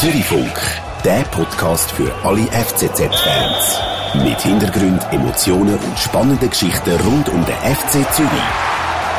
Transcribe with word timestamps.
Zürichfunk, 0.00 0.58
der 1.04 1.20
Podcast 1.24 1.92
für 1.92 2.10
alle 2.24 2.46
FCZ-Fans. 2.46 3.80
Mit 4.24 4.40
Hintergrund, 4.40 5.06
Emotionen 5.12 5.78
und 5.78 5.98
spannenden 5.98 6.48
Geschichten 6.48 6.98
rund 7.02 7.28
um 7.28 7.44
den 7.44 7.54
FC 7.54 8.10
Zürich. 8.14 8.30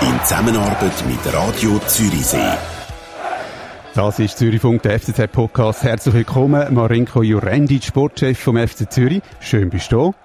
In 0.02 0.20
Zusammenarbeit 0.24 1.06
mit 1.08 1.34
Radio 1.36 1.78
Zürichsee. 1.86 2.58
Das 3.94 4.18
ist 4.18 4.40
Zürichfunk, 4.40 4.82
der 4.82 5.00
FCZ-Podcast. 5.00 5.84
Herzlich 5.84 6.16
willkommen, 6.16 6.74
Marinko 6.74 7.22
Jurendic, 7.22 7.84
Sportchef 7.84 8.40
vom 8.40 8.58
FC 8.58 8.92
Zürich. 8.92 9.22
Schön 9.40 9.70
bist 9.70 9.92
du 9.92 10.16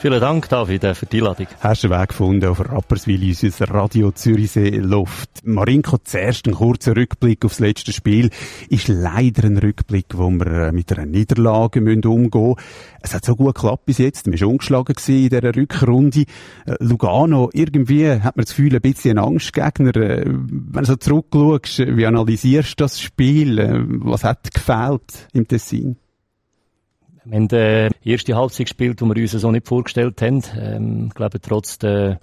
Vielen 0.00 0.18
Dank, 0.18 0.48
David, 0.48 0.96
für 0.96 1.04
die 1.04 1.18
Einladung. 1.18 1.46
Hast 1.60 1.84
du 1.84 1.88
einen 1.92 2.00
Weg 2.00 2.08
gefunden 2.08 2.46
auf 2.46 2.58
Rapperswil, 2.58 3.36
unser 3.42 3.68
Radio 3.68 4.10
Zürichsee 4.10 4.70
Luft. 4.78 5.28
Marinko, 5.44 5.98
zuerst 6.02 6.46
ein 6.46 6.54
kurzer 6.54 6.96
Rückblick 6.96 7.44
aufs 7.44 7.58
letzte 7.58 7.92
Spiel. 7.92 8.30
Ist 8.70 8.88
leider 8.88 9.44
ein 9.44 9.58
Rückblick, 9.58 10.06
wo 10.14 10.30
wir 10.30 10.46
äh, 10.46 10.72
mit 10.72 10.90
einer 10.90 11.04
Niederlage 11.04 11.82
müssen 11.82 12.06
umgehen 12.06 12.54
Es 13.02 13.12
hat 13.12 13.26
so 13.26 13.36
gut 13.36 13.56
geklappt 13.56 13.84
bis 13.84 13.98
jetzt. 13.98 14.24
Wir 14.24 14.40
waren 14.40 14.52
ungeschlagen 14.52 14.96
in 15.06 15.28
dieser 15.28 15.54
Rückrunde. 15.54 16.24
Äh, 16.64 16.76
Lugano, 16.78 17.50
irgendwie 17.52 18.10
hat 18.10 18.38
man 18.38 18.46
das 18.46 18.56
Gefühl, 18.56 18.76
ein 18.76 18.80
bisschen 18.80 19.18
ein 19.18 19.24
Angstgegner. 19.26 19.94
Äh, 19.96 20.24
wenn 20.24 20.82
du 20.82 20.86
so 20.86 20.96
zurückschaust, 20.96 21.94
wie 21.94 22.06
analysierst 22.06 22.80
du 22.80 22.84
das 22.84 23.02
Spiel? 23.02 23.86
Was 24.02 24.24
hat 24.24 24.50
gefehlt 24.50 25.28
im 25.34 25.46
Tessin? 25.46 25.98
Wir 27.24 27.36
haben 27.36 27.50
äh, 27.50 27.90
die 28.02 28.12
erste 28.12 28.34
Halbzeit 28.34 28.66
gespielt, 28.66 29.00
die 29.00 29.04
wir 29.04 29.16
uns 29.16 29.32
so 29.32 29.50
nicht 29.50 29.68
vorgestellt 29.68 30.22
haben. 30.22 30.42
Ähm, 30.58 31.06
ich 31.08 31.14
glaube, 31.14 31.40
trotz 31.40 31.78
der 31.78 32.18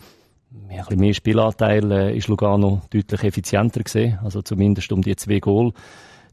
ein 0.69 0.77
bisschen 0.77 0.99
mehr 0.99 1.13
Spielanteil 1.13 1.91
äh, 1.91 2.17
ist 2.17 2.27
Lugano 2.27 2.81
deutlich 2.89 3.23
effizienter 3.23 3.83
gesehen. 3.83 4.17
Also 4.23 4.41
zumindest 4.41 4.91
um 4.91 5.01
die 5.01 5.15
zwei 5.15 5.39
Goal. 5.39 5.73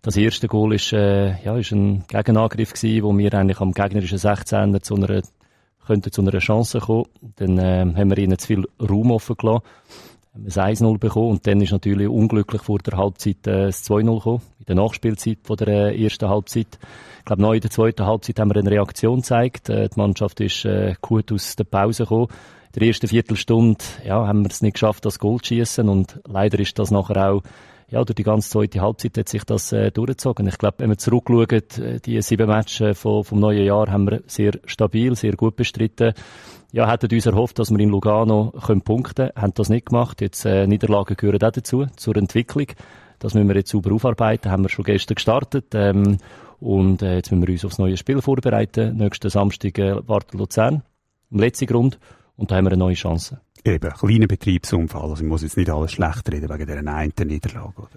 Das 0.02 0.16
erste 0.16 0.48
Goal 0.48 0.74
ist, 0.74 0.92
äh, 0.92 1.42
ja, 1.42 1.54
ein 1.54 2.04
Gegenangriff 2.08 2.72
gewesen, 2.72 3.04
wo 3.04 3.16
wir 3.16 3.34
eigentlich 3.34 3.60
am 3.60 3.72
gegnerischen 3.72 4.18
16er 4.18 4.82
zu 4.82 4.96
einer, 4.96 5.22
könnten 5.86 6.12
zu 6.12 6.22
einer 6.22 6.38
Chance 6.38 6.80
kommen. 6.80 7.06
Dann 7.36 7.58
äh, 7.58 7.80
haben 7.80 8.10
wir 8.10 8.18
ihnen 8.18 8.38
zu 8.38 8.46
viel 8.46 8.64
Raum 8.80 9.10
offen 9.10 9.36
gelassen. 9.36 9.64
Haben 10.34 10.44
ein 10.44 10.74
1-0 10.74 10.98
bekommen 10.98 11.30
und 11.30 11.46
dann 11.46 11.60
ist 11.60 11.72
natürlich 11.72 12.08
unglücklich 12.08 12.62
vor 12.62 12.78
der 12.78 12.96
Halbzeit 12.98 13.46
äh, 13.46 13.66
das 13.66 13.84
2-0 13.88 14.14
gekommen. 14.16 14.42
In 14.60 14.64
der 14.66 14.74
Nachspielzeit 14.76 15.38
von 15.42 15.56
der 15.56 15.68
äh, 15.68 16.02
ersten 16.02 16.28
Halbzeit. 16.28 16.78
Ich 17.24 17.26
glaube, 17.26 17.40
neu 17.40 17.54
in 17.54 17.62
der 17.62 17.70
zweiten 17.70 18.04
Halbzeit 18.04 18.38
haben 18.38 18.50
wir 18.50 18.56
eine 18.56 18.70
Reaktion 18.70 19.20
gezeigt. 19.20 19.70
Äh, 19.70 19.88
die 19.88 19.98
Mannschaft 19.98 20.42
ist 20.42 20.66
äh, 20.66 20.94
gut 21.00 21.32
aus 21.32 21.56
der 21.56 21.64
Pause 21.64 22.02
gekommen. 22.02 22.26
In 22.74 22.80
der 22.80 22.88
ersten 22.88 23.08
Viertelstunde 23.08 23.82
ja, 24.04 24.26
haben 24.26 24.42
wir 24.44 24.50
es 24.50 24.60
nicht 24.60 24.74
geschafft, 24.74 25.06
das 25.06 25.18
Goal 25.18 25.40
zu 25.40 25.46
schießen 25.46 25.88
und 25.88 26.20
leider 26.28 26.58
ist 26.58 26.78
das 26.78 26.90
nachher 26.90 27.30
auch 27.30 27.42
ja, 27.88 28.04
durch 28.04 28.14
die 28.14 28.24
ganze 28.24 28.50
zweite 28.50 28.82
Halbzeit 28.82 29.16
hat 29.16 29.30
sich 29.30 29.42
das 29.44 29.72
äh, 29.72 29.90
durchgezogen. 29.90 30.46
Ich 30.48 30.58
glaube, 30.58 30.80
wenn 30.80 30.90
wir 30.90 30.98
zurückschauen, 30.98 31.48
äh, 31.48 31.98
die 32.04 32.20
sieben 32.20 32.46
Matches 32.46 32.98
vom, 32.98 33.24
vom 33.24 33.40
neuen 33.40 33.64
Jahr 33.64 33.90
haben 33.90 34.10
wir 34.10 34.22
sehr 34.26 34.52
stabil, 34.66 35.16
sehr 35.16 35.32
gut 35.32 35.56
bestritten. 35.56 36.12
Ja, 36.72 36.90
hätten 36.90 37.10
uns 37.10 37.24
erhofft, 37.24 37.58
dass 37.58 37.70
wir 37.70 37.80
in 37.80 37.88
Lugano 37.88 38.52
können 38.66 38.82
punkten 38.82 39.28
können, 39.28 39.32
haben 39.34 39.54
das 39.54 39.70
nicht 39.70 39.86
gemacht. 39.86 40.20
Jetzt 40.20 40.44
äh, 40.44 40.66
Niederlagen 40.66 41.16
gehören 41.16 41.42
auch 41.42 41.52
dazu, 41.52 41.86
zur 41.96 42.16
Entwicklung. 42.16 42.66
Das 43.18 43.32
müssen 43.32 43.48
wir 43.48 43.56
jetzt 43.56 43.70
sauber 43.70 43.94
aufarbeiten, 43.94 44.50
haben 44.50 44.64
wir 44.64 44.68
schon 44.68 44.84
gestern 44.84 45.14
gestartet. 45.14 45.74
Ähm, 45.74 46.18
und 46.64 47.02
äh, 47.02 47.16
jetzt 47.16 47.30
müssen 47.30 47.46
wir 47.46 47.52
uns 47.52 47.64
aufs 47.66 47.78
neue 47.78 47.96
Spiel 47.98 48.22
vorbereiten. 48.22 48.96
Nächsten 48.96 49.28
Samstag 49.28 49.78
äh, 49.78 50.08
wartet 50.08 50.32
Luzern, 50.32 50.82
im 51.30 51.38
letzten 51.38 51.66
Grund. 51.66 51.98
Und 52.36 52.50
da 52.50 52.56
haben 52.56 52.64
wir 52.64 52.72
eine 52.72 52.78
neue 52.78 52.94
Chance. 52.94 53.38
Eben, 53.64 53.90
kleiner 53.92 54.26
Betriebsunfall. 54.26 55.10
Also 55.10 55.22
ich 55.22 55.28
muss 55.28 55.42
jetzt 55.42 55.58
nicht 55.58 55.68
alles 55.68 55.92
schlecht 55.92 56.32
reden 56.32 56.48
wegen 56.48 56.66
dieser 56.66 56.94
einen 56.94 57.12
Niederlage, 57.26 57.74
oder? 57.76 57.90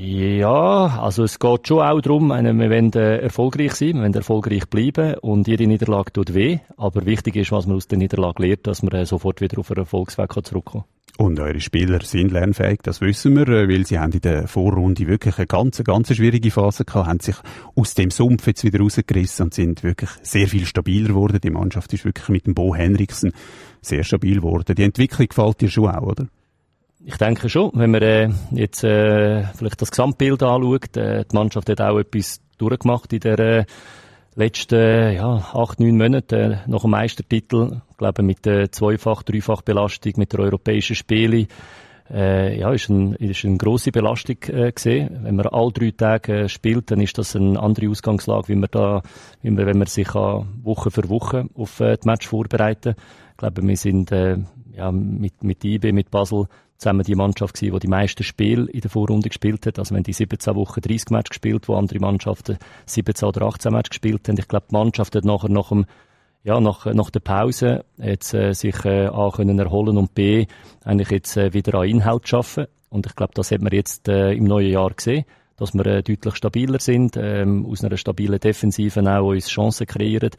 Ja, 0.00 1.00
also 1.00 1.24
es 1.24 1.40
geht 1.40 1.66
schon 1.66 1.80
auch 1.80 2.00
darum, 2.00 2.28
wir 2.28 2.70
wollen 2.70 2.92
äh, 2.92 3.16
erfolgreich 3.16 3.72
sein, 3.72 3.94
wir 3.94 4.02
wollen 4.02 4.14
erfolgreich 4.14 4.68
bleiben 4.68 5.14
und 5.14 5.48
jede 5.48 5.66
Niederlage 5.66 6.12
tut 6.12 6.34
weh, 6.34 6.60
aber 6.76 7.04
wichtig 7.04 7.34
ist, 7.34 7.50
was 7.50 7.66
man 7.66 7.74
aus 7.74 7.88
der 7.88 7.98
Niederlage 7.98 8.46
lernt, 8.46 8.68
dass 8.68 8.84
man 8.84 8.92
äh, 8.92 9.04
sofort 9.04 9.40
wieder 9.40 9.58
auf 9.58 9.72
einen 9.72 9.80
Erfolgsweg 9.80 10.32
zurückkommen 10.46 10.84
kann. 11.16 11.26
Und 11.26 11.40
eure 11.40 11.58
Spieler 11.58 12.00
sind 12.04 12.30
lernfähig, 12.30 12.78
das 12.84 13.00
wissen 13.00 13.34
wir, 13.34 13.48
äh, 13.48 13.68
weil 13.68 13.86
sie 13.86 13.98
haben 13.98 14.12
in 14.12 14.20
der 14.20 14.46
Vorrunde 14.46 15.08
wirklich 15.08 15.36
eine 15.36 15.48
ganz, 15.48 15.82
ganz 15.82 16.14
schwierige 16.14 16.52
Phase 16.52 16.84
gehabt, 16.84 17.08
haben 17.08 17.18
sich 17.18 17.34
aus 17.74 17.94
dem 17.94 18.12
Sumpf 18.12 18.46
jetzt 18.46 18.62
wieder 18.62 18.78
rausgerissen 18.78 19.46
und 19.46 19.54
sind 19.54 19.82
wirklich 19.82 20.10
sehr 20.22 20.46
viel 20.46 20.64
stabiler 20.64 21.08
geworden. 21.08 21.40
Die 21.42 21.50
Mannschaft 21.50 21.92
ist 21.92 22.04
wirklich 22.04 22.28
mit 22.28 22.46
dem 22.46 22.54
Bo 22.54 22.72
Henriksen 22.72 23.32
sehr 23.80 24.04
stabil 24.04 24.36
geworden. 24.36 24.76
Die 24.76 24.84
Entwicklung 24.84 25.26
gefällt 25.26 25.60
dir 25.60 25.70
schon 25.70 25.88
auch, 25.88 26.02
oder? 26.02 26.28
Ich 27.10 27.16
denke 27.16 27.48
schon, 27.48 27.70
wenn 27.72 27.90
man 27.90 28.02
äh, 28.02 28.28
jetzt 28.50 28.84
äh, 28.84 29.42
vielleicht 29.54 29.80
das 29.80 29.90
Gesamtbild 29.90 30.42
anschaut, 30.42 30.94
äh, 30.98 31.24
die 31.24 31.34
Mannschaft 31.34 31.70
hat 31.70 31.80
auch 31.80 31.98
etwas 31.98 32.42
durchgemacht 32.58 33.10
in 33.14 33.20
der 33.20 33.38
äh, 33.38 33.64
letzten 34.34 35.14
ja, 35.14 35.36
acht, 35.54 35.80
neun 35.80 35.96
Monaten 35.96 36.52
äh, 36.52 36.58
nach 36.66 36.82
dem 36.82 36.90
Meistertitel. 36.90 37.80
Ich 37.92 37.96
glaube, 37.96 38.22
mit 38.22 38.44
der 38.44 38.70
Zweifach-, 38.70 39.22
Dreifach-Belastung, 39.22 40.12
mit 40.16 40.34
der 40.34 40.40
europäischen 40.40 40.96
Spiele, 40.96 41.46
äh, 42.10 42.58
ja, 42.58 42.72
ist, 42.72 42.88
ein, 42.88 43.14
ist 43.14 43.44
eine 43.44 43.56
grosse 43.56 43.92
Belastung 43.92 44.36
äh, 44.48 44.72
gesehen. 44.72 45.20
Wenn 45.22 45.36
man 45.36 45.46
all 45.46 45.70
drei 45.72 45.90
Tage 45.90 46.44
äh, 46.44 46.48
spielt, 46.48 46.90
dann 46.90 47.00
ist 47.00 47.18
das 47.18 47.36
eine 47.36 47.60
andere 47.60 47.90
Ausgangslage, 47.90 48.48
wie 48.48 48.56
man 48.56 48.68
da, 48.70 49.02
wie 49.42 49.50
man, 49.50 49.66
wenn 49.66 49.78
man 49.78 49.86
sich 49.86 50.08
äh, 50.08 50.42
Woche 50.62 50.90
für 50.90 51.08
Woche 51.08 51.48
auf 51.54 51.80
äh, 51.80 51.96
die 51.96 52.08
Match 52.08 52.26
vorbereiten. 52.26 52.94
Ich 53.32 53.36
glaube, 53.36 53.62
wir 53.62 53.76
sind 53.76 54.10
äh, 54.12 54.38
ja, 54.72 54.90
mit, 54.90 55.42
mit 55.42 55.64
IB, 55.64 55.92
mit 55.92 56.10
Basel 56.10 56.46
zusammen 56.78 57.02
die 57.02 57.14
Mannschaft 57.16 57.54
gewesen, 57.54 57.74
die 57.74 57.80
die 57.80 57.88
meisten 57.88 58.22
Spiele 58.22 58.70
in 58.70 58.80
der 58.80 58.90
Vorrunde 58.90 59.28
gespielt 59.28 59.66
hat. 59.66 59.78
Also 59.78 59.94
wenn 59.94 60.04
die 60.04 60.12
17 60.12 60.54
Wochen 60.54 60.80
30 60.80 61.10
Matches 61.10 61.30
gespielt, 61.30 61.68
wo 61.68 61.74
andere 61.74 61.98
Mannschaften 61.98 62.58
17 62.86 63.28
oder 63.28 63.46
18 63.46 63.72
Matches 63.72 63.90
gespielt 63.90 64.28
haben. 64.28 64.38
Ich 64.38 64.48
glaube, 64.48 64.66
die 64.70 64.74
Mannschaft 64.74 65.14
hat 65.14 65.24
nachher 65.24 65.50
nach 65.50 65.68
dem 65.68 65.86
ja, 66.48 66.60
nach, 66.60 66.86
nach 66.86 67.10
der 67.10 67.20
Pause 67.20 67.84
jetzt, 67.98 68.32
äh, 68.32 68.54
sich 68.54 68.82
äh, 68.86 69.06
A 69.08 69.30
können 69.30 69.58
erholen 69.58 69.98
und 69.98 70.14
B 70.14 70.46
eigentlich 70.82 71.10
jetzt 71.10 71.36
äh, 71.36 71.52
wieder 71.52 71.78
an 71.78 71.88
Inhalt 71.88 72.26
schaffen. 72.26 72.68
Und 72.88 73.04
ich 73.04 73.14
glaube, 73.14 73.34
das 73.34 73.50
hat 73.50 73.60
man 73.60 73.70
jetzt 73.70 74.08
äh, 74.08 74.32
im 74.32 74.44
neuen 74.44 74.72
Jahr 74.72 74.90
gesehen, 74.94 75.26
dass 75.58 75.74
wir 75.74 75.84
äh, 75.84 76.02
deutlich 76.02 76.36
stabiler 76.36 76.78
sind, 76.78 77.18
ähm, 77.18 77.66
aus 77.66 77.84
einer 77.84 77.98
stabilen 77.98 78.40
Defensive 78.40 78.98
auch 79.02 79.28
uns 79.28 79.50
Chancen 79.50 79.86
kreieren. 79.86 80.30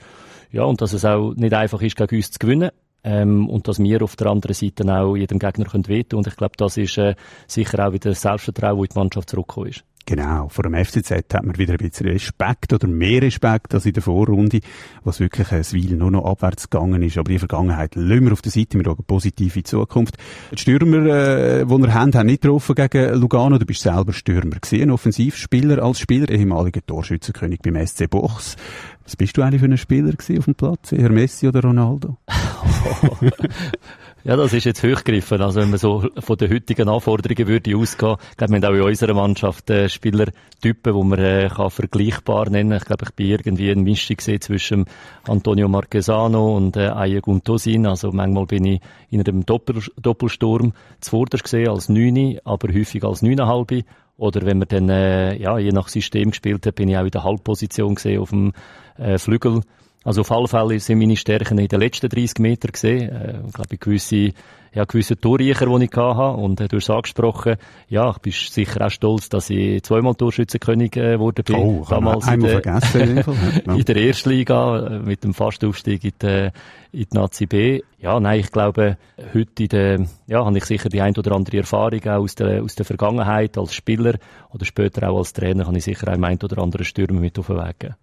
Ja, 0.52 0.64
und 0.64 0.82
dass 0.82 0.94
es 0.94 1.06
auch 1.06 1.36
nicht 1.36 1.54
einfach 1.54 1.84
ist, 1.84 1.96
gegen 1.96 2.16
uns 2.16 2.32
zu 2.32 2.40
gewinnen. 2.40 2.72
Ähm, 3.04 3.48
und 3.48 3.68
dass 3.68 3.78
wir 3.78 4.02
auf 4.02 4.16
der 4.16 4.28
anderen 4.28 4.56
Seite 4.56 4.92
auch 4.92 5.16
jedem 5.16 5.38
Gegner 5.38 5.66
können 5.66 5.88
wehtun. 5.88 6.18
Und 6.18 6.28
ich 6.28 6.36
glaube, 6.36 6.54
das 6.58 6.76
ist 6.78 6.98
äh, 6.98 7.14
sicher 7.46 7.88
auch 7.88 7.94
wieder 7.94 8.10
das 8.10 8.22
Selbstvertrauen, 8.22 8.80
wo 8.80 8.84
die 8.84 8.98
Mannschaft 8.98 9.30
zurückgekommen 9.30 9.70
ist. 9.70 9.84
Genau, 10.10 10.50
vor 10.50 10.64
dem 10.64 10.74
FCZ 10.74 11.12
hat 11.12 11.46
man 11.46 11.56
wieder 11.60 11.74
ein 11.74 11.78
bisschen 11.78 12.08
Respekt 12.08 12.74
oder 12.74 12.88
mehr 12.88 13.22
Respekt 13.22 13.76
als 13.76 13.86
in 13.86 13.94
der 13.94 14.02
Vorrunde, 14.02 14.60
was 15.04 15.20
wirklich 15.20 15.52
ein 15.52 15.62
Weil 15.62 15.98
nur 15.98 16.10
noch 16.10 16.26
abwärts 16.26 16.68
gegangen 16.68 17.04
ist. 17.04 17.20
Aber 17.20 17.30
die 17.30 17.38
Vergangenheit 17.38 17.94
lassen 17.94 18.26
wir 18.26 18.34
auf 18.34 18.42
der 18.42 18.52
Seite, 18.52 18.80
wir 18.80 18.86
schauen 18.86 19.04
positiv 19.06 19.56
in 19.56 19.60
die 19.60 19.64
Zukunft. 19.66 20.18
Die 20.52 20.58
Stürmer, 20.58 21.06
äh, 21.06 21.64
die 21.64 21.78
wir 21.78 21.94
haben, 21.94 22.16
haben 22.16 22.26
nicht 22.26 22.42
getroffen 22.42 22.74
gegen 22.74 23.20
Lugano. 23.20 23.60
Du 23.60 23.68
bist 23.68 23.84
selber 23.84 24.12
Stürmer 24.12 24.58
gewesen, 24.60 24.90
Offensivspieler 24.90 25.84
als 25.84 26.00
Spieler, 26.00 26.28
ehemaliger 26.32 26.84
Torschützenkönig 26.84 27.60
beim 27.60 27.86
SC 27.86 28.10
Bochs. 28.10 28.56
Was 29.04 29.16
bist 29.16 29.38
du 29.38 29.44
eigentlich 29.44 29.62
für 29.62 29.68
ein 29.68 29.78
Spieler 29.78 30.14
auf 30.18 30.46
dem 30.46 30.56
Platz? 30.56 30.92
Herr 30.92 31.12
Messi 31.12 31.48
oder 31.48 31.62
Ronaldo? 31.62 32.18
Ja, 34.26 34.36
das 34.36 34.52
ist 34.52 34.66
jetzt 34.66 34.84
hochgegriffen. 34.84 35.42
Also 35.42 35.62
wenn 35.62 35.70
man 35.70 35.80
so 35.80 36.06
von 36.20 36.36
den 36.36 36.52
heutigen 36.52 36.90
Anforderungen 36.90 37.48
würde 37.48 37.78
ausgehen, 37.78 38.18
ich 38.32 38.38
glaube, 38.38 38.54
wir 38.54 38.68
haben 38.68 38.76
auch 38.76 38.78
in 38.78 38.90
unserer 38.90 39.14
Mannschaft 39.14 39.70
äh, 39.70 39.88
Spielertypen, 39.88 40.94
die 40.94 41.04
man 41.04 41.20
äh, 41.20 41.48
kann 41.48 41.70
vergleichbar 41.70 42.50
nennen. 42.50 42.78
Ich 42.78 42.84
glaube, 42.84 43.06
ich 43.06 43.14
bin 43.14 43.28
irgendwie 43.28 43.72
eine 43.72 43.82
Mischung 43.82 44.18
zwischen 44.20 44.86
Antonio 45.24 45.70
Marquesano 45.70 46.58
und 46.58 46.76
äh, 46.76 46.90
Aye 46.90 47.22
Guntosin. 47.22 47.88
Also 47.88 48.12
manchmal 48.12 48.46
bin 48.46 48.66
ich 48.66 48.82
in 49.10 49.22
einem 49.22 49.46
Doppel 49.46 49.82
Doppelsturm 50.02 50.74
zuvorderst 51.00 51.46
gesehen 51.46 51.70
als 51.70 51.88
Neuni, 51.88 52.42
aber 52.44 52.74
häufig 52.74 53.06
als 53.06 53.22
Neuneinhalbe. 53.22 53.86
Oder 54.18 54.46
wenn 54.46 54.58
man 54.58 54.68
dann, 54.68 54.90
äh, 54.90 55.38
ja, 55.38 55.58
je 55.60 55.72
nach 55.72 55.88
System 55.88 56.32
gespielt 56.32 56.66
hat, 56.66 56.76
bin 56.76 56.90
ich 56.90 56.98
auch 56.98 57.06
in 57.06 57.12
der 57.12 57.24
Halbposition 57.24 57.96
gesehen 57.96 58.20
auf 58.20 58.32
dem 58.32 58.52
äh, 58.98 59.18
Flügel. 59.18 59.62
Also 60.04 60.22
auf 60.22 60.32
alle 60.32 60.48
Fälle 60.48 60.80
sind 60.80 61.00
meine 61.00 61.18
Stärken 61.18 61.58
in 61.58 61.68
den 61.68 61.80
letzten 61.80 62.08
30 62.08 62.40
Metern 62.40 62.72
gesehen. 62.72 63.10
Äh, 63.10 63.42
ich 63.46 63.54
glaube, 63.54 63.78
gewisse, 63.78 64.32
ja, 64.74 64.86
gewisse 64.86 65.20
Torreicher, 65.20 65.66
die 65.66 65.86
ich 65.86 65.92
hatte. 65.92 66.38
Und 66.38 66.62
äh, 66.62 66.70
du 66.70 66.78
hast 66.78 66.90
angesprochen, 66.90 67.58
ja, 67.90 68.10
ich 68.12 68.20
bin 68.20 68.32
sicher 68.32 68.86
auch 68.86 68.90
stolz, 68.90 69.28
dass 69.28 69.50
ich 69.50 69.84
zweimal 69.84 70.16
Torschützenkönig 70.16 70.96
äh, 70.96 71.14
geworden 71.14 71.44
bin. 71.44 71.56
Oh, 71.58 71.86
damals 71.90 72.28
in 72.28 72.40
der, 72.40 72.62
vergessen, 72.62 73.18
in 73.66 73.84
der 73.84 73.96
ersten 73.98 74.30
Liga, 74.30 74.88
äh, 74.88 75.00
mit 75.00 75.26
dem 75.26 75.34
Fastaufstieg 75.34 76.02
in 76.06 76.14
die, 76.22 76.50
in 76.94 77.06
die 77.12 77.18
Nazi 77.18 77.46
B. 77.46 77.82
Ja, 77.98 78.22
nein, 78.22 78.40
ich 78.40 78.52
glaube, 78.54 78.98
heute 79.34 79.64
in 79.64 79.70
der, 79.70 80.06
ja, 80.28 80.46
habe 80.46 80.58
ich 80.58 80.64
sicher 80.64 80.88
die 80.88 81.02
ein 81.02 81.18
oder 81.18 81.34
andere 81.34 81.58
Erfahrung 81.58 82.02
auch 82.06 82.22
aus 82.22 82.36
der, 82.36 82.64
aus 82.64 82.76
der 82.76 82.86
Vergangenheit 82.86 83.58
als 83.58 83.74
Spieler 83.74 84.18
oder 84.54 84.64
später 84.64 85.10
auch 85.10 85.18
als 85.18 85.34
Trainer, 85.34 85.66
kann 85.66 85.76
ich 85.76 85.84
sicher 85.84 86.08
auch 86.08 86.24
ein 86.24 86.40
oder 86.42 86.58
andere 86.60 86.86
Stürmer 86.86 87.20
mit 87.20 87.38
auf 87.38 87.48
den 87.48 87.58
Weg 87.58 87.80
geben. 87.80 87.96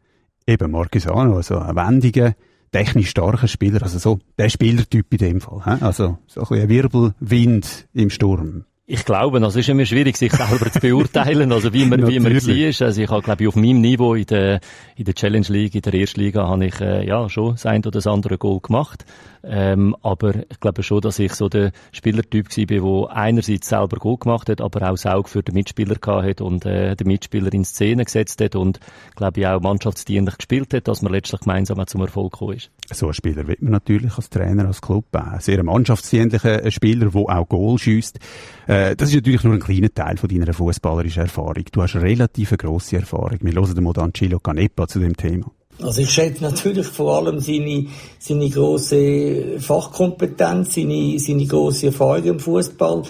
Eben 0.47 0.71
Marquesano, 0.71 1.37
also 1.37 1.59
ein 1.59 1.75
wendiger, 1.75 2.35
technisch 2.71 3.11
starker 3.11 3.49
Spieler, 3.49 3.83
also 3.83 3.99
so 3.99 4.19
der 4.39 4.49
Spielertyp 4.49 5.07
in 5.13 5.19
dem 5.19 5.41
Fall. 5.41 5.63
He? 5.65 5.85
Also 5.85 6.19
so 6.27 6.43
ein, 6.51 6.61
ein 6.61 6.69
Wirbelwind 6.69 7.89
im 7.93 8.11
Sturm. 8.11 8.65
Ich 8.89 9.05
glaube, 9.05 9.39
also 9.39 9.59
es 9.59 9.67
ist 9.67 9.69
immer 9.69 9.85
schwierig, 9.85 10.17
sich 10.17 10.33
selber 10.33 10.71
zu 10.71 10.79
beurteilen, 10.79 11.51
also 11.51 11.73
wie 11.73 11.87
man, 11.87 12.07
wie 12.07 12.21
man 12.21 12.33
war. 12.33 12.87
Also 12.87 13.03
ich 13.03 13.11
habe, 13.11 13.23
glaube 13.23 13.43
ich, 13.43 13.49
auf 13.49 13.57
meinem 13.57 13.81
Niveau 13.81 14.15
in 14.15 14.27
der, 14.27 14.61
in 14.95 15.05
der 15.05 15.15
Challenge 15.15 15.47
League, 15.49 15.75
in 15.75 15.81
der 15.81 15.95
ersten 15.95 16.21
Liga, 16.21 16.47
habe 16.47 16.67
ich, 16.67 16.81
äh, 16.81 17.05
ja, 17.05 17.29
schon 17.29 17.53
das 17.53 17.67
ein 17.67 17.81
oder 17.81 17.91
das 17.91 18.07
andere 18.07 18.39
Goal 18.39 18.61
gemacht. 18.61 19.05
Ähm, 19.49 19.95
aber 20.03 20.35
ich 20.35 20.61
glaube 20.61 20.83
schon, 20.83 21.01
dass 21.01 21.19
ich 21.19 21.33
so 21.33 21.49
der 21.49 21.71
Spielertyp 21.93 22.49
war, 22.57 22.67
der 22.67 23.17
einerseits 23.17 23.69
selber 23.69 23.97
gut 23.99 24.21
gemacht 24.21 24.49
hat, 24.49 24.61
aber 24.61 24.83
auch 24.83 24.93
das 24.93 25.07
Auge 25.07 25.29
für 25.29 25.43
den 25.43 25.55
Mitspieler 25.55 25.97
hat 26.05 26.41
und 26.41 26.67
äh, 26.67 26.97
den 26.97 27.07
Mitspieler 27.07 27.53
in 27.53 27.65
Szene 27.65 28.05
gesetzt 28.05 28.41
hat 28.41 28.57
und 28.57 28.81
glaube 29.15 29.41
ich 29.41 29.47
auch 29.47 29.61
mannschaftsdienlich 29.61 30.39
gespielt 30.39 30.75
hat, 30.75 30.89
dass 30.89 31.03
man 31.03 31.13
letztlich 31.13 31.41
gemeinsam 31.43 31.87
zum 31.87 32.01
Erfolg 32.01 32.33
gekommen 32.33 32.57
ist. 32.57 32.71
So 32.93 33.07
ein 33.07 33.15
Spieler 33.15 33.47
wird 33.47 33.63
man 33.63 33.73
natürlich 33.73 34.17
als 34.17 34.31
Trainer, 34.31 34.67
als 34.67 34.83
Club 34.83 35.05
auch. 35.13 35.41
Sehr 35.41 35.63
mannschaftsdienlicher 35.63 36.69
Spieler, 36.71 37.11
der 37.11 37.21
auch 37.21 37.49
Goal 37.49 37.79
schießt. 37.79 38.19
Äh, 38.67 38.97
das 38.97 39.11
ist 39.11 39.15
natürlich 39.15 39.45
nur 39.45 39.55
ein 39.55 39.61
kleiner 39.61 39.95
Teil 39.95 40.17
von 40.17 40.29
deiner 40.29 40.53
fußballerischen 40.53 41.23
Erfahrung. 41.23 41.65
Du 41.71 41.83
hast 41.83 41.95
relativ 41.95 42.51
grosse 42.57 42.97
Erfahrung. 42.97 43.39
Wir 43.41 43.53
hören 43.53 43.75
den 43.75 43.85
mal 43.85 44.13
Chilo 44.13 44.41
Canepa 44.41 44.89
zu 44.89 44.99
dem 44.99 45.17
Thema. 45.17 45.51
Also 45.87 46.03
ich 46.03 46.11
schätze 46.11 46.43
natürlich 46.43 46.87
vor 46.87 47.17
allem 47.17 47.39
seine, 47.39 47.87
seine 48.19 48.51
große 48.51 49.61
Fachkompetenz, 49.61 50.75
seine, 50.75 51.17
seine 51.21 51.47
große 51.47 51.87
Erfahrung 51.87 52.25
im 52.25 52.41
Fußball. 52.41 53.03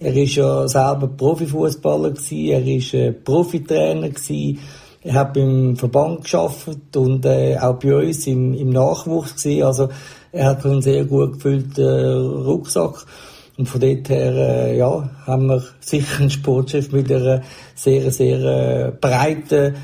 Er 0.00 0.14
ist 0.14 0.34
ja 0.34 0.66
selber 0.66 1.06
Profifußballer 1.06 2.10
gewesen, 2.10 2.48
er 2.48 2.66
ist 2.66 2.94
äh, 2.94 3.12
Profitrainer 3.12 4.08
gewesen, 4.08 4.58
er 5.04 5.14
hat 5.14 5.34
beim 5.34 5.76
Verband 5.76 6.24
geschafft 6.24 6.96
und 6.96 7.24
äh, 7.24 7.56
auch 7.58 7.78
bei 7.78 7.94
uns 7.94 8.26
im, 8.26 8.54
im 8.54 8.70
Nachwuchs 8.70 9.36
gewesen. 9.36 9.62
Also 9.62 9.88
er 10.32 10.46
hat 10.46 10.66
einen 10.66 10.82
sehr 10.82 11.04
gut 11.04 11.34
gefüllten 11.34 11.84
äh, 11.84 12.10
Rucksack. 12.10 13.06
Und 13.56 13.68
von 13.68 13.80
dort 13.80 14.08
her, 14.10 14.32
äh, 14.34 14.76
ja, 14.76 15.08
haben 15.26 15.46
wir 15.46 15.62
sicher 15.80 16.20
einen 16.20 16.30
Sportchef 16.30 16.92
mit 16.92 17.10
einer 17.10 17.42
sehr, 17.74 18.10
sehr 18.10 18.38
äh, 18.88 18.92
breiten 19.00 19.76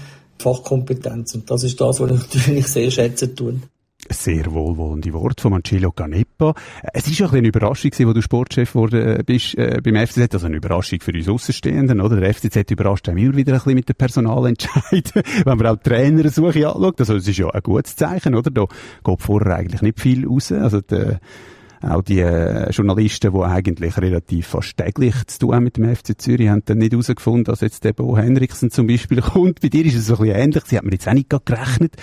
Fachkompetenz. 0.43 1.35
Und 1.35 1.51
das 1.51 1.63
ist 1.63 1.81
das, 1.81 2.01
was 2.01 2.11
ich 2.11 2.35
natürlich 2.35 2.67
sehr 2.67 2.91
schätzen 2.91 3.35
tun. 3.35 3.63
Sehr 4.11 4.53
wohlwollende 4.53 5.13
Wort 5.13 5.41
von 5.41 5.53
Mancillo 5.53 5.93
Canepa. 5.93 6.55
Es 6.93 7.07
ist 7.07 7.23
auch 7.23 7.33
eine 7.33 7.47
Überraschung, 7.47 7.93
wo 8.01 8.13
du 8.13 8.21
Sportchef 8.21 8.73
geworden 8.73 9.21
äh, 9.21 9.23
bist 9.25 9.55
äh, 9.57 9.81
beim 9.83 9.95
FCZ. 9.95 10.35
Also 10.35 10.47
eine 10.47 10.57
Überraschung 10.57 11.01
für 11.01 11.13
uns 11.13 11.29
Außenstehenden, 11.29 12.01
oder? 12.01 12.17
Der 12.17 12.35
FCZ 12.35 12.69
überrascht 12.73 13.09
auch 13.09 13.13
immer 13.13 13.37
wieder 13.37 13.53
ein 13.53 13.59
bisschen 13.59 13.75
mit 13.75 13.89
den 13.89 13.95
Personalentscheiden. 13.95 15.23
Wenn 15.45 15.57
man 15.57 15.67
auch 15.69 15.77
die 15.77 15.89
Trainersuche 15.89 16.69
anschaut. 16.69 16.99
Also, 16.99 17.15
es 17.15 17.29
ist 17.29 17.39
ja 17.39 17.49
ein 17.49 17.63
gutes 17.63 17.95
Zeichen, 17.95 18.35
oder? 18.35 18.51
Da 18.51 18.67
geht 19.05 19.23
vorher 19.23 19.57
eigentlich 19.57 19.83
nicht 19.83 20.01
viel 20.01 20.27
raus. 20.27 20.51
Also, 20.51 20.81
der, 20.81 21.21
auch 21.83 22.03
die 22.03 22.21
äh, 22.21 22.71
Journalisten, 22.71 23.33
die 23.33 23.41
eigentlich 23.41 23.97
relativ 23.97 24.47
fast 24.47 24.77
täglich 24.77 25.15
zu 25.27 25.39
tun 25.41 25.55
haben 25.55 25.65
mit 25.65 25.77
dem 25.77 25.95
FC 25.95 26.21
Zürich, 26.21 26.49
haben 26.49 26.63
dann 26.65 26.79
nicht 26.79 26.93
herausgefunden, 26.93 27.45
dass 27.45 27.61
jetzt 27.61 27.85
der 27.85 27.93
Bo 27.93 28.17
Henriksen 28.17 28.71
zum 28.71 28.87
Beispiel 28.87 29.21
kommt. 29.23 29.61
Bei 29.61 29.69
dir 29.69 29.85
ist 29.85 29.97
es 29.97 30.11
ein 30.11 30.19
bisschen 30.19 30.37
ähnlich. 30.37 30.65
Sie 30.67 30.77
hat 30.77 30.85
mir 30.85 30.93
jetzt 30.93 31.09
auch 31.09 31.13
nicht 31.13 31.31
gerechnet, 31.31 31.97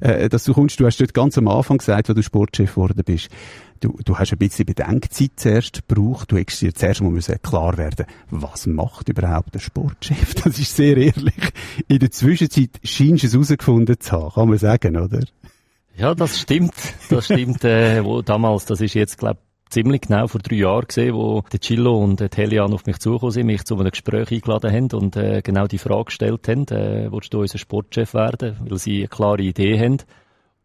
äh, 0.00 0.28
dass 0.28 0.44
du 0.44 0.54
kommst. 0.54 0.80
Du 0.80 0.86
hast 0.86 1.00
dort 1.00 1.14
ganz 1.14 1.36
am 1.38 1.48
Anfang 1.48 1.78
gesagt, 1.78 2.08
als 2.08 2.16
du 2.16 2.22
Sportchef 2.22 2.74
geworden 2.74 3.02
bist, 3.04 3.28
du, 3.80 3.98
du 4.04 4.18
hast 4.18 4.32
ein 4.32 4.38
bisschen 4.38 4.66
Bedenkzeit 4.66 5.32
zuerst 5.36 5.86
gebraucht. 5.86 6.32
Du 6.32 6.36
hättest 6.36 6.62
dir 6.62 6.74
zuerst 6.74 7.02
mal 7.02 7.10
müssen 7.10 7.40
klar 7.42 7.76
werden, 7.76 8.06
was 8.30 8.66
macht 8.66 9.08
überhaupt 9.08 9.54
der 9.54 9.60
Sportchef? 9.60 10.34
Das 10.34 10.58
ist 10.58 10.76
sehr 10.76 10.96
ehrlich. 10.96 11.52
In 11.88 11.98
der 11.98 12.10
Zwischenzeit 12.10 12.70
scheinst 12.82 13.22
du 13.22 13.26
es 13.26 13.32
herausgefunden 13.32 14.00
zu 14.00 14.12
haben, 14.12 14.32
kann 14.32 14.48
man 14.48 14.58
sagen, 14.58 14.96
oder? 14.96 15.20
Ja, 15.96 16.14
das 16.14 16.40
stimmt. 16.40 16.74
Das 17.08 17.24
stimmt, 17.24 17.64
äh, 17.64 18.04
wo 18.04 18.20
damals, 18.20 18.66
das 18.66 18.80
ist 18.80 18.94
jetzt, 18.94 19.16
glaube 19.16 19.40
ziemlich 19.70 20.02
genau 20.02 20.26
vor 20.26 20.40
drei 20.40 20.56
Jahren 20.56 20.86
gesehen, 20.86 21.14
wo 21.14 21.42
der 21.52 21.58
Chillo 21.58 21.98
und 21.98 22.20
der 22.20 22.28
Helian 22.34 22.72
auf 22.72 22.86
mich 22.86 22.98
zugekommen 22.98 23.32
sind, 23.32 23.46
mich 23.46 23.64
zu 23.64 23.74
einem 23.78 23.90
Gespräch 23.90 24.30
eingeladen 24.30 24.72
haben 24.72 24.88
und 24.92 25.16
äh, 25.16 25.42
genau 25.42 25.66
die 25.66 25.78
Frage 25.78 26.04
gestellt 26.04 26.48
haben, 26.48 26.66
äh, 26.68 27.10
willst 27.10 27.32
du 27.32 27.40
unser 27.40 27.58
Sportchef 27.58 28.14
werden, 28.14 28.56
weil 28.60 28.78
sie 28.78 28.98
eine 28.98 29.08
klare 29.08 29.42
Idee 29.42 29.78
haben. 29.78 29.98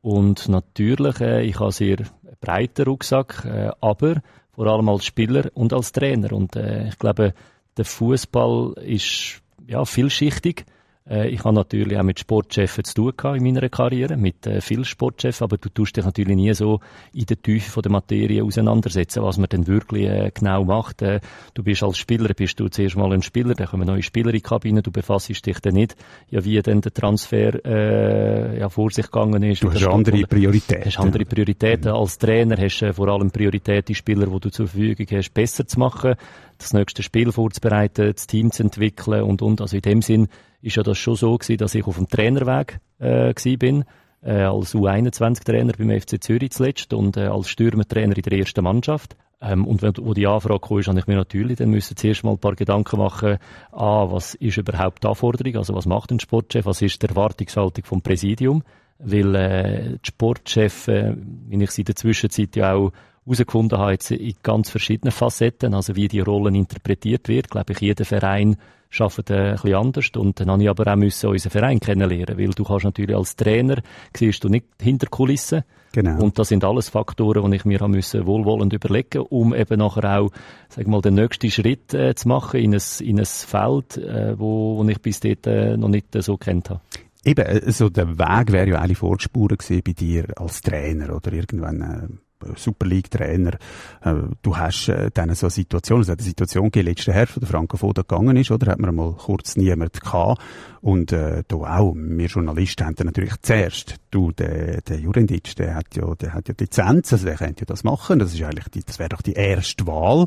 Und 0.02 0.50
natürlich, 0.50 1.20
äh, 1.22 1.44
ich 1.44 1.60
habe 1.60 1.72
sehr 1.72 1.98
breiten 2.42 2.86
Rucksack, 2.86 3.46
äh, 3.46 3.72
aber 3.80 4.22
vor 4.54 4.68
allem 4.68 4.90
als 4.90 5.06
Spieler 5.06 5.50
und 5.54 5.74
als 5.74 5.92
Trainer. 5.92 6.34
Und 6.34 6.56
äh, 6.56 6.90
ich 6.90 7.00
glaube, 7.00 7.34
der 7.78 7.86
Fußball 7.86 8.74
ist 8.86 9.42
ja 9.68 9.86
vielschichtig. 9.86 10.66
Äh, 11.10 11.30
ich 11.30 11.44
habe 11.44 11.56
natürlich 11.56 11.98
auch 11.98 12.04
mit 12.04 12.20
Sportchefs 12.20 12.76
zu 12.76 12.94
tun 12.94 13.14
gehabt 13.16 13.38
in 13.38 13.44
meiner 13.44 13.70
Karriere, 13.70 14.18
mit 14.18 14.46
äh, 14.46 14.62
vielen 14.62 14.86
Sportchefs, 14.86 15.42
aber 15.42 15.58
du 15.58 15.70
tust 15.70 15.98
dich 15.98 16.06
natürlich 16.06 16.36
nie 16.36 16.54
so 16.54 16.80
in 17.14 17.26
der 17.26 17.42
Tiefe 17.42 17.72
von 17.72 17.84
der 17.84 17.92
Materie 17.92 18.44
auseinandersetzen, 18.44 19.24
was 19.24 19.38
man 19.38 19.50
denn 19.50 19.68
wirklich 19.68 20.08
äh, 20.08 20.32
genau 20.34 20.64
macht. 20.64 21.02
Äh, 21.02 21.20
du 21.54 21.64
bist 21.64 21.84
als 21.84 21.98
Spieler, 21.98 22.34
bist 22.34 22.60
du 22.60 22.68
zuerst 22.68 22.96
mal 22.96 23.12
ein 23.14 23.22
Spieler, 23.22 23.56
dann 23.56 23.68
kommen 23.68 23.88
neue 23.88 24.04
Spieler 24.04 24.30
in 24.30 24.36
die 24.36 24.42
Kabine, 24.42 24.82
du 24.82 24.92
befasst 24.92 25.30
dich 25.30 25.60
dann 25.60 25.74
nicht, 25.74 25.96
ja, 26.30 26.44
wie 26.46 26.62
denn 26.62 26.82
der 26.82 26.94
Transfer 26.94 27.66
äh, 27.66 28.60
ja, 28.60 28.70
vor 28.70 28.92
sich 28.92 29.06
gegangen 29.06 29.44
ist. 29.44 29.64
Du 29.64 29.72
hast 29.72 29.86
andere 29.88 30.22
Prioritäten. 30.22 30.86
Hast 30.86 31.00
andere 31.00 31.26
Prioritäten. 31.26 31.92
Als 31.92 32.18
Trainer 32.18 32.58
hast 32.58 32.80
du 32.80 32.86
äh, 32.86 32.94
vor 32.94 33.08
allem 33.08 33.32
Priorität, 33.32 33.88
die 33.88 33.96
Spieler, 33.96 34.28
die 34.28 34.40
du 34.40 34.50
zur 34.50 34.68
Verfügung 34.68 35.08
hast, 35.12 35.34
besser 35.34 35.66
zu 35.66 35.80
machen, 35.80 36.16
das 36.62 36.74
nächste 36.74 37.04
Spiel 37.04 37.32
vorzubereiten, 37.32 38.12
das 38.14 38.28
Team 38.28 38.52
zu 38.52 38.64
entwickeln 38.64 39.24
und, 39.24 39.42
und. 39.42 39.62
Also 39.62 39.76
in 39.76 39.82
dem 39.82 40.02
Sinn 40.02 40.28
ist 40.62 40.76
ja 40.76 40.84
das 40.84 40.98
schon 40.98 41.16
so 41.16 41.38
gewesen, 41.38 41.58
dass 41.58 41.76
ich 41.76 41.86
auf 41.86 41.98
dem 41.98 42.08
Trainerweg 42.08 42.80
äh, 43.00 43.34
bin 43.58 43.84
äh, 44.24 44.44
als 44.44 44.76
U21-Trainer 44.76 45.74
beim 45.78 46.00
FC 46.00 46.24
Zürich 46.24 46.52
zuletzt 46.52 46.94
und 46.94 47.18
äh, 47.18 47.22
als 47.22 47.50
Stürmertrainer 47.50 48.16
in 48.16 48.24
der 48.24 48.40
ersten 48.40 48.64
Mannschaft. 48.64 49.16
Ähm, 49.42 49.66
und 49.66 49.82
wenn, 49.82 49.94
wo 49.98 50.14
die 50.14 50.28
Anfrage 50.28 50.60
kam, 50.60 50.82
habe 50.86 51.00
ich 51.00 51.08
mir 51.08 51.16
natürlich 51.16 51.58
dann 51.58 51.72
müssen 51.72 51.98
zuerst 51.98 52.24
mal 52.24 52.32
ein 52.32 52.38
paar 52.38 52.56
Gedanken 52.56 53.00
machen, 53.00 53.38
ah, 53.72 54.06
was 54.10 54.36
ist 54.36 54.58
überhaupt 54.58 55.04
die 55.04 55.08
Anforderung, 55.08 55.58
also 55.58 55.74
was 55.74 55.88
macht 55.88 56.12
ein 56.12 56.20
Sportchef, 56.20 56.66
was 56.66 56.82
ist 56.82 57.02
die 57.02 57.08
Erwartungshaltung 57.08 57.84
vom 57.84 58.02
Präsidium, 58.02 58.64
weil 59.00 59.36
äh, 59.36 59.90
die 59.98 60.08
Sportchefs, 60.08 60.88
äh, 60.88 61.16
wie 61.48 61.64
ich 61.64 61.72
sie 61.72 61.82
in 61.82 61.86
der 61.86 61.96
Zwischenzeit 61.96 62.56
ja 62.56 62.74
auch 62.74 62.92
herausgefunden 63.26 63.78
habe, 63.78 63.92
jetzt 63.94 64.12
in 64.12 64.36
ganz 64.44 64.70
verschiedenen 64.70 65.12
Facetten, 65.12 65.74
also 65.74 65.96
wie 65.96 66.08
die 66.08 66.20
Rollen 66.20 66.56
interpretiert 66.56 67.28
wird, 67.28 67.50
glaube 67.50 67.74
ich, 67.74 67.80
jeder 67.80 68.06
Verein 68.06 68.58
arbeitet 69.00 69.32
ein 69.32 69.54
bisschen 69.54 69.76
anders. 69.76 70.10
Und 70.18 70.40
dann 70.40 70.52
habe 70.52 70.64
ich 70.64 70.70
aber 70.70 70.92
auch 70.92 70.98
müssen 70.98 71.30
unseren 71.30 71.52
Verein 71.52 71.80
kennenlernen, 71.80 72.38
weil 72.38 72.50
du 72.50 72.64
kannst 72.64 72.86
natürlich 72.86 73.16
als 73.16 73.36
Trainer, 73.36 73.82
siehst 74.16 74.44
du 74.44 74.50
nicht 74.50 74.66
hinter 74.82 75.08
Kulissen. 75.08 75.64
Genau. 75.94 76.24
Und 76.24 76.40
das 76.40 76.50
sind 76.50 76.64
alles 76.64 76.90
Faktoren, 76.90 77.52
die 77.52 77.58
ich 77.58 77.66
mir 77.66 77.80
haben 77.80 77.92
müssen 77.92 78.26
wohlwollend 78.26 78.72
überlegen, 78.72 79.20
um 79.24 79.54
eben 79.54 79.80
nachher 79.80 80.20
auch, 80.20 80.32
sag 80.70 80.88
mal, 80.88 81.02
den 81.02 81.16
nächsten 81.16 81.52
Schritt 81.52 81.94
äh, 81.94 82.16
zu 82.16 82.30
machen 82.30 82.62
in 82.62 82.74
ein, 82.74 82.82
in 83.00 83.20
ein 83.20 83.26
Feld, 83.26 83.98
äh, 83.98 84.40
wo, 84.40 84.78
wo 84.78 84.88
ich 84.88 85.02
bis 85.02 85.20
dort 85.20 85.48
äh, 85.48 85.76
noch 85.76 85.90
nicht 85.90 86.16
äh, 86.16 86.22
so 86.22 86.38
kennt 86.38 86.70
habe. 86.70 86.82
Eben, 87.24 87.46
also 87.46 87.90
der 87.90 88.18
Weg 88.18 88.52
wäre 88.52 88.70
ja 88.70 88.80
eigentlich 88.80 88.98
vorgespuren 88.98 89.58
gewesen 89.58 89.82
bei 89.86 89.92
dir 89.92 90.26
als 90.38 90.62
Trainer 90.62 91.14
oder 91.16 91.34
irgendwann 91.34 91.82
äh 91.82 92.31
Super 92.56 92.86
League-Trainer. 92.86 93.54
Äh, 94.02 94.14
du 94.42 94.58
hast 94.58 94.90
äh, 94.90 95.12
dann 95.14 95.34
so 95.36 95.48
eine 95.48 95.52
Situation, 95.52 96.02
es 96.02 96.10
hat 96.10 96.20
eine 96.20 96.28
Situation 96.28 96.66
gegeben, 96.66 96.90
letzten 96.90 97.14
Herbst, 97.14 97.36
wo 97.36 97.40
der 97.40 97.50
Franco 97.50 97.78
Foda 97.78 98.02
gegangen 98.02 98.38
ist, 98.38 98.52
oder? 98.52 98.72
Hat 98.72 98.80
man 98.80 98.96
mal 98.96 99.14
kurz 99.14 99.56
niemand 99.56 100.02
gehabt. 100.02 100.42
Und, 100.82 101.12
äh, 101.12 101.44
da 101.48 101.56
auch, 101.56 101.94
wir 101.96 102.28
Journalisten 102.28 102.86
haben 102.86 102.96
dann 102.96 103.08
natürlich 103.08 103.40
zuerst, 103.42 103.96
du, 104.10 104.32
der, 104.32 104.82
der 104.82 105.00
Jurendic, 105.00 105.56
der 105.56 105.76
hat 105.76 105.96
ja, 105.96 106.16
der 106.16 106.34
hat 106.34 106.48
ja 106.48 106.56
Lizenz, 106.60 107.14
also 107.14 107.26
der 107.26 107.36
könnte 107.36 107.62
ja 107.62 107.66
das 107.66 107.84
machen, 107.84 108.20
das 108.20 108.34
ist 108.34 108.42
eigentlich 108.42 108.70
die, 108.70 108.84
das 108.84 108.98
wäre 108.98 109.10
doch 109.10 109.22
die 109.22 109.34
erste 109.34 109.86
Wahl. 109.86 110.26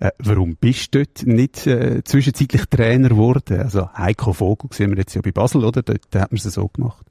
Äh, 0.00 0.10
warum 0.18 0.56
bist 0.56 0.94
du 0.94 1.04
dort 1.04 1.26
nicht 1.26 1.66
äh, 1.66 2.02
zwischenzeitlich 2.04 2.66
Trainer 2.66 3.08
geworden? 3.08 3.60
Also 3.60 3.88
Heiko 3.96 4.32
Vogel 4.32 4.68
sehen 4.72 4.90
wir 4.90 4.98
jetzt 4.98 5.14
ja 5.14 5.22
bei 5.22 5.32
Basel, 5.32 5.64
oder? 5.64 5.82
Dort 5.82 6.14
hat 6.14 6.32
man 6.32 6.36
es 6.36 6.42
so 6.42 6.68
gemacht. 6.68 7.06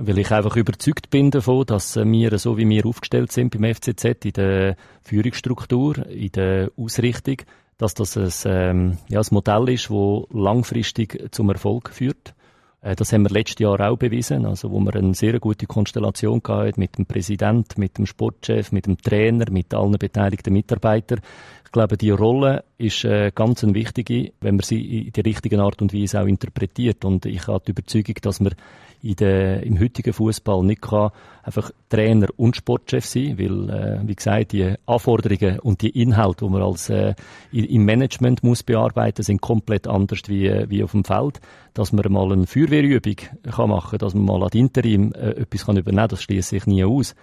Weil 0.00 0.18
ich 0.18 0.30
einfach 0.30 0.54
überzeugt 0.54 1.10
bin 1.10 1.32
davon, 1.32 1.66
dass 1.66 1.96
wir, 1.96 2.38
so 2.38 2.56
wie 2.56 2.68
wir 2.68 2.86
aufgestellt 2.86 3.32
sind 3.32 3.50
beim 3.50 3.74
FCZ, 3.74 4.24
in 4.24 4.32
der 4.32 4.76
Führungsstruktur, 5.02 6.06
in 6.06 6.30
der 6.30 6.70
Ausrichtung, 6.76 7.38
dass 7.78 7.94
das 7.94 8.16
ein, 8.16 8.30
ähm, 8.46 8.98
ja, 9.08 9.20
ein 9.20 9.26
Modell 9.32 9.68
ist, 9.70 9.90
das 9.90 10.22
langfristig 10.30 11.34
zum 11.34 11.50
Erfolg 11.50 11.90
führt. 11.90 12.34
Äh, 12.80 12.94
das 12.94 13.12
haben 13.12 13.24
wir 13.24 13.30
letztes 13.30 13.58
Jahr 13.58 13.80
auch 13.80 13.96
bewiesen, 13.96 14.46
also 14.46 14.70
wo 14.70 14.78
wir 14.78 14.94
eine 14.94 15.14
sehr 15.14 15.40
gute 15.40 15.66
Konstellation 15.66 16.40
hatten 16.46 16.78
mit 16.80 16.96
dem 16.96 17.06
Präsident, 17.06 17.76
mit 17.76 17.98
dem 17.98 18.06
Sportchef, 18.06 18.70
mit 18.70 18.86
dem 18.86 18.98
Trainer, 18.98 19.50
mit 19.50 19.74
allen 19.74 19.98
beteiligten 19.98 20.52
Mitarbeitern. 20.52 21.20
Ich 21.64 21.72
glaube, 21.72 21.96
die 21.96 22.10
Rolle 22.10 22.64
ist 22.78 23.04
äh, 23.04 23.32
ganz 23.34 23.64
eine 23.64 23.74
wichtige, 23.74 24.32
wenn 24.40 24.54
man 24.54 24.62
sie 24.62 25.06
in 25.06 25.12
der 25.12 25.24
richtigen 25.24 25.58
Art 25.58 25.82
und 25.82 25.92
Weise 25.92 26.20
auch 26.20 26.26
interpretiert. 26.26 27.04
Und 27.04 27.26
ich 27.26 27.48
habe 27.48 27.64
die 27.66 27.72
Überzeugung, 27.72 28.14
dass 28.22 28.40
man 28.40 28.54
in 29.02 29.16
der, 29.16 29.62
im 29.62 29.78
heutigen 29.78 30.12
Fußball 30.12 30.62
nicht 30.64 30.82
kann 30.82 31.10
einfach 31.42 31.70
Trainer 31.88 32.28
und 32.36 32.56
Sportchef 32.56 33.06
sein, 33.06 33.38
weil, 33.38 33.70
äh, 33.70 34.00
wie 34.06 34.14
gesagt, 34.14 34.52
die 34.52 34.74
Anforderungen 34.86 35.60
und 35.60 35.82
die 35.82 35.90
Inhalte, 36.00 36.44
die 36.44 36.50
man 36.50 36.62
als 36.62 36.90
äh, 36.90 37.14
im 37.52 37.84
Management 37.84 38.42
muss 38.42 38.62
bearbeiten, 38.62 39.22
sind 39.22 39.40
komplett 39.40 39.86
anders 39.86 40.22
wie, 40.26 40.50
wie 40.68 40.82
auf 40.82 40.92
dem 40.92 41.04
Feld. 41.04 41.40
Dass 41.74 41.92
man 41.92 42.10
mal 42.12 42.32
eine 42.32 42.46
Feuerwehrübung 42.46 43.16
kann 43.50 43.70
machen, 43.70 43.98
dass 43.98 44.14
man 44.14 44.24
mal 44.24 44.42
an 44.42 44.50
Interim 44.52 45.12
äh, 45.12 45.30
etwas 45.30 45.66
kann 45.66 45.76
übernehmen, 45.76 46.08
das 46.08 46.22
schließt 46.22 46.50
sich 46.50 46.66
nie 46.66 46.84
aus. 46.84 47.14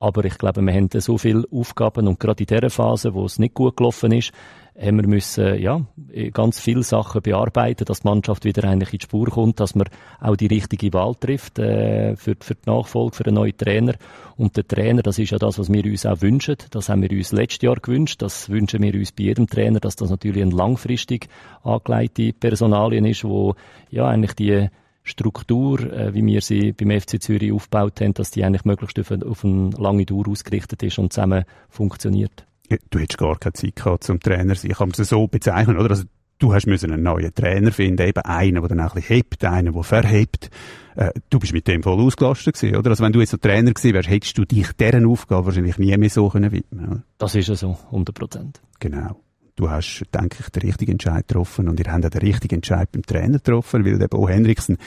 Aber 0.00 0.24
ich 0.24 0.38
glaube, 0.38 0.60
wir 0.60 0.74
haben 0.74 0.88
so 0.92 1.18
viele 1.18 1.44
Aufgaben 1.50 2.08
und 2.08 2.20
gerade 2.20 2.42
in 2.42 2.46
dieser 2.46 2.70
Phase, 2.70 3.14
wo 3.14 3.24
es 3.24 3.38
nicht 3.38 3.54
gut 3.54 3.76
gelaufen 3.76 4.12
ist, 4.12 4.32
haben 4.78 4.96
wir 4.96 5.06
müssen, 5.06 5.60
ja, 5.60 5.86
ganz 6.32 6.58
viele 6.58 6.82
Sachen 6.82 7.22
bearbeiten, 7.22 7.84
dass 7.84 8.00
die 8.00 8.08
Mannschaft 8.08 8.44
wieder 8.44 8.64
eigentlich 8.64 8.92
in 8.92 8.98
die 8.98 9.04
Spur 9.04 9.26
kommt, 9.28 9.60
dass 9.60 9.74
man 9.74 9.88
auch 10.20 10.36
die 10.36 10.48
richtige 10.48 10.92
Wahl 10.92 11.14
trifft 11.14 11.58
äh, 11.58 12.16
für, 12.16 12.34
für 12.40 12.54
die 12.54 12.68
Nachfolge, 12.68 13.14
für 13.14 13.26
einen 13.26 13.36
neuen 13.36 13.56
Trainer. 13.56 13.94
Und 14.36 14.56
der 14.56 14.66
Trainer, 14.66 15.02
das 15.02 15.18
ist 15.18 15.30
ja 15.30 15.38
das, 15.38 15.58
was 15.58 15.72
wir 15.72 15.84
uns 15.84 16.04
auch 16.06 16.20
wünschen. 16.22 16.56
Das 16.70 16.88
haben 16.88 17.02
wir 17.02 17.10
uns 17.12 17.30
letztes 17.30 17.62
Jahr 17.62 17.76
gewünscht. 17.76 18.20
Das 18.20 18.48
wünschen 18.48 18.82
wir 18.82 18.94
uns 18.94 19.12
bei 19.12 19.24
jedem 19.24 19.46
Trainer, 19.46 19.78
dass 19.78 19.94
das 19.94 20.10
natürlich 20.10 20.42
ein 20.42 20.50
langfristig 20.50 21.28
angelegte 21.62 22.32
Personalien 22.32 23.04
ist, 23.04 23.24
wo 23.24 23.54
ja 23.90 24.08
eigentlich 24.08 24.34
die 24.34 24.68
Struktur, 25.04 25.80
äh, 25.80 26.14
wie 26.14 26.24
wir 26.24 26.40
sie 26.40 26.72
beim 26.72 26.90
FC 26.98 27.22
Zürich 27.22 27.52
aufgebaut 27.52 28.00
haben, 28.00 28.14
dass 28.14 28.32
die 28.32 28.42
eigentlich 28.42 28.64
möglichst 28.64 28.98
auf, 28.98 29.10
auf 29.10 29.44
eine 29.44 29.70
lange 29.78 30.04
Dauer 30.04 30.26
ausgerichtet 30.28 30.82
ist 30.82 30.98
und 30.98 31.12
zusammen 31.12 31.44
funktioniert. 31.68 32.46
Du 32.90 32.98
hättest 32.98 33.18
gar 33.18 33.38
keine 33.38 33.52
Zeit 33.52 33.76
gehabt 33.76 34.04
zum 34.04 34.20
Trainer 34.20 34.54
sein. 34.54 34.70
Ich 34.70 34.78
kann 34.78 34.90
es 34.96 35.08
so 35.08 35.26
bezeichnen, 35.26 35.76
oder? 35.76 35.90
Also, 35.90 36.04
du 36.38 36.54
hast 36.54 36.66
müssen 36.66 36.92
einen 36.92 37.02
neuen 37.02 37.34
Trainer 37.34 37.72
finden, 37.72 38.06
eben 38.06 38.22
einen, 38.22 38.60
der 38.60 38.68
dann 38.68 38.80
auch 38.80 38.94
ein 38.94 39.00
bisschen 39.00 39.16
hebt, 39.16 39.44
einen, 39.44 39.72
der 39.72 39.82
verhebt. 39.82 40.50
Äh, 40.96 41.12
du 41.30 41.38
bist 41.38 41.52
mit 41.52 41.66
dem 41.68 41.82
voll 41.82 42.00
ausgelastet 42.00 42.54
gewesen, 42.54 42.76
oder? 42.76 42.90
Also 42.90 43.04
wenn 43.04 43.12
du 43.12 43.20
jetzt 43.20 43.30
so 43.30 43.36
Trainer 43.36 43.72
gewesen 43.72 43.94
wärst, 43.94 44.08
hättest 44.08 44.38
du 44.38 44.44
dich 44.44 44.72
deren 44.72 45.06
Aufgabe 45.06 45.46
wahrscheinlich 45.46 45.78
nie 45.78 45.96
mehr 45.96 46.10
so 46.10 46.28
können 46.28 46.52
widmen, 46.52 46.88
oder? 46.88 47.02
Das 47.18 47.34
ist 47.34 47.48
ja 47.48 47.56
so, 47.56 47.76
100 47.90 48.14
Prozent. 48.14 48.60
Genau 48.78 49.23
du 49.56 49.70
hast, 49.70 50.04
denke 50.12 50.38
ich, 50.40 50.48
den 50.50 50.62
richtigen 50.62 50.92
Entscheid 50.92 51.28
getroffen 51.28 51.68
und 51.68 51.78
ihr 51.78 51.90
habt 51.92 52.04
auch 52.04 52.10
den 52.10 52.20
richtigen 52.20 52.56
Entscheid 52.56 52.90
beim 52.90 53.02
Trainer 53.02 53.38
getroffen, 53.38 53.84
weil 53.84 53.98
der 53.98 54.08
Bo 54.08 54.28
Henriksen 54.28 54.78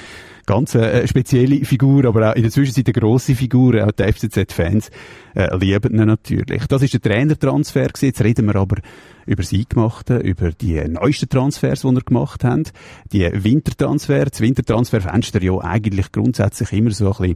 ganz 0.46 0.76
äh, 0.76 1.08
spezielle 1.08 1.64
Figur, 1.64 2.06
aber 2.06 2.32
auch 2.32 2.36
in 2.36 2.44
der 2.44 2.52
Zwischenzeit 2.52 2.88
eine 2.88 2.94
grosse 2.94 3.36
Figur, 3.36 3.86
auch 3.86 3.92
die 3.92 4.04
FCZ-Fans 4.04 4.90
äh, 5.36 5.56
lieben 5.58 5.94
ihn 5.94 6.06
natürlich. 6.06 6.68
Das 6.68 6.82
ist 6.82 6.94
der 6.94 7.02
Trainertransfer 7.02 7.88
gewesen. 7.88 8.06
Jetzt 8.06 8.24
reden 8.24 8.46
wir 8.46 8.56
aber 8.56 8.78
über 9.26 9.44
sie 9.44 9.66
gemachten, 9.68 10.22
über 10.22 10.52
die 10.52 10.82
neuesten 10.88 11.30
Transfers, 11.30 11.82
die 11.82 11.92
wir 11.92 12.02
gemacht 12.02 12.44
haben, 12.44 12.64
die 13.12 13.30
Wintertransfer, 13.32 14.26
das 14.26 14.42
Wintertransferfenster 14.42 15.42
ja 15.44 15.58
eigentlich 15.60 16.12
grundsätzlich 16.12 16.72
immer 16.74 16.92
so 16.92 17.12
ein 17.12 17.36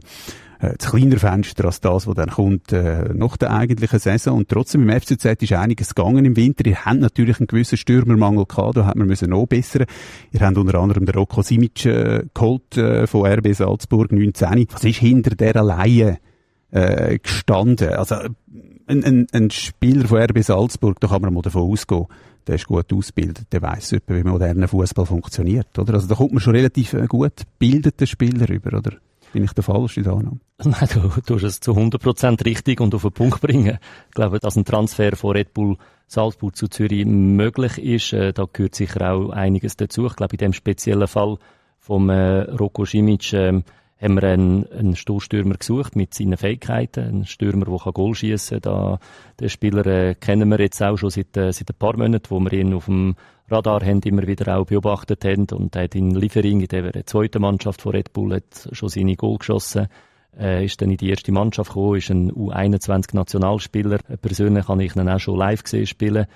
äh, 0.62 0.74
das 0.78 0.90
kleinere 0.90 1.18
Fenster 1.18 1.64
als 1.66 1.80
das, 1.80 2.06
was 2.06 2.14
dann 2.14 2.30
kommt 2.30 2.72
äh, 2.72 3.12
nach 3.12 3.36
der 3.36 3.50
eigentlichen 3.50 3.98
Saison. 3.98 4.38
Und 4.38 4.48
trotzdem 4.48 4.88
im 4.88 5.00
FCZ 5.00 5.42
ist 5.42 5.52
einiges 5.52 5.94
gegangen 5.94 6.24
im 6.24 6.36
Winter. 6.36 6.64
Ihr 6.66 6.84
habt 6.84 7.00
natürlich 7.00 7.40
einen 7.40 7.48
gewissen 7.48 7.76
Stürmermangel 7.76 8.46
gehabt, 8.46 8.76
da 8.76 8.86
hat 8.86 8.96
man 8.96 9.08
müssen 9.08 9.30
noch 9.30 9.46
bessern. 9.46 9.86
Ihr 10.30 10.40
habt 10.40 10.56
unter 10.56 10.78
anderem 10.78 11.04
den 11.04 11.14
Rocco 11.14 11.42
Simic 11.42 11.84
äh, 11.84 12.24
geholt 12.32 12.76
äh, 12.76 13.06
von 13.06 13.26
RB 13.26 13.52
Salzburg 13.54 14.12
19. 14.12 14.66
Was 14.70 14.84
ist 14.84 14.98
hinter 14.98 15.34
der 15.34 15.62
Laie 15.62 16.18
äh, 16.70 17.18
gestanden? 17.18 17.90
Also 17.90 18.14
ein, 18.86 19.04
ein, 19.04 19.26
ein 19.32 19.50
Spieler 19.50 20.06
von 20.06 20.22
RB 20.22 20.42
Salzburg, 20.42 21.00
da 21.00 21.08
kann 21.08 21.22
man 21.22 21.34
mal 21.34 21.42
davon 21.42 21.70
ausgehen, 21.70 22.06
der 22.46 22.56
ist 22.56 22.66
gut 22.66 22.92
ausgebildet, 22.92 23.46
der 23.52 23.62
weiß 23.62 23.96
wie 24.06 24.22
moderner 24.22 24.68
Fußball 24.68 25.06
funktioniert, 25.06 25.78
oder? 25.78 25.94
Also 25.94 26.08
da 26.08 26.14
kommt 26.14 26.32
man 26.32 26.40
schon 26.40 26.54
relativ 26.54 26.92
äh, 26.94 27.06
gut 27.06 27.32
gebildeten 27.58 28.06
Spieler 28.06 28.48
rüber, 28.48 28.78
oder? 28.78 28.92
Bin 29.32 29.44
ich 29.44 29.52
der 29.52 29.64
falsche 29.64 30.02
da 30.02 30.14
noch? 30.14 30.36
Nein, 30.64 30.88
du 30.92 31.20
tust 31.22 31.44
es 31.44 31.60
zu 31.60 31.72
100% 31.72 32.44
richtig 32.44 32.80
und 32.80 32.94
auf 32.94 33.02
den 33.02 33.12
Punkt 33.12 33.40
bringen. 33.40 33.78
Ich 34.08 34.14
glaube, 34.14 34.38
dass 34.38 34.56
ein 34.56 34.64
Transfer 34.64 35.16
von 35.16 35.32
Red 35.32 35.54
Bull 35.54 35.76
Salzburg 36.06 36.54
zu 36.54 36.68
Zürich 36.68 37.06
möglich 37.06 37.78
ist, 37.78 38.12
äh, 38.12 38.32
da 38.32 38.46
gehört 38.52 38.74
sicher 38.74 39.12
auch 39.12 39.30
einiges 39.30 39.76
dazu. 39.76 40.06
Ich 40.06 40.16
glaube, 40.16 40.34
in 40.34 40.38
dem 40.38 40.52
speziellen 40.52 41.08
Fall 41.08 41.38
vom 41.78 42.10
äh, 42.10 42.42
Roko 42.42 42.84
Simic 42.84 43.32
äh, 43.32 43.62
haben 44.02 44.14
wir 44.20 44.24
einen, 44.24 44.70
einen 44.72 44.96
Stoßstürmer 44.96 45.54
gesucht 45.54 45.96
mit 45.96 46.12
seinen 46.12 46.36
Fähigkeiten, 46.36 47.00
einen 47.00 47.24
Stürmer, 47.24 47.64
der 47.64 47.92
Goal 47.92 48.14
schießen 48.14 48.60
kann. 48.60 48.98
Den 49.40 49.48
Spieler 49.48 49.86
äh, 49.86 50.14
kennen 50.14 50.48
wir 50.48 50.60
jetzt 50.60 50.82
auch 50.82 50.96
schon 50.96 51.10
seit, 51.10 51.36
äh, 51.36 51.52
seit 51.52 51.70
ein 51.70 51.78
paar 51.78 51.96
Monaten, 51.96 52.28
wo 52.28 52.40
wir 52.40 52.52
ihn 52.52 52.74
auf 52.74 52.86
dem 52.86 53.14
Radar 53.48 53.84
haben, 53.84 54.00
immer 54.02 54.26
wieder 54.26 54.56
auch 54.56 54.66
beobachtet 54.66 55.24
haben. 55.24 55.46
Und 55.52 55.76
hat 55.76 55.94
in 55.94 56.14
Liefering, 56.14 56.60
in 56.60 56.68
der 56.68 57.06
zweiten 57.06 57.42
Mannschaft 57.42 57.82
von 57.82 57.92
Red 57.92 58.12
Bull, 58.12 58.34
hat 58.34 58.68
schon 58.72 58.88
seine 58.88 59.16
Goal 59.16 59.38
geschossen. 59.38 59.88
Äh, 60.38 60.64
ist 60.64 60.80
dann 60.80 60.90
in 60.90 60.96
die 60.96 61.10
erste 61.10 61.30
Mannschaft 61.30 61.70
gekommen, 61.70 61.98
ist 61.98 62.10
ein 62.10 62.32
U21-Nationalspieler. 62.32 63.98
Persönlich 64.22 64.66
habe 64.66 64.82
ich 64.82 64.96
ihn 64.96 65.08
auch 65.08 65.20
schon 65.20 65.38
live 65.38 65.62
gesehen 65.62 65.86
spielen, 65.86 66.26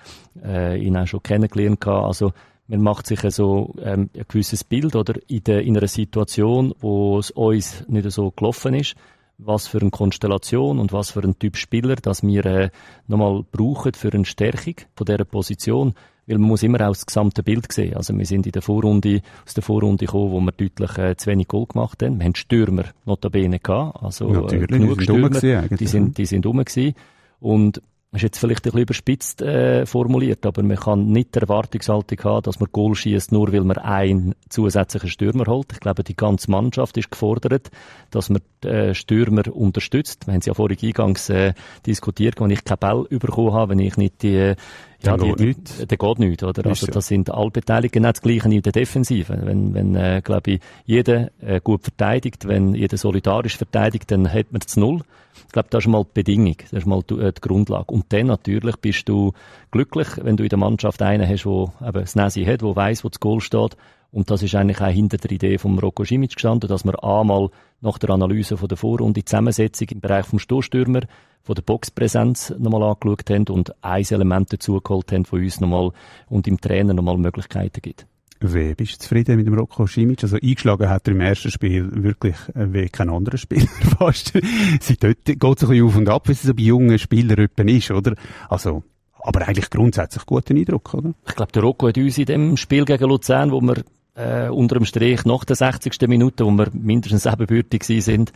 äh, 0.44 0.78
ihn 0.78 0.98
auch 0.98 1.06
schon 1.06 1.22
kennengelernt 1.22 1.80
gehabt. 1.80 2.04
Also, 2.04 2.32
man 2.68 2.82
macht 2.82 3.06
sich 3.06 3.20
so 3.32 3.74
ähm, 3.80 4.10
ein 4.14 4.24
gewisses 4.28 4.64
Bild, 4.64 4.96
oder? 4.96 5.14
In, 5.28 5.44
der, 5.44 5.62
in 5.62 5.78
einer 5.78 5.86
Situation, 5.86 6.74
wo 6.80 7.18
es 7.18 7.30
uns 7.30 7.84
nicht 7.88 8.10
so 8.10 8.32
gelaufen 8.32 8.74
ist, 8.74 8.96
was 9.38 9.66
für 9.68 9.80
eine 9.80 9.90
Konstellation 9.90 10.78
und 10.78 10.92
was 10.92 11.12
für 11.12 11.20
ein 11.20 11.38
Typ 11.38 11.56
Spieler, 11.56 11.96
dass 11.96 12.22
wir 12.22 12.44
äh, 12.44 12.70
nochmal 13.06 13.44
brauchen 13.50 13.94
für 13.94 14.12
eine 14.12 14.24
Stärkung 14.24 14.74
von 14.94 15.04
dieser 15.04 15.24
Position. 15.24 15.94
Weil 16.26 16.38
man 16.38 16.48
muss 16.48 16.62
immer 16.62 16.80
auch 16.80 16.92
das 16.92 17.06
gesamte 17.06 17.42
Bild 17.42 17.70
sehen. 17.72 17.94
Also 17.94 18.16
wir 18.16 18.26
sind 18.26 18.46
in 18.46 18.52
der 18.52 18.62
Vorrunde, 18.62 19.22
aus 19.46 19.54
der 19.54 19.62
Vorrunde 19.62 20.06
gekommen, 20.06 20.32
wo 20.32 20.40
wir 20.40 20.52
deutlich 20.52 20.98
äh, 20.98 21.16
zu 21.16 21.30
wenig 21.30 21.48
Goal 21.48 21.66
gemacht 21.66 22.02
haben. 22.02 22.18
Wir 22.18 22.24
haben 22.24 22.34
Stürmer 22.34 22.84
notabene 23.04 23.60
gehabt. 23.60 24.02
Also 24.02 24.48
äh, 24.48 24.66
genug 24.66 25.00
Stürmer. 25.02 25.30
Gewesen, 25.30 25.76
die 25.76 25.86
sind, 25.86 26.18
die 26.18 26.26
sind 26.26 26.44
rum 26.44 26.58
gewesen. 26.58 26.94
Und 27.38 27.80
ist 28.16 28.22
jetzt 28.22 28.38
vielleicht 28.38 28.60
ein 28.60 28.70
bisschen 28.70 28.80
überspitzt 28.80 29.42
äh, 29.42 29.86
formuliert, 29.86 30.44
aber 30.46 30.62
man 30.62 30.76
kann 30.76 31.06
nicht 31.08 31.34
die 31.34 31.40
Erwartungshaltung 31.40 32.18
haben, 32.24 32.42
dass 32.42 32.60
man 32.60 32.68
Goal 32.72 32.94
schießt, 32.94 33.32
nur 33.32 33.52
weil 33.52 33.64
man 33.64 33.78
einen 33.78 34.34
zusätzlichen 34.48 35.10
Stürmer 35.10 35.46
holt. 35.46 35.72
Ich 35.72 35.80
glaube, 35.80 36.02
die 36.02 36.16
ganze 36.16 36.50
Mannschaft 36.50 36.96
ist 36.96 37.10
gefordert, 37.10 37.70
dass 38.10 38.30
man 38.30 38.42
äh, 38.64 38.94
Stürmer 38.94 39.54
unterstützt. 39.54 40.26
Wir 40.26 40.32
haben 40.32 40.40
es 40.40 40.46
ja 40.46 40.54
vorhin 40.54 40.78
eingangs 40.82 41.28
äh, 41.30 41.54
diskutiert, 41.86 42.40
wenn 42.40 42.50
ich 42.50 42.64
kein 42.64 42.78
Ball 42.78 43.04
bekommen 43.04 43.52
habe, 43.52 43.72
wenn 43.72 43.80
ich 43.80 43.96
nicht 43.96 44.22
die 44.22 44.54
ja, 45.02 45.16
dann 45.16 45.28
geht 45.28 45.40
nichts. 45.40 45.86
Der 45.86 45.98
geht 45.98 46.18
nichts, 46.18 46.42
oder? 46.42 46.66
Also, 46.66 46.86
das 46.86 47.06
sind 47.06 47.30
alle 47.30 47.50
Beteiligten 47.50 47.98
genau 47.98 48.12
das 48.12 48.22
Gleiche 48.22 48.48
in 48.48 48.62
der 48.62 48.72
Defensive. 48.72 49.38
Wenn, 49.42 49.74
wenn, 49.74 49.94
äh, 49.94 50.20
glaube 50.24 50.52
ich, 50.52 50.60
jeder 50.84 51.30
äh, 51.40 51.60
gut 51.62 51.82
verteidigt, 51.82 52.46
wenn 52.48 52.74
jeder 52.74 52.96
solidarisch 52.96 53.56
verteidigt, 53.56 54.10
dann 54.10 54.32
hat 54.32 54.52
man 54.52 54.60
das 54.60 54.76
Null. 54.76 55.02
Ich 55.46 55.52
glaube, 55.52 55.68
das 55.70 55.84
ist 55.84 55.88
mal 55.88 56.04
die 56.04 56.10
Bedingung, 56.14 56.56
das 56.58 56.72
ist 56.72 56.86
mal 56.86 57.02
die, 57.02 57.14
äh, 57.14 57.32
die 57.32 57.40
Grundlage. 57.40 57.92
Und 57.92 58.06
dann 58.12 58.26
natürlich 58.26 58.76
bist 58.76 59.08
du 59.08 59.32
glücklich, 59.70 60.08
wenn 60.22 60.36
du 60.36 60.42
in 60.42 60.48
der 60.48 60.58
Mannschaft 60.58 61.02
einen 61.02 61.28
hast, 61.28 61.44
der 61.44 61.88
eben 61.88 62.00
das 62.00 62.14
Nasi 62.14 62.44
hat, 62.44 62.62
der 62.62 62.76
weiß, 62.76 63.04
wo 63.04 63.08
das 63.08 63.20
Goal 63.20 63.40
steht. 63.40 63.76
Und 64.10 64.30
das 64.30 64.42
ist 64.42 64.54
eigentlich 64.54 64.80
auch 64.80 64.86
hinter 64.86 65.18
der 65.18 65.30
Idee 65.30 65.58
vom 65.58 65.78
Rocco 65.78 66.04
Simic 66.04 66.34
gestanden, 66.34 66.68
dass 66.68 66.84
wir 66.84 67.02
einmal 67.02 67.50
nach 67.80 67.98
der 67.98 68.10
Analyse 68.10 68.56
von 68.56 68.68
der 68.68 68.78
Vorrunde 68.78 69.20
die 69.20 69.24
Zusammensetzung 69.24 69.88
im 69.90 70.00
Bereich 70.00 70.26
vom 70.26 70.38
Stoßstürmer, 70.38 71.02
von 71.42 71.54
der 71.54 71.62
Boxpräsenz 71.62 72.54
nochmal 72.58 72.82
angeschaut 72.82 73.30
haben 73.30 73.46
und 73.48 73.72
ein 73.84 74.04
Element 74.08 74.52
dazugeholt 74.52 75.12
haben 75.12 75.24
von 75.24 75.42
uns 75.42 75.60
nochmal 75.60 75.92
und 76.28 76.48
im 76.48 76.60
Trainer 76.60 76.94
nochmal 76.94 77.18
Möglichkeiten 77.18 77.80
gibt. 77.82 78.06
Wie 78.40 78.74
bist 78.74 78.94
du 78.94 78.98
zufrieden 78.98 79.36
mit 79.36 79.46
dem 79.46 79.54
Rocco 79.54 79.86
Simic? 79.86 80.22
Also 80.22 80.36
eingeschlagen 80.36 80.90
hat 80.90 81.08
er 81.08 81.14
im 81.14 81.20
ersten 81.20 81.50
Spiel 81.50 81.88
wirklich 82.02 82.36
äh, 82.54 82.72
wie 82.72 82.88
kein 82.88 83.08
anderer 83.08 83.38
Spieler 83.38 83.66
fast. 83.98 84.32
Seitdem 84.80 85.14
geht 85.24 85.42
es 85.42 85.62
ein 85.64 85.68
bisschen 85.68 85.86
auf 85.86 85.96
und 85.96 86.08
ab, 86.08 86.28
wie 86.28 86.32
es 86.32 86.42
so 86.42 86.54
bei 86.54 86.62
jungen 86.62 86.98
Spielern 86.98 87.48
ist, 87.68 87.90
oder? 87.90 88.14
Also, 88.48 88.82
aber 89.26 89.46
eigentlich 89.46 89.70
grundsätzlich 89.70 90.24
guten 90.24 90.56
Eindruck, 90.56 90.94
oder? 90.94 91.12
Ich 91.26 91.34
glaube, 91.34 91.52
der 91.52 91.62
Rocco 91.62 91.88
hat 91.88 91.98
uns 91.98 92.18
in 92.18 92.26
dem 92.26 92.56
Spiel 92.56 92.84
gegen 92.84 93.08
Luzern, 93.08 93.50
wo 93.50 93.60
wir 93.60 93.82
äh, 94.14 94.48
unter 94.48 94.76
dem 94.76 94.84
Strich 94.84 95.24
nach 95.24 95.44
der 95.44 95.56
60. 95.56 96.00
Minute, 96.08 96.44
wo 96.46 96.50
wir 96.50 96.68
mindestens 96.72 97.26
ebenbürtig 97.26 97.84
sind, 97.84 98.32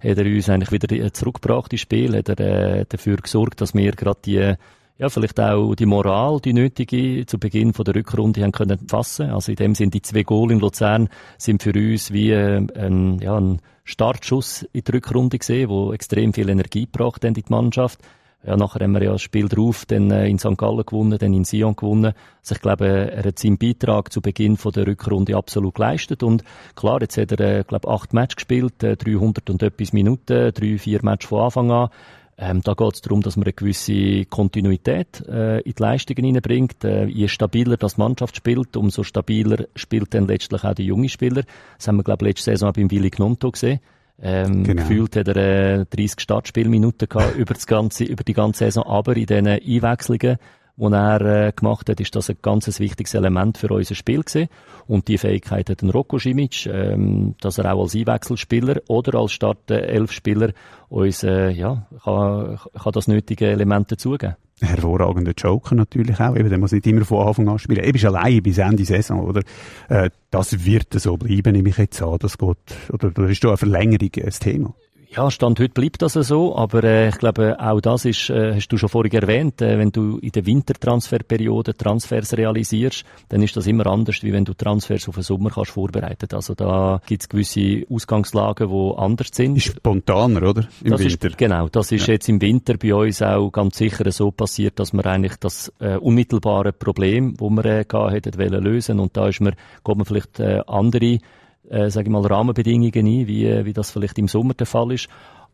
hat 0.00 0.18
er 0.18 0.26
uns 0.26 0.48
eigentlich 0.48 0.72
wieder 0.72 1.12
zurückgebracht 1.12 1.72
ins 1.72 1.82
Spiel, 1.82 2.16
hat 2.16 2.28
er 2.28 2.40
äh, 2.40 2.84
dafür 2.88 3.16
gesorgt, 3.16 3.60
dass 3.60 3.74
wir 3.74 3.92
gerade 3.92 4.20
die 4.24 4.54
ja, 4.96 5.08
vielleicht 5.08 5.40
auch 5.40 5.74
die 5.74 5.86
Moral, 5.86 6.38
die 6.40 6.52
nötige, 6.52 7.26
zu 7.26 7.38
Beginn 7.38 7.72
von 7.72 7.84
der 7.84 7.96
Rückrunde 7.96 8.42
haben 8.42 8.52
können 8.52 8.86
fassen. 8.86 9.30
Also 9.30 9.50
in 9.50 9.56
dem 9.56 9.74
sind 9.74 9.92
die 9.92 10.02
zwei 10.02 10.22
Goal 10.22 10.52
in 10.52 10.60
Luzern 10.60 11.08
sind 11.36 11.62
für 11.62 11.72
uns 11.72 12.12
wie 12.12 12.30
äh, 12.30 12.64
ein, 12.76 13.18
ja, 13.18 13.36
ein 13.36 13.60
Startschuss 13.82 14.64
in 14.72 14.84
der 14.84 14.94
Rückrunde 14.94 15.38
gesehen, 15.38 15.68
wo 15.68 15.92
extrem 15.92 16.32
viel 16.32 16.48
Energie 16.48 16.86
gebracht 16.86 17.24
haben 17.24 17.34
in 17.34 17.42
die 17.42 17.44
Mannschaft. 17.48 17.98
Ja, 18.46 18.56
nachher 18.56 18.84
haben 18.84 18.92
wir 18.92 19.02
ja 19.02 19.12
das 19.12 19.22
Spiel 19.22 19.48
drauf, 19.48 19.86
dann 19.86 20.10
äh, 20.10 20.28
in 20.28 20.38
St. 20.38 20.58
Gallen 20.58 20.84
gewonnen, 20.84 21.18
dann 21.18 21.32
in 21.32 21.44
Sion 21.44 21.76
gewonnen. 21.76 22.12
Also 22.40 22.54
ich 22.54 22.60
glaube, 22.60 22.86
er 22.86 23.24
hat 23.24 23.38
seinen 23.38 23.56
Beitrag 23.56 24.12
zu 24.12 24.20
Beginn 24.20 24.58
von 24.58 24.72
der 24.72 24.86
Rückrunde 24.86 25.34
absolut 25.34 25.76
geleistet. 25.76 26.22
Und 26.22 26.44
klar, 26.76 27.00
jetzt 27.00 27.16
hat 27.16 27.32
er, 27.32 27.40
äh, 27.40 27.64
glaube 27.64 27.88
acht 27.88 28.12
Matches 28.12 28.36
gespielt, 28.36 28.82
äh, 28.82 28.96
300 28.96 29.48
und 29.48 29.62
etwas 29.62 29.94
Minuten, 29.94 30.52
drei, 30.52 30.76
vier 30.76 31.00
Matches 31.02 31.30
von 31.30 31.40
Anfang 31.40 31.70
an. 31.70 31.88
Ähm, 32.36 32.60
da 32.62 32.74
geht 32.74 32.94
es 32.94 33.00
darum, 33.00 33.22
dass 33.22 33.36
man 33.36 33.44
eine 33.44 33.52
gewisse 33.52 34.26
Kontinuität 34.26 35.22
äh, 35.26 35.60
in 35.60 35.72
die 35.72 35.82
Leistungen 35.82 36.24
hineinbringt. 36.24 36.84
Äh, 36.84 37.06
je 37.06 37.28
stabiler 37.28 37.76
das 37.76 37.96
Mannschaft 37.96 38.36
spielt, 38.36 38.76
umso 38.76 39.04
stabiler 39.04 39.66
spielt 39.76 40.12
dann 40.12 40.26
letztlich 40.26 40.64
auch 40.64 40.74
der 40.74 40.84
junge 40.84 41.08
Spieler. 41.08 41.44
Das 41.78 41.88
haben 41.88 41.96
wir, 41.96 42.02
glaube 42.02 42.24
ich, 42.24 42.30
letzte 42.30 42.50
Saison 42.50 42.70
auch 42.70 42.74
beim 42.74 42.90
Willi 42.90 43.10
Gnonto 43.10 43.52
gesehen. 43.52 43.80
Ähm, 44.22 44.64
genau. 44.64 44.82
Gefühlt 44.82 45.16
hat 45.16 45.28
er 45.28 45.36
äh, 45.80 45.84
30 45.86 46.20
Startspielminuten 46.20 47.08
gehabt 47.08 47.34
über, 47.36 47.54
das 47.54 47.66
ganze, 47.66 48.04
über 48.04 48.24
die 48.24 48.32
ganze 48.32 48.64
Saison, 48.64 48.84
aber 48.84 49.16
in 49.16 49.26
diesen 49.26 49.46
Einwechslungen 49.46 50.38
die 50.76 50.92
er 50.92 51.20
äh, 51.20 51.52
gemacht 51.52 51.88
hat, 51.88 52.00
ist 52.00 52.16
das 52.16 52.30
ein 52.30 52.36
ganz 52.42 52.80
wichtiges 52.80 53.14
Element 53.14 53.58
für 53.58 53.68
unser 53.68 53.94
Spiel 53.94 54.22
gewesen. 54.22 54.48
Und 54.86 55.08
die 55.08 55.18
Fähigkeit 55.18 55.70
hat 55.70 55.82
ein 55.82 55.90
Rocco 55.90 56.18
Simic, 56.18 56.66
ähm, 56.66 57.36
dass 57.40 57.58
er 57.58 57.72
auch 57.72 57.82
als 57.82 57.94
Einwechselspieler 57.94 58.80
oder 58.88 59.18
als 59.20 59.32
Start-Elf-Spieler 59.32 60.52
uns, 60.88 61.22
äh, 61.22 61.50
ja, 61.50 61.86
kann, 62.02 62.58
kann 62.74 62.92
das 62.92 63.08
nötige 63.08 63.46
Element 63.46 63.92
dazugeben. 63.92 64.36
Hervorragender 64.60 65.32
Joker 65.36 65.74
natürlich 65.74 66.20
auch. 66.20 66.36
Eben, 66.36 66.48
der 66.48 66.58
muss 66.58 66.72
nicht 66.72 66.86
immer 66.86 67.04
von 67.04 67.26
Anfang 67.26 67.48
an 67.48 67.58
spielen. 67.58 67.84
Er 67.84 67.94
ist 67.94 68.04
allein 68.04 68.42
bis 68.42 68.58
Ende 68.58 68.84
Saison, 68.84 69.20
oder? 69.20 69.42
Äh, 69.88 70.10
das 70.30 70.64
wird 70.64 70.92
so 70.94 71.16
bleiben, 71.16 71.52
nehme 71.52 71.68
ich 71.68 71.78
jetzt 71.78 72.02
an. 72.02 72.18
Das 72.20 72.38
geht, 72.38 72.56
oder 72.92 73.10
da 73.10 73.26
ist 73.26 73.42
da 73.42 73.48
eine 73.48 73.56
Verlängerung 73.56 74.10
das 74.14 74.38
Thema. 74.38 74.74
Ja, 75.16 75.30
Stand 75.30 75.60
heute 75.60 75.72
bleibt 75.72 76.02
das 76.02 76.14
so, 76.14 76.56
aber 76.56 76.82
äh, 76.82 77.08
ich 77.08 77.18
glaube, 77.18 77.56
auch 77.60 77.80
das 77.80 78.04
ist, 78.04 78.30
äh, 78.30 78.56
hast 78.56 78.66
du 78.66 78.76
schon 78.76 78.88
vorhin 78.88 79.12
erwähnt, 79.12 79.62
äh, 79.62 79.78
wenn 79.78 79.92
du 79.92 80.18
in 80.18 80.32
der 80.32 80.44
Wintertransferperiode 80.44 81.76
Transfers 81.76 82.36
realisierst, 82.36 83.04
dann 83.28 83.40
ist 83.40 83.56
das 83.56 83.68
immer 83.68 83.86
anders, 83.86 84.24
wie 84.24 84.32
wenn 84.32 84.44
du 84.44 84.54
Transfers 84.54 85.08
auf 85.08 85.14
den 85.14 85.22
Sommer 85.22 85.50
kannst 85.50 85.70
vorbereiten. 85.70 86.26
Also 86.34 86.56
da 86.56 87.00
gibt's 87.06 87.28
gewisse 87.28 87.86
Ausgangslagen, 87.88 88.68
die 88.68 88.98
anders 88.98 89.28
sind. 89.32 89.56
Ist 89.56 89.76
spontaner, 89.76 90.42
oder? 90.42 90.66
Im 90.82 90.90
das 90.90 91.00
Winter. 91.00 91.28
Ist, 91.28 91.38
genau, 91.38 91.68
das 91.68 91.92
ist 91.92 92.08
ja. 92.08 92.14
jetzt 92.14 92.28
im 92.28 92.40
Winter 92.40 92.76
bei 92.76 92.92
uns 92.92 93.22
auch 93.22 93.52
ganz 93.52 93.78
sicher 93.78 94.10
so 94.10 94.32
passiert, 94.32 94.80
dass 94.80 94.92
wir 94.92 95.06
eigentlich 95.06 95.36
das 95.36 95.72
äh, 95.78 95.96
unmittelbare 95.96 96.72
Problem, 96.72 97.34
wo 97.38 97.50
wir 97.50 97.64
äh, 97.66 97.84
gehabt 97.84 98.14
hätten, 98.14 98.36
lösen 98.64 98.98
und 98.98 99.16
da 99.16 99.28
ist 99.28 99.40
mir, 99.40 99.52
kommt 99.84 99.98
man 99.98 100.06
vielleicht 100.06 100.40
äh, 100.40 100.60
andere 100.66 101.20
äh, 101.68 101.90
sage 101.90 102.08
ich 102.08 102.12
mal, 102.12 102.26
Rahmenbedingungen 102.26 103.06
ein, 103.06 103.26
wie, 103.26 103.64
wie 103.64 103.72
das 103.72 103.90
vielleicht 103.90 104.18
im 104.18 104.28
Sommer 104.28 104.54
der 104.54 104.66
Fall 104.66 104.92
ist. 104.92 105.08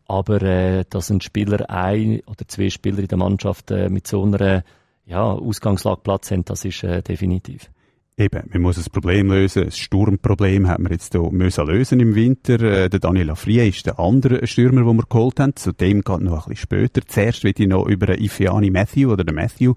Aber 0.07 0.41
äh, 0.41 0.83
dass 0.89 1.09
ein 1.09 1.21
Spieler 1.21 1.69
ein 1.69 2.21
oder 2.25 2.47
zwei 2.47 2.69
Spieler 2.69 2.99
in 2.99 3.07
der 3.07 3.17
Mannschaft 3.17 3.71
äh, 3.71 3.89
mit 3.89 4.07
so 4.07 4.23
einer 4.23 4.63
ja, 5.05 5.23
Ausgangslage 5.23 6.01
Platz 6.03 6.31
haben, 6.31 6.45
das 6.45 6.65
ist 6.65 6.83
äh, 6.83 7.01
definitiv. 7.01 7.69
Eben, 8.17 8.43
man 8.51 8.61
muss 8.61 8.77
ein 8.77 8.91
Problem 8.91 9.31
lösen. 9.31 9.63
Ein 9.63 9.71
Sturmproblem 9.71 10.67
hat 10.67 10.79
man 10.79 10.91
jetzt 10.91 11.13
hier 11.13 11.31
müssen 11.31 11.65
lösen 11.65 11.99
im 12.01 12.13
Winter. 12.13 12.61
Äh, 12.61 12.89
der 12.89 12.99
Daniel 12.99 13.31
Afrie 13.31 13.67
ist 13.67 13.85
der 13.85 13.99
andere 13.99 14.45
Stürmer, 14.45 14.83
den 14.83 14.97
wir 14.97 15.05
geholt 15.09 15.39
haben. 15.39 15.55
Zu 15.55 15.71
dem 15.71 16.01
geht 16.01 16.19
noch 16.19 16.45
ein 16.45 16.49
bisschen 16.49 16.55
später. 16.57 17.01
Zuerst 17.07 17.43
will 17.43 17.53
ich 17.57 17.67
noch 17.67 17.87
über 17.87 18.19
Ifeani 18.19 18.69
Matthew 18.69 19.11
oder 19.11 19.23
den 19.23 19.35
Matthew, 19.35 19.73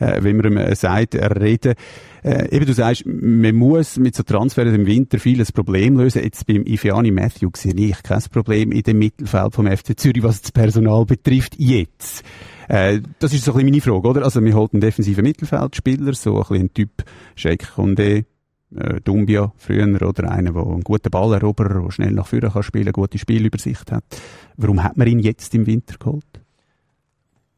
äh, 0.00 0.24
wie 0.24 0.32
man 0.32 0.46
ihm 0.46 0.56
äh, 0.56 0.74
sagt, 0.74 1.14
reden. 1.14 1.74
Äh, 2.24 2.56
eben, 2.56 2.64
du 2.64 2.72
sagst, 2.72 3.04
man 3.04 3.54
muss 3.54 3.98
mit 3.98 4.16
so 4.16 4.22
Transfers 4.22 4.72
im 4.72 4.86
Winter 4.86 5.18
vieles 5.18 5.52
Problem 5.52 5.98
lösen. 5.98 6.22
Jetzt 6.22 6.46
beim 6.46 6.64
Ifeani 6.64 7.10
Matthew 7.10 7.50
sehe 7.54 7.74
ich 7.74 8.02
kein 8.02 8.22
Problem 8.32 8.72
in 8.72 8.82
dem 8.82 8.98
Mittelfeld 8.98 9.54
vom 9.54 9.66
FC 9.66 9.98
Zürich, 9.98 10.22
was 10.22 10.40
das 10.40 10.50
Personal 10.50 11.04
betrifft, 11.04 11.56
jetzt. 11.58 12.24
Äh, 12.66 13.00
das 13.18 13.34
ist 13.34 13.44
so 13.44 13.52
ein 13.52 13.58
bisschen 13.58 13.70
meine 13.70 13.82
Frage, 13.82 14.08
oder? 14.08 14.24
Also, 14.24 14.42
wir 14.42 14.54
holen 14.54 14.70
einen 14.72 14.80
defensiven 14.80 15.22
Mittelfeldspieler, 15.22 16.14
so 16.14 16.36
ein 16.36 16.40
bisschen 16.40 16.56
ein 16.56 16.72
Typ 16.72 17.04
Sheikh 17.36 17.66
Condé, 17.76 18.24
äh, 18.74 19.00
Dumbia 19.02 19.52
früher, 19.58 19.86
oder 20.00 20.30
einer, 20.30 20.52
der 20.52 20.62
einen 20.62 20.80
guten 20.80 21.10
Ball 21.10 21.34
erobert, 21.34 21.84
der 21.84 21.90
schnell 21.90 22.12
nach 22.12 22.26
vorne 22.26 22.48
kann 22.48 22.62
spielen, 22.62 22.92
gute 22.92 23.18
Spielübersicht 23.18 23.92
hat. 23.92 24.04
Warum 24.56 24.82
hat 24.82 24.96
man 24.96 25.08
ihn 25.08 25.18
jetzt 25.18 25.54
im 25.54 25.66
Winter 25.66 25.96
geholt? 25.98 26.24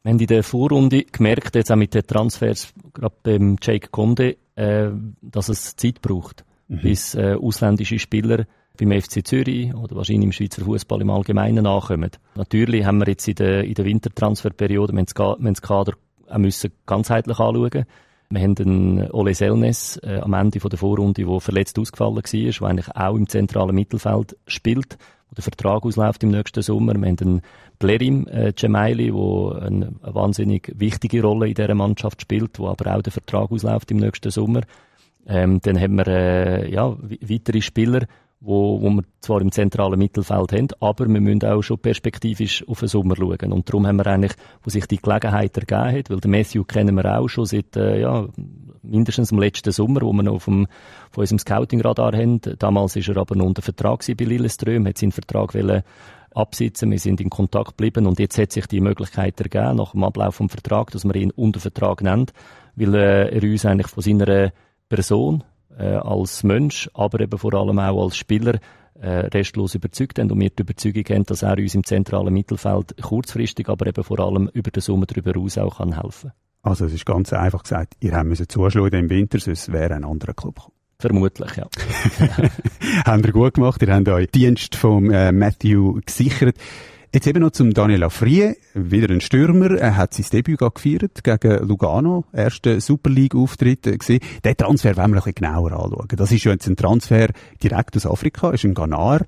Wir 0.07 0.13
haben 0.13 0.19
in 0.21 0.27
der 0.27 0.43
Vorrunde 0.43 1.03
gemerkt, 1.03 1.55
jetzt 1.55 1.69
auch 1.69 1.75
mit 1.75 1.93
den 1.93 2.07
Transfers, 2.07 2.73
gerade 2.93 3.13
beim 3.23 3.57
Jake 3.61 3.89
Conde, 3.89 4.37
äh, 4.55 4.87
dass 5.21 5.49
es 5.49 5.75
Zeit 5.75 6.01
braucht, 6.01 6.45
mhm. 6.69 6.79
bis 6.79 7.13
äh, 7.13 7.33
ausländische 7.33 7.99
Spieler 7.99 8.45
beim 8.79 8.93
FC 9.01 9.27
Zürich 9.27 9.75
oder 9.75 9.97
wahrscheinlich 9.97 10.23
im 10.23 10.31
Schweizer 10.31 10.63
Fußball 10.63 11.01
im 11.01 11.09
Allgemeinen 11.09 11.65
nachkommen. 11.65 12.11
Natürlich 12.35 12.85
haben 12.85 12.99
wir 12.99 13.07
jetzt 13.09 13.27
in 13.27 13.35
der, 13.35 13.65
in 13.65 13.73
der 13.73 13.83
Wintertransferperiode, 13.83 14.93
wir 14.93 14.99
haben 14.99 15.43
das 15.53 15.61
Kader 15.61 15.91
auch 16.29 16.37
müssen 16.37 16.71
ganzheitlich 16.85 17.39
anschauen. 17.39 17.83
Wir 18.29 18.41
haben 18.41 18.55
den 18.55 19.11
Ole 19.11 19.33
Selnes 19.33 19.97
äh, 20.03 20.19
am 20.21 20.33
Ende 20.33 20.61
von 20.61 20.69
der 20.69 20.79
Vorrunde, 20.79 21.25
der 21.25 21.39
verletzt 21.41 21.77
ausgefallen 21.77 22.15
war, 22.15 22.23
der 22.23 22.61
eigentlich 22.61 22.95
auch 22.95 23.15
im 23.17 23.27
zentralen 23.27 23.75
Mittelfeld 23.75 24.37
spielt, 24.47 24.97
wo 25.29 25.35
der 25.35 25.43
Vertrag 25.43 25.83
ausläuft 25.83 26.23
im 26.23 26.31
nächsten 26.31 26.61
Sommer. 26.61 26.93
Wir 26.95 27.07
haben 27.07 27.15
den 27.15 27.41
Blerim 27.79 28.27
äh, 28.27 28.53
Gemaili, 28.53 29.11
der 29.11 29.61
eine, 29.63 29.93
eine 30.01 30.15
wahnsinnig 30.15 30.73
wichtige 30.75 31.21
Rolle 31.21 31.47
in 31.47 31.53
dieser 31.53 31.75
Mannschaft 31.75 32.21
spielt, 32.21 32.59
wo 32.59 32.67
aber 32.67 32.95
auch 32.95 33.01
der 33.01 33.13
Vertrag 33.13 33.51
ausläuft 33.51 33.91
im 33.91 33.97
nächsten 33.97 34.31
Sommer. 34.31 34.61
Ähm, 35.27 35.59
dann 35.61 35.79
haben 35.79 35.95
wir 35.97 36.07
äh, 36.07 36.71
ja, 36.71 36.95
weitere 37.21 37.61
Spieler, 37.61 38.05
wo, 38.39 38.81
wo 38.81 38.89
wir 38.89 39.03
zwar 39.19 39.41
im 39.41 39.51
zentralen 39.51 39.99
Mittelfeld 39.99 40.53
haben, 40.53 40.67
aber 40.79 41.07
wir 41.07 41.21
müssen 41.21 41.43
auch 41.43 41.61
schon 41.61 41.79
perspektivisch 41.79 42.67
auf 42.67 42.79
den 42.79 42.87
Sommer 42.87 43.15
schauen. 43.15 43.51
Und 43.51 43.67
darum 43.67 43.87
haben 43.87 43.97
wir 43.97 44.07
eigentlich, 44.07 44.33
wo 44.63 44.69
sich 44.69 44.85
die 44.85 44.97
Gelegenheit 44.97 45.57
ergeben 45.57 45.97
hat, 45.97 46.09
weil 46.09 46.19
den 46.19 46.31
Matthew 46.31 46.63
kennen 46.63 46.95
wir 46.95 47.19
auch 47.19 47.27
schon 47.27 47.45
seit, 47.45 47.75
äh, 47.75 48.01
ja, 48.01 48.27
mindestens 48.89 49.31
im 49.31 49.39
letzten 49.39 49.71
Sommer, 49.71 50.01
wo 50.01 50.13
wir 50.13 50.23
noch 50.23 50.35
auf 50.35 50.45
dem, 50.45 50.67
von 51.11 51.21
unserem 51.21 51.39
Scouting-Radar 51.39 52.13
haben. 52.13 52.41
Damals 52.59 52.95
ist 52.95 53.09
er 53.09 53.17
aber 53.17 53.35
noch 53.35 53.45
unter 53.45 53.61
Vertrag 53.61 54.03
bei 54.05 54.25
Lilleström, 54.25 54.87
hat 54.87 54.97
seinen 54.97 55.11
Vertrag 55.11 55.53
wollen 55.53 55.83
absitzen, 56.33 56.91
wir 56.91 56.99
sind 56.99 57.19
in 57.19 57.29
Kontakt 57.29 57.77
geblieben 57.77 58.05
und 58.05 58.19
jetzt 58.19 58.37
hat 58.37 58.51
sich 58.51 58.67
die 58.67 58.79
Möglichkeit 58.79 59.39
ergeben, 59.39 59.77
nach 59.77 59.91
dem 59.91 60.03
Ablauf 60.03 60.35
vom 60.35 60.49
Vertrag, 60.49 60.91
dass 60.91 61.03
wir 61.03 61.15
ihn 61.15 61.31
unter 61.31 61.59
Vertrag 61.59 62.01
nennen, 62.01 62.27
weil 62.75 62.93
äh, 62.95 63.35
er 63.35 63.43
uns 63.43 63.65
eigentlich 63.65 63.87
von 63.87 64.03
seiner 64.03 64.51
Person 64.87 65.43
äh, 65.77 65.95
als 65.95 66.43
Mensch, 66.43 66.89
aber 66.93 67.21
eben 67.21 67.37
vor 67.37 67.53
allem 67.53 67.79
auch 67.79 68.03
als 68.03 68.17
Spieler 68.17 68.59
äh, 68.99 69.27
restlos 69.27 69.75
überzeugt 69.75 70.19
haben 70.19 70.31
und 70.31 70.39
wir 70.39 70.49
die 70.49 70.61
Überzeugung 70.61 71.03
haben, 71.09 71.23
dass 71.23 71.43
er 71.43 71.57
uns 71.57 71.75
im 71.75 71.83
zentralen 71.83 72.33
Mittelfeld 72.33 72.95
kurzfristig, 73.01 73.69
aber 73.69 73.87
eben 73.87 74.03
vor 74.03 74.19
allem 74.19 74.49
über 74.53 74.71
den 74.71 74.81
Sommer 74.81 75.05
darüber 75.05 75.33
hinaus 75.33 75.57
auch 75.57 75.77
kann 75.77 75.99
helfen 75.99 76.31
Also 76.61 76.85
es 76.85 76.93
ist 76.93 77.05
ganz 77.05 77.31
einfach 77.33 77.63
gesagt, 77.63 77.93
ihr 77.99 78.13
habt 78.13 78.27
müssen 78.27 78.49
zuschlagen 78.49 78.99
im 78.99 79.09
Winter, 79.09 79.39
sonst 79.39 79.71
wäre 79.71 79.95
ein 79.95 80.03
anderer 80.03 80.33
Club 80.33 80.55
gekommen. 80.55 80.73
Vermutlich, 80.99 81.55
ja. 81.55 81.67
habt 83.05 83.25
ihr 83.25 83.31
gut 83.31 83.53
gemacht, 83.53 83.81
ihr 83.83 83.93
habt 83.93 84.09
euch 84.09 84.31
Dienst 84.31 84.75
vom 84.75 85.11
äh, 85.11 85.31
Matthew 85.31 86.01
gesichert. 86.05 86.57
Jetzt 87.13 87.25
eben 87.25 87.39
noch 87.39 87.51
zum 87.51 87.73
Daniel 87.73 88.03
Afrie, 88.03 88.55
wieder 88.73 89.09
ein 89.09 89.21
Stürmer. 89.21 89.71
Er 89.71 89.95
hat 89.95 90.13
sein 90.13 90.25
Debüt 90.29 90.59
gefeiert 90.59 91.23
gegen 91.23 91.65
Lugano, 91.65 92.25
erster 92.33 92.81
Super 92.81 93.09
League-Auftritt 93.09 93.97
gesehen. 93.97 94.19
Den 94.43 94.57
Transfer 94.57 94.97
wollen 94.97 95.11
wir 95.11 95.15
ein 95.15 95.23
bisschen 95.23 95.35
genauer 95.35 95.71
anschauen. 95.71 96.07
Das 96.17 96.33
ist 96.33 96.43
ja 96.43 96.51
jetzt 96.51 96.67
ein 96.67 96.75
Transfer 96.75 97.29
direkt 97.63 97.95
aus 97.95 98.05
Afrika, 98.05 98.51
ist 98.51 98.65
ein 98.65 98.73
Ghanaer. 98.73 99.21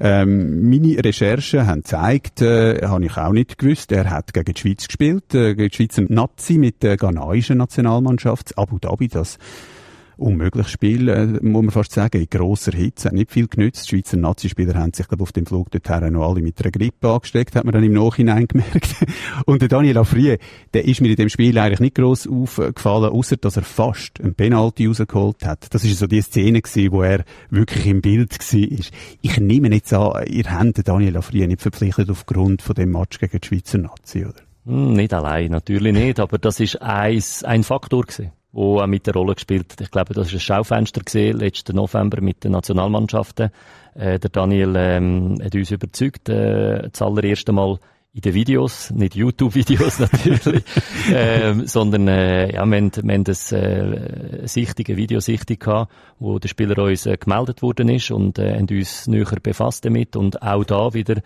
Ähm, 0.00 0.70
meine 0.70 1.04
Recherchen 1.04 1.66
haben 1.66 1.82
gezeigt, 1.82 2.40
äh, 2.40 2.80
habe 2.86 3.04
ich 3.04 3.16
auch 3.18 3.32
nicht 3.32 3.58
gewusst, 3.58 3.92
er 3.92 4.08
hat 4.08 4.32
gegen 4.32 4.54
die 4.54 4.60
Schweiz 4.60 4.86
gespielt, 4.86 5.34
äh, 5.34 5.54
gegen 5.54 5.68
die 5.68 5.76
Schweizer 5.76 6.04
Nazi 6.08 6.56
mit 6.56 6.82
der 6.82 6.96
ghanaischen 6.96 7.58
Nationalmannschaft, 7.58 8.56
Abu 8.56 8.78
Dhabi, 8.78 9.08
das 9.08 9.38
unmögliches 10.16 10.70
Spiel, 10.70 11.08
äh, 11.08 11.26
muss 11.26 11.62
man 11.62 11.70
fast 11.70 11.92
sagen, 11.92 12.20
in 12.20 12.28
grosser 12.28 12.72
Hitze. 12.72 13.14
Nicht 13.14 13.30
viel 13.30 13.48
genützt. 13.48 13.84
Die 13.84 13.96
Schweizer 13.96 14.16
Nazispieler 14.16 14.74
haben 14.74 14.92
sich, 14.92 15.06
glaube 15.08 15.22
auf 15.22 15.32
dem 15.32 15.46
Flug 15.46 15.70
dorthin 15.70 16.12
noch 16.12 16.28
alle 16.28 16.40
mit 16.40 16.60
einer 16.60 16.70
Grippe 16.70 17.08
angesteckt, 17.08 17.54
hat 17.54 17.64
man 17.64 17.72
dann 17.72 17.84
im 17.84 17.92
Nachhinein 17.92 18.46
gemerkt. 18.48 18.96
Und 19.44 19.62
der 19.62 19.68
Daniel 19.68 19.98
Afrie, 19.98 20.38
der 20.74 20.84
ist 20.84 21.00
mir 21.00 21.10
in 21.10 21.16
dem 21.16 21.28
Spiel 21.28 21.58
eigentlich 21.58 21.80
nicht 21.80 21.94
gross 21.94 22.26
aufgefallen, 22.26 23.10
außer 23.10 23.36
dass 23.36 23.56
er 23.56 23.62
fast 23.62 24.20
einen 24.20 24.34
Penalty 24.34 24.86
rausgeholt 24.86 25.44
hat. 25.44 25.72
Das 25.74 25.84
ist 25.84 25.98
so 25.98 26.06
die 26.06 26.22
Szene 26.22 26.62
gewesen, 26.62 26.92
wo 26.92 27.02
er 27.02 27.24
wirklich 27.50 27.86
im 27.86 28.00
Bild 28.00 28.32
war. 28.38 28.86
Ich 29.20 29.40
nehme 29.40 29.74
jetzt 29.74 29.92
an, 29.92 30.26
ihr 30.26 30.50
habt 30.50 30.86
Daniel 30.88 31.16
Afrie 31.18 31.46
nicht 31.46 31.62
verpflichtet 31.62 32.10
aufgrund 32.10 32.62
von 32.62 32.74
dem 32.74 32.92
Match 32.92 33.18
gegen 33.18 33.40
die 33.40 33.46
Schweizer 33.46 33.78
Nazi, 33.78 34.24
oder? 34.24 34.34
Hm, 34.64 34.94
nicht 34.94 35.12
allein, 35.12 35.50
natürlich 35.50 35.92
nicht, 35.92 36.18
aber 36.18 36.38
das 36.38 36.58
ist 36.58 36.80
ein, 36.82 37.22
ein 37.44 37.62
Faktor 37.62 38.02
gewesen 38.02 38.32
wo 38.56 38.80
auch 38.80 38.86
mit 38.86 39.06
der 39.06 39.12
Rolle 39.12 39.34
gespielt. 39.34 39.76
Ich 39.80 39.90
glaube, 39.90 40.14
das 40.14 40.28
ist 40.28 40.34
ein 40.34 40.40
Schaufenster 40.40 41.02
gesehen 41.02 41.38
letzten 41.38 41.76
November 41.76 42.22
mit 42.22 42.42
den 42.42 42.52
Nationalmannschaften. 42.52 43.50
Äh, 43.94 44.18
der 44.18 44.30
Daniel 44.30 44.74
ähm, 44.76 45.38
hat 45.44 45.54
uns 45.54 45.70
überzeugt, 45.70 46.30
äh, 46.30 46.88
das 46.88 47.02
allererste 47.02 47.52
Mal 47.52 47.78
in 48.14 48.22
den 48.22 48.32
Videos, 48.32 48.90
nicht 48.92 49.14
YouTube-Videos 49.14 49.98
natürlich, 49.98 50.64
ähm, 51.12 51.66
sondern 51.66 52.08
äh, 52.08 52.54
ja, 52.54 52.64
wir 52.64 52.76
haben, 52.78 52.90
wir 52.94 53.14
haben 53.14 53.24
das 53.24 53.52
äh, 53.52 54.46
sichtige 54.46 54.96
Videosichtung 54.96 55.58
gehabt, 55.58 55.92
wo 56.18 56.38
der 56.38 56.48
Spieler 56.48 56.78
uns 56.82 57.04
äh, 57.04 57.18
gemeldet 57.18 57.60
worden 57.60 57.90
ist 57.90 58.10
und 58.10 58.38
äh, 58.38 58.54
haben 58.54 58.68
uns 58.70 59.06
näher 59.06 59.26
befasst 59.42 59.84
damit 59.84 60.16
und 60.16 60.40
auch 60.40 60.64
da 60.64 60.94
wieder 60.94 61.20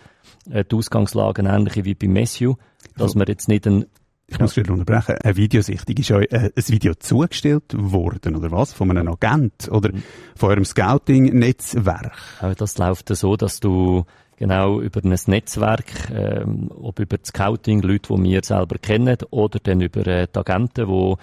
äh, 0.50 0.64
die 0.64 0.74
Ausgangslagen 0.74 1.46
ähnliche 1.46 1.84
wie 1.84 1.94
bei 1.94 2.08
Messiu, 2.08 2.56
dass 2.96 3.14
wir 3.14 3.26
jetzt 3.28 3.46
nicht 3.46 3.68
einen 3.68 3.86
ich 4.30 4.38
muss 4.38 4.54
schnell 4.54 4.70
unterbrechen. 4.70 5.16
Eine 5.22 5.36
Videosichtung 5.36 5.96
ist 5.96 6.10
euch 6.10 6.30
äh, 6.30 6.50
ein 6.56 6.68
Video 6.68 6.94
zugestellt 6.94 7.74
worden, 7.76 8.36
oder 8.36 8.50
was? 8.50 8.72
Von 8.72 8.90
einem 8.90 9.08
Agent 9.08 9.68
oder 9.70 9.90
von 10.36 10.50
eurem 10.50 10.64
Scouting-Netzwerk? 10.64 12.12
Das 12.56 12.78
läuft 12.78 13.08
so, 13.08 13.36
dass 13.36 13.60
du 13.60 14.04
genau 14.36 14.80
über 14.80 15.02
ein 15.04 15.16
Netzwerk, 15.26 16.10
ähm, 16.14 16.70
ob 16.70 17.00
über 17.00 17.18
das 17.18 17.28
Scouting, 17.28 17.82
Leute, 17.82 18.14
die 18.14 18.22
wir 18.22 18.42
selber 18.42 18.78
kennen, 18.78 19.18
oder 19.30 19.58
dann 19.62 19.80
über 19.80 20.06
äh, 20.06 20.26
die 20.32 20.38
Agenten, 20.38 20.86
die 20.86 21.16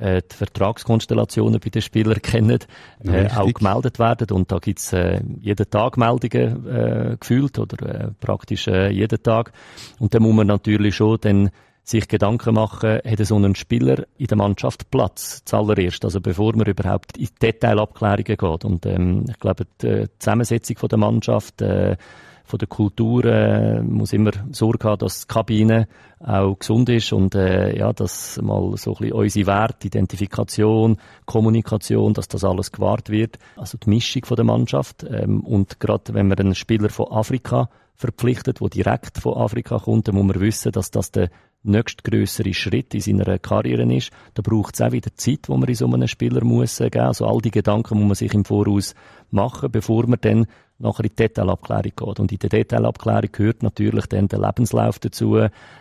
äh, 0.00 0.22
die 0.22 0.36
Vertragskonstellationen 0.36 1.60
bei 1.60 1.70
den 1.70 1.82
Spielern 1.82 2.20
kennen, 2.20 2.58
äh, 3.04 3.28
auch 3.28 3.52
gemeldet 3.52 3.98
werden. 3.98 4.28
Und 4.32 4.50
da 4.50 4.58
gibt's 4.58 4.92
äh, 4.92 5.20
jeden 5.40 5.70
Tag 5.70 5.96
Meldungen 5.96 6.66
äh, 6.66 7.16
gefühlt 7.18 7.58
oder 7.58 7.86
äh, 7.86 8.10
praktisch 8.18 8.66
äh, 8.68 8.90
jeden 8.90 9.22
Tag. 9.22 9.52
Und 9.98 10.14
dann 10.14 10.22
muss 10.22 10.34
man 10.34 10.46
natürlich 10.46 10.96
schon 10.96 11.18
dann 11.20 11.50
sich 11.84 12.08
Gedanken 12.08 12.54
machen, 12.54 12.98
hat 13.04 13.26
so 13.26 13.36
ein 13.36 13.54
Spieler 13.54 14.04
in 14.16 14.26
der 14.26 14.38
Mannschaft 14.38 14.90
Platz, 14.90 15.42
zuallererst, 15.44 16.04
also 16.04 16.20
bevor 16.20 16.56
man 16.56 16.66
überhaupt 16.66 17.18
in 17.18 17.28
Detailabklärungen 17.40 18.24
geht. 18.24 18.64
Und 18.64 18.86
ähm, 18.86 19.26
ich 19.28 19.38
glaube, 19.38 19.66
die 19.82 20.06
Zusammensetzung 20.18 20.78
von 20.78 20.88
der 20.88 20.98
Mannschaft, 20.98 21.60
äh, 21.60 21.96
von 22.44 22.58
der 22.58 22.68
Kultur 22.68 23.24
äh, 23.24 23.82
muss 23.82 24.12
immer 24.12 24.32
Sorge 24.50 24.88
haben, 24.88 24.98
dass 24.98 25.22
die 25.22 25.32
Kabine 25.32 25.88
auch 26.20 26.58
gesund 26.58 26.88
ist 26.90 27.12
und 27.12 27.34
äh, 27.34 27.76
ja, 27.76 27.92
dass 27.92 28.40
mal 28.40 28.76
so 28.76 28.92
ein 28.92 28.98
bisschen 28.98 29.12
unsere 29.12 29.46
Werte, 29.46 29.86
Identifikation, 29.86 30.98
Kommunikation, 31.24 32.14
dass 32.14 32.28
das 32.28 32.44
alles 32.44 32.70
gewahrt 32.70 33.10
wird. 33.10 33.38
Also 33.56 33.78
die 33.78 33.90
Mischung 33.90 34.24
von 34.24 34.36
der 34.36 34.44
Mannschaft 34.44 35.04
ähm, 35.08 35.40
und 35.40 35.80
gerade 35.80 36.14
wenn 36.14 36.28
man 36.28 36.38
einen 36.38 36.54
Spieler 36.54 36.90
von 36.90 37.10
Afrika 37.10 37.68
verpflichtet, 37.94 38.60
der 38.60 38.68
direkt 38.68 39.18
von 39.18 39.34
Afrika 39.34 39.78
kommt, 39.78 40.08
dann 40.08 40.16
muss 40.16 40.26
man 40.26 40.40
wissen, 40.40 40.72
dass 40.72 40.90
das 40.90 41.10
der 41.12 41.30
nächstgrößere 41.64 42.52
Schritt 42.52 42.94
in 42.94 43.00
seiner 43.00 43.38
Karriere 43.38 43.90
ist. 43.92 44.10
Da 44.34 44.42
braucht 44.42 44.74
es 44.74 44.82
auch 44.82 44.92
wieder 44.92 45.14
Zeit, 45.16 45.48
wo 45.48 45.56
man 45.56 45.68
in 45.68 45.74
so 45.74 45.86
einem 45.86 46.08
Spieler 46.08 46.44
muss 46.44 46.80
äh, 46.80 46.90
geben. 46.90 47.06
Also 47.06 47.26
all 47.26 47.38
die 47.38 47.50
Gedanken 47.50 47.98
muss 47.98 48.06
man 48.06 48.14
sich 48.14 48.34
im 48.34 48.44
Voraus 48.44 48.94
machen, 49.30 49.70
bevor 49.70 50.06
man 50.06 50.18
dann 50.20 50.46
nachher 50.78 51.04
in 51.04 51.10
die 51.10 51.16
Detailabklärung 51.16 51.92
geht. 51.96 52.20
Und 52.20 52.32
in 52.32 52.38
der 52.38 52.50
Detailabklärung 52.50 53.30
gehört 53.32 53.62
natürlich 53.62 54.06
dann 54.06 54.28
der 54.28 54.40
Lebenslauf 54.40 54.98
dazu. 54.98 55.38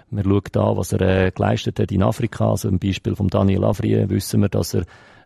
Man 0.10 0.23
schaut 0.23 0.49
da, 0.56 0.77
was 0.77 0.93
er 0.93 1.01
äh, 1.01 1.32
geleistet 1.32 1.79
hat 1.79 1.91
in 1.91 2.03
Afrika. 2.03 2.51
Also 2.51 2.69
im 2.69 2.79
Beispiel 2.79 3.15
von 3.15 3.27
Daniel 3.27 3.63
Avrie 3.65 4.08
wissen 4.10 4.41
wir, 4.41 4.49
dass 4.49 4.73
er 4.73 4.86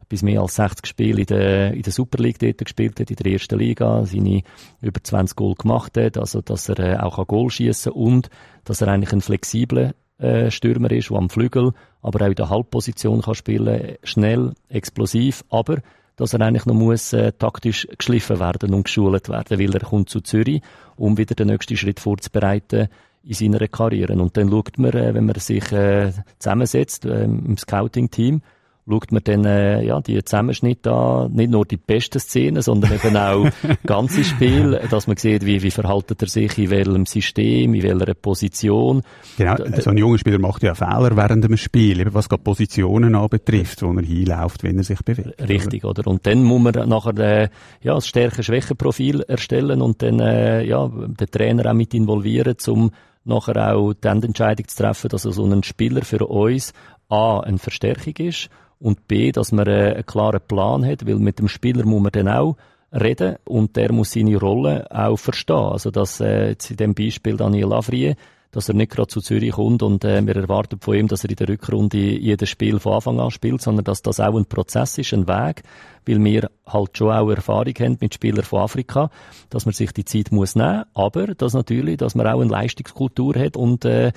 bis 0.10 0.24
mehr 0.24 0.42
als 0.42 0.56
60 0.56 0.86
Spiele 0.88 1.22
in 1.22 1.26
der, 1.26 1.74
in 1.74 1.82
der 1.82 1.92
Super 1.92 2.22
League 2.24 2.40
dort 2.40 2.60
gespielt 2.60 3.00
hat, 3.00 3.10
in 3.10 3.16
der 3.16 3.32
ersten 3.32 3.60
Liga, 3.60 4.06
seine 4.06 4.42
über 4.82 5.04
20 5.04 5.36
Goal 5.36 5.56
gemacht 5.56 5.98
hat, 5.98 6.18
also 6.18 6.42
dass 6.42 6.70
er 6.70 6.80
äh, 6.80 6.98
auch 6.98 7.26
Goal 7.28 7.50
schießen 7.50 7.92
und 7.92 8.30
dass 8.64 8.82
er 8.82 8.88
eigentlich 8.88 9.12
ein 9.12 9.22
flexibler 9.22 9.94
äh, 10.18 10.50
Stürmer 10.50 10.92
ist, 10.92 11.10
der 11.10 11.18
am 11.18 11.30
Flügel, 11.30 11.74
aber 12.02 12.26
auch 12.26 12.30
in 12.30 12.36
der 12.36 12.50
Halbposition 12.50 13.22
kann 13.22 13.36
spielen, 13.36 13.98
schnell, 14.04 14.54
explosiv, 14.70 15.44
aber 15.50 15.80
dass 16.18 16.34
er 16.34 16.42
eigentlich 16.42 16.66
noch 16.66 16.74
muss 16.74 17.14
äh, 17.14 17.32
taktisch 17.32 17.88
geschliffen 17.98 18.40
werden 18.40 18.74
und 18.74 18.84
geschult 18.84 19.30
werden, 19.30 19.60
weil 19.60 19.74
er 19.74 19.88
kommt 19.88 20.10
zu 20.10 20.20
Zürich, 20.20 20.62
um 20.98 21.18
wieder 21.18 21.36
den 21.36 21.48
nächsten 21.48 21.78
Schritt 21.78 22.00
vorzubereiten 22.00 22.90
in 23.24 23.34
seiner 23.34 23.68
Karriere. 23.68 24.14
Und 24.14 24.36
dann 24.36 24.50
schaut 24.50 24.78
man, 24.78 24.92
äh, 24.92 25.14
wenn 25.14 25.26
man 25.26 25.36
sich 25.40 25.72
äh, 25.72 26.12
zusammensetzt 26.40 27.06
äh, 27.06 27.24
im 27.24 27.56
Scouting-Team, 27.58 28.42
schaut 28.90 29.12
man 29.12 29.22
dann 29.24 29.46
äh, 29.46 29.84
ja, 29.84 30.00
die 30.00 30.24
Zusammenschnitte 30.24 30.92
an, 30.92 31.32
nicht 31.34 31.52
nur 31.52 31.66
die 31.66 31.78
besten 31.78 32.20
Szenen, 32.20 32.62
sondern 32.62 32.94
eben 32.94 33.18
auch 33.18 33.48
ganze 33.86 34.24
Spiel, 34.24 34.80
dass 34.90 35.08
man 35.08 35.18
sieht, 35.18 35.46
wie, 35.46 35.62
wie 35.62 35.72
verhaltet 35.72 36.22
er 36.22 36.28
sich 36.28 36.58
in 36.58 36.70
welchem 36.70 37.06
System, 37.06 37.74
in 37.74 37.84
welcher 37.84 38.14
Position. 38.14 39.02
Genau, 39.38 39.56
so 39.80 39.90
ein 39.90 39.98
junger 39.98 40.18
Spieler 40.18 40.40
macht 40.40 40.64
ja 40.64 40.74
Fehler 40.74 41.16
während 41.16 41.44
dem 41.44 41.58
Spiel, 41.58 42.00
eben 42.00 42.14
was 42.14 42.30
gerade 42.30 42.44
Positionen 42.44 43.16
anbetrifft, 43.16 43.82
wo 43.82 43.92
er 43.92 44.04
hinläuft, 44.04 44.64
wenn 44.64 44.78
er 44.78 44.84
sich 44.84 45.00
bewegt. 45.04 45.42
Richtig, 45.48 45.84
oder? 45.84 46.00
oder? 46.00 46.12
Und 46.12 46.26
dann 46.26 46.44
muss 46.44 46.62
man 46.62 46.90
nachher 46.90 47.18
äh, 47.18 47.50
ja, 47.82 47.96
ein 47.96 48.02
Stärke-Schwäche-Profil 48.02 49.22
erstellen 49.24 49.82
und 49.82 50.02
dann 50.02 50.20
äh, 50.20 50.64
ja, 50.64 50.88
den 50.88 51.28
Trainer 51.30 51.70
auch 51.70 51.76
mit 51.76 51.94
involvieren, 51.94 52.56
um 52.68 52.92
nachher 53.26 53.76
auch 53.76 53.94
die 53.94 54.08
Entscheidung 54.08 54.68
zu 54.68 54.84
treffen, 54.84 55.10
dass 55.10 55.24
so 55.24 55.46
ein 55.46 55.64
Spieler 55.64 56.04
für 56.04 56.26
uns 56.26 56.74
A, 57.10 57.42
eine 57.42 57.58
Verstärkung 57.58 58.14
ist 58.18 58.50
und 58.80 59.08
B, 59.08 59.32
dass 59.32 59.52
man 59.52 59.68
äh, 59.68 59.94
einen 59.94 60.06
klaren 60.06 60.42
Plan 60.48 60.86
hat, 60.86 61.06
weil 61.06 61.16
mit 61.16 61.40
dem 61.40 61.48
Spieler 61.48 61.86
muss 61.86 62.02
man 62.02 62.12
dann 62.12 62.28
auch 62.28 62.58
reden 62.92 63.38
und 63.46 63.76
der 63.76 63.92
muss 63.92 64.12
seine 64.12 64.38
Rolle 64.38 64.88
auch 64.90 65.18
verstehen. 65.18 65.56
Also 65.56 65.92
dass 65.92 66.20
äh, 66.20 66.50
jetzt 66.50 66.72
in 66.72 66.78
dem 66.78 66.94
Beispiel 66.94 67.38
Daniel 67.38 67.74
Avrie, 67.74 68.16
dass 68.52 68.70
er 68.70 68.76
nicht 68.76 68.92
gerade 68.92 69.08
zu 69.08 69.20
Zürich 69.20 69.52
kommt 69.52 69.84
und 69.84 70.06
äh, 70.06 70.26
wir 70.26 70.36
erwarten 70.36 70.80
von 70.80 70.96
ihm, 70.96 71.08
dass 71.08 71.24
er 71.24 71.30
in 71.30 71.36
der 71.36 71.50
Rückrunde 71.50 71.98
jedes 71.98 72.50
Spiel 72.50 72.80
von 72.80 72.94
Anfang 72.94 73.20
an 73.20 73.32
spielt, 73.32 73.62
sondern 73.62 73.84
dass 73.84 74.02
das 74.02 74.20
auch 74.20 74.36
ein 74.36 74.46
Prozess 74.46 74.98
ist, 74.98 75.14
ein 75.14 75.28
Weg, 75.28 75.64
weil 76.08 76.24
wir 76.24 76.50
halt 76.66 76.98
schon 76.98 77.12
auch 77.12 77.30
Erfahrung 77.30 77.74
haben 77.80 77.98
mit 78.00 78.14
Spielern 78.14 78.44
von 78.44 78.62
Afrika, 78.62 79.10
dass 79.50 79.66
man 79.66 79.74
sich 79.74 79.92
die 79.92 80.06
Zeit 80.06 80.32
muss 80.32 80.56
nehmen, 80.56 80.84
aber 80.94 81.28
dass 81.28 81.54
natürlich, 81.54 81.98
dass 81.98 82.16
man 82.16 82.28
auch 82.28 82.42
eine 82.42 82.50
Leistungskultur 82.50 83.36
hat 83.36 83.58
und 83.58 83.86
äh, 83.86 84.12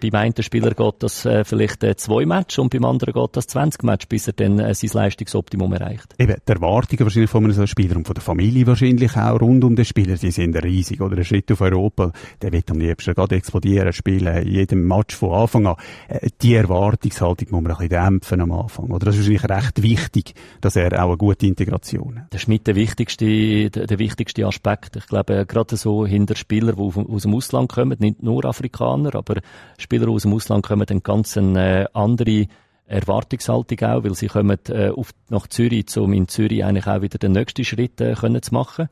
beim 0.00 0.14
einen 0.14 0.34
Spieler 0.42 0.72
geht 0.72 0.94
das 0.98 1.24
äh, 1.24 1.44
vielleicht 1.44 1.82
äh, 1.84 1.96
zwei 1.96 2.26
Matches 2.26 2.58
und 2.58 2.70
beim 2.70 2.84
anderen 2.84 3.14
geht 3.14 3.36
das 3.36 3.46
20 3.46 3.82
Matches, 3.82 4.06
bis 4.06 4.26
er 4.26 4.34
dann 4.34 4.58
äh, 4.58 4.74
sein 4.74 4.90
Leistungsoptimum 4.92 5.72
erreicht. 5.72 6.14
Eben, 6.18 6.36
die 6.46 6.52
Erwartungen 6.52 7.00
wahrscheinlich 7.00 7.30
von 7.30 7.44
einem 7.44 7.66
Spieler 7.66 7.96
und 7.96 8.06
von 8.06 8.14
der 8.14 8.22
Familie 8.22 8.66
wahrscheinlich 8.66 9.16
auch 9.16 9.40
rund 9.40 9.64
um 9.64 9.76
den 9.76 9.84
Spieler, 9.84 10.16
die 10.16 10.30
sind 10.30 10.56
riesig, 10.62 11.00
oder 11.00 11.16
ein 11.16 11.24
Schritt 11.24 11.50
auf 11.52 11.60
Europa, 11.60 12.12
der 12.42 12.52
wird 12.52 12.70
am 12.70 12.78
liebsten 12.78 13.14
gerade 13.14 13.36
explodieren, 13.36 13.92
spielen, 13.92 14.36
in 14.42 14.52
jedem 14.52 14.86
Match 14.86 15.14
von 15.14 15.32
Anfang 15.32 15.66
an. 15.66 15.76
Äh, 16.08 16.28
die 16.42 16.54
Erwartungshaltung 16.54 17.48
muss 17.50 17.62
man 17.62 17.72
ein 17.72 17.78
bisschen 17.78 17.88
dämpfen 17.88 18.40
am 18.40 18.52
Anfang, 18.52 18.90
oder? 18.90 19.06
Das 19.06 19.16
ist 19.16 19.28
wahrscheinlich 19.28 19.50
recht 19.50 19.82
wichtig, 19.82 20.34
dass 20.60 20.76
er 20.76 20.92
auch 21.02 21.08
eine 21.08 21.16
gute 21.16 21.33
Integration 21.42 22.20
hat. 22.20 22.32
Das 22.34 22.42
ist 22.42 22.48
mit 22.48 22.66
der 22.66 22.74
wichtigste, 22.74 23.70
der, 23.70 23.86
der 23.86 23.98
wichtigste 23.98 24.46
Aspekt. 24.46 24.96
Ich 24.96 25.06
glaube, 25.06 25.46
gerade 25.46 25.76
so 25.76 26.06
hinter 26.06 26.36
Spieler, 26.36 26.72
die 26.72 26.80
aus 26.80 27.22
dem 27.22 27.34
Ausland 27.34 27.72
kommen, 27.72 27.96
nicht 27.98 28.22
nur 28.22 28.44
Afrikaner, 28.44 29.14
aber 29.14 29.40
Spieler, 29.78 30.06
die 30.06 30.12
aus 30.12 30.22
dem 30.22 30.34
Ausland 30.34 30.66
kommen, 30.66 30.86
dann 30.86 31.02
ganz 31.02 31.36
eine 31.36 31.88
andere 31.94 32.46
Erwartungshaltung 32.86 33.80
auch, 33.80 34.04
weil 34.04 34.14
sie 34.14 34.26
kommen 34.26 34.58
äh, 34.68 34.90
auf, 34.90 35.10
nach 35.30 35.46
Zürich, 35.46 35.96
um 35.96 36.12
in 36.12 36.28
Zürich 36.28 36.64
eigentlich 36.64 36.86
auch 36.86 37.00
wieder 37.00 37.18
den 37.18 37.32
nächsten 37.32 37.64
Schritt 37.64 38.00
äh, 38.00 38.14
können 38.14 38.42
zu 38.42 38.52
machen, 38.52 38.88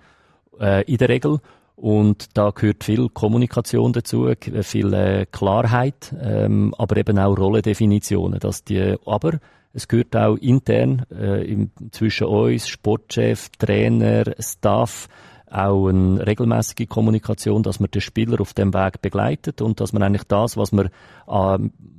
äh, 0.61 0.83
in 0.90 0.96
der 0.96 1.09
Regel. 1.09 1.40
Und 1.76 2.37
da 2.37 2.50
gehört 2.50 2.85
viel 2.85 3.09
Kommunikation 3.09 3.92
dazu, 3.92 4.31
viel 4.62 4.92
äh, 4.94 5.26
Klarheit, 5.31 6.14
ähm, 6.20 6.74
aber 6.78 6.96
eben 6.96 7.18
auch 7.18 7.37
Rollendefinitionen, 7.37 8.38
dass 8.38 8.64
die, 8.64 8.96
aber 9.05 9.40
es 9.72 9.88
gehört 9.88 10.14
auch 10.16 10.37
intern 10.37 11.06
äh, 11.11 11.44
im, 11.50 11.70
zwischen 11.90 12.26
uns, 12.26 12.68
Sportchef, 12.68 13.48
Trainer, 13.58 14.24
Staff, 14.38 15.08
auch 15.50 15.88
eine 15.88 16.26
regelmäßige 16.26 16.88
Kommunikation, 16.88 17.62
dass 17.62 17.80
man 17.80 17.90
den 17.90 18.00
Spieler 18.00 18.40
auf 18.40 18.54
dem 18.54 18.72
Weg 18.72 19.02
begleitet 19.02 19.61
und 19.61 19.80
dass 19.80 19.92
man 19.92 20.02
eigentlich 20.02 20.24
das, 20.24 20.56
was 20.56 20.72
man 20.72 20.88
äh, 21.28 21.58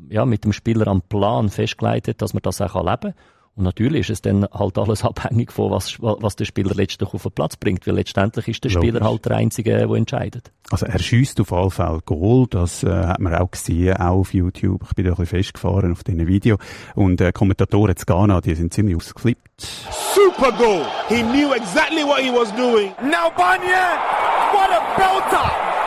ja, 0.10 0.26
mit 0.26 0.44
dem 0.44 0.54
Spieler 0.54 0.88
am 0.88 1.02
Plan 1.02 1.50
festgeleitet, 1.50 2.22
dass 2.22 2.34
man 2.34 2.42
das 2.42 2.62
auch 2.62 2.76
leben 2.76 2.98
kann. 3.02 3.14
Und 3.56 3.66
natürlich 3.66 4.10
ist 4.10 4.10
es 4.10 4.22
dann 4.22 4.48
halt 4.52 4.78
alles 4.78 5.04
abhängig 5.04 5.52
von 5.52 5.72
was, 5.72 5.98
was 6.00 6.36
der 6.36 6.46
Spieler 6.46 6.74
letztlich 6.74 7.14
auf 7.14 7.22
den 7.22 7.32
Platz 7.32 7.56
bringt, 7.56 7.86
weil 7.86 7.96
letztendlich 7.96 8.48
ist 8.48 8.64
der 8.64 8.72
Logisch. 8.72 8.90
Spieler 8.90 9.06
halt 9.06 9.26
der 9.26 9.36
Einzige, 9.38 9.78
der 9.78 9.90
entscheidet. 9.90 10.52
Also 10.72 10.86
er 10.88 10.98
schießt 10.98 11.40
auf 11.42 11.54
alle 11.54 11.70
Fälle 11.70 12.00
Goal, 12.06 12.48
das 12.50 12.84
äh, 12.84 12.90
hat 12.90 13.20
man 13.20 13.36
auch 13.36 13.52
gesehen, 13.52 13.96
auch 13.98 14.20
auf 14.20 14.34
YouTube. 14.34 14.84
Ich 14.88 14.96
bin 14.96 15.06
da 15.06 15.12
ein 15.12 15.18
bisschen 15.18 15.38
festgefahren 15.38 15.92
auf 15.92 16.04
diesem 16.04 16.26
Video. 16.26 16.58
Und 16.96 17.22
äh, 17.22 17.32
Kommentatoren 17.32 17.96
zu 17.96 18.06
Ghana, 18.06 18.42
die 18.42 18.56
sind 18.56 18.74
ziemlich 18.74 18.96
ausgeflippt. 18.96 19.42
Super 20.16 20.52
goal! 20.54 20.86
He 21.10 21.22
knew 21.22 21.54
exactly 21.54 22.04
what 22.04 22.20
he 22.20 22.32
was 22.32 22.52
doing. 22.56 22.92
Now 23.04 23.30
Banya, 23.36 24.00
what 24.52 24.70
a 24.72 24.82
belter! 24.98 25.83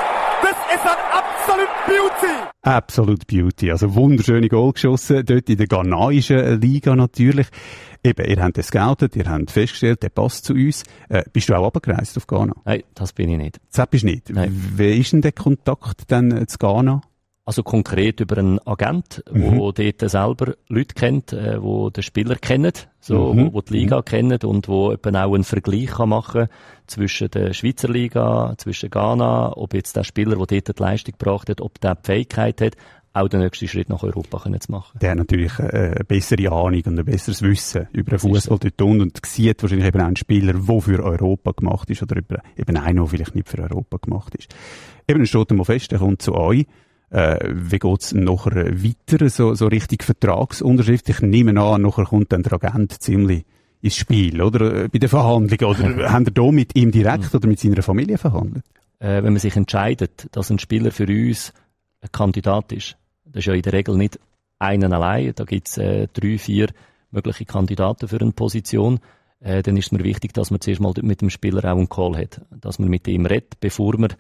This 0.47 0.77
is 0.77 0.81
an 0.83 0.97
absolute 1.11 1.73
beauty! 1.89 2.35
Absolute 2.63 3.27
Beauty. 3.27 3.73
Also 3.73 3.93
wunderschöne 3.97 4.49
Goal 4.49 4.73
geschossen, 4.73 5.27
dort 5.27 5.49
in 5.49 5.57
der 5.57 5.67
ghanaischen 5.67 6.61
Liga 6.61 6.95
natürlich. 6.95 7.49
Eben, 8.05 8.25
ihr 8.25 8.41
habt 8.41 8.57
das 8.57 8.71
gescoutet, 8.71 9.17
ihr 9.17 9.29
habt 9.29 9.51
festgestellt, 9.51 10.05
der 10.05 10.11
passt 10.11 10.45
zu 10.45 10.53
uns. 10.53 10.85
Äh, 11.09 11.25
bist 11.33 11.49
du 11.49 11.55
auch 11.55 11.67
abgereist 11.67 12.17
auf 12.17 12.29
Ghana? 12.29 12.55
Nein, 12.65 12.85
das 12.95 13.13
bin 13.13 13.29
ich 13.31 13.39
nicht. 13.39 13.61
Das 13.73 13.89
bist 13.89 14.05
du 14.05 14.09
nicht? 14.09 14.31
Nein. 14.31 14.53
Wie 14.77 14.97
ist 14.97 15.13
denn 15.13 15.21
der 15.21 15.33
Kontakt 15.33 16.13
dann 16.13 16.47
zu 16.47 16.59
Ghana? 16.59 17.01
Also 17.47 17.63
konkret 17.63 18.19
über 18.19 18.39
einen 18.39 18.59
Agent, 18.67 19.23
mhm. 19.31 19.57
wo 19.57 19.71
dort 19.71 20.11
selber 20.11 20.55
Leute 20.67 20.95
kennt, 20.95 21.33
äh, 21.33 21.63
wo 21.63 21.91
den 21.91 22.03
Spieler 22.03 22.35
kennt, 22.35 22.89
so, 22.99 23.33
mhm. 23.33 23.47
wo, 23.47 23.55
wo 23.55 23.61
die 23.61 23.75
Liga 23.75 23.99
mhm. 23.99 24.05
kennt 24.05 24.45
und 24.45 24.67
wo 24.67 24.93
eben 24.93 25.15
auch 25.15 25.33
einen 25.33 25.45
Vergleich 25.45 25.87
kann 25.87 26.09
machen 26.09 26.49
zwischen 26.89 27.31
der 27.31 27.53
Schweizer 27.53 27.89
Liga, 27.89 28.55
zwischen 28.59 28.91
Ghana, 28.91 29.57
ob 29.57 29.75
jetzt 29.75 29.95
der 29.95 30.03
Spieler, 30.03 30.35
der 30.35 30.61
dort 30.61 30.77
die 30.77 30.83
Leistung 30.83 31.15
gebracht 31.17 31.49
hat, 31.49 31.61
ob 31.61 31.81
der 31.81 31.95
die 31.95 32.01
Fähigkeit 32.05 32.61
hat, 32.61 32.77
auch 33.13 33.29
den 33.29 33.41
nächsten 33.41 33.69
Schritt 33.69 33.89
nach 33.91 34.03
Europa 34.03 34.41
können 34.41 34.61
zu 34.61 34.73
machen. 34.73 34.99
Der 34.99 35.11
hat 35.13 35.19
natürlich 35.19 35.57
äh, 35.61 35.93
eine 35.95 36.05
bessere 36.05 36.51
Ahnung 36.51 36.83
und 36.85 36.99
ein 36.99 37.05
besseres 37.05 37.43
Wissen 37.43 37.87
über 37.93 38.11
den 38.11 38.19
Fußball 38.19 38.59
dort 38.59 38.83
und 38.83 39.25
sieht 39.25 39.63
wahrscheinlich 39.63 39.87
eben 39.87 40.01
auch 40.01 40.07
einen 40.07 40.17
Spieler, 40.17 40.53
der 40.53 40.81
für 40.81 41.03
Europa 41.03 41.53
gemacht 41.53 41.89
ist 41.91 42.03
oder 42.03 42.17
eben 42.17 42.77
einen, 42.77 42.97
der 42.97 43.07
vielleicht 43.07 43.37
nicht 43.37 43.49
für 43.49 43.63
Europa 43.63 43.99
gemacht 44.03 44.35
ist. 44.35 44.53
Eben, 45.07 45.25
steht 45.25 45.53
mal 45.53 45.65
fest, 45.65 45.93
er 45.93 46.01
kommt 46.01 46.21
zu 46.23 46.35
euch 46.35 46.67
äh, 47.11 47.39
wie 47.53 47.79
geht's 47.79 48.13
nachher 48.13 48.67
weiter, 48.83 49.29
so, 49.29 49.55
so 49.55 49.67
richtig 49.67 50.03
Vertragsunterschrift? 50.03 51.09
Ich 51.09 51.21
nehme 51.21 51.61
an, 51.61 51.83
nachher 51.83 52.05
kommt 52.05 52.33
dann 52.33 52.43
der 52.43 52.55
Agent 52.55 53.01
ziemlich 53.03 53.45
ins 53.81 53.97
Spiel, 53.97 54.41
oder? 54.43 54.85
Äh, 54.85 54.89
bei 54.89 54.99
den 54.99 55.09
Verhandlungen, 55.09 55.65
oder 55.65 56.11
haben 56.13 56.25
ihr 56.25 56.33
da 56.33 56.51
mit 56.51 56.77
ihm 56.77 56.91
direkt 56.91 57.35
oder 57.35 57.49
mit 57.49 57.61
seiner 57.61 57.83
Familie 57.83 58.19
verhandelt? 58.19 58.65
Äh, 58.99 59.23
wenn 59.23 59.33
man 59.33 59.39
sich 59.39 59.57
entscheidet, 59.57 60.29
dass 60.33 60.51
ein 60.51 60.59
Spieler 60.59 60.91
für 60.91 61.07
uns 61.07 61.53
ein 62.01 62.11
Kandidat 62.13 62.73
ist, 62.73 62.97
das 63.25 63.41
ist 63.41 63.47
ja 63.47 63.55
in 63.55 63.63
der 63.63 63.73
Regel 63.73 63.97
nicht 63.97 64.19
einen 64.59 64.93
allein, 64.93 65.33
da 65.35 65.45
gibt's 65.45 65.77
äh, 65.79 66.09
drei, 66.13 66.39
vier 66.39 66.69
mögliche 67.11 67.45
Kandidaten 67.45 68.09
für 68.09 68.21
eine 68.21 68.33
Position, 68.33 69.01
äh, 69.41 69.63
dann 69.63 69.77
ist 69.77 69.87
es 69.87 69.93
mir 69.93 70.05
wichtig, 70.05 70.33
dass 70.33 70.51
man 70.51 70.61
zuerst 70.61 70.81
mal 70.81 70.93
mit 71.03 71.21
dem 71.21 71.31
Spieler 71.31 71.65
auch 71.65 71.77
einen 71.77 71.89
Call 71.89 72.17
hat, 72.17 72.41
dass 72.51 72.79
man 72.79 72.89
mit 72.89 73.07
ihm 73.07 73.27
redet, 73.27 73.61
bevor 73.61 73.99
man 73.99 74.15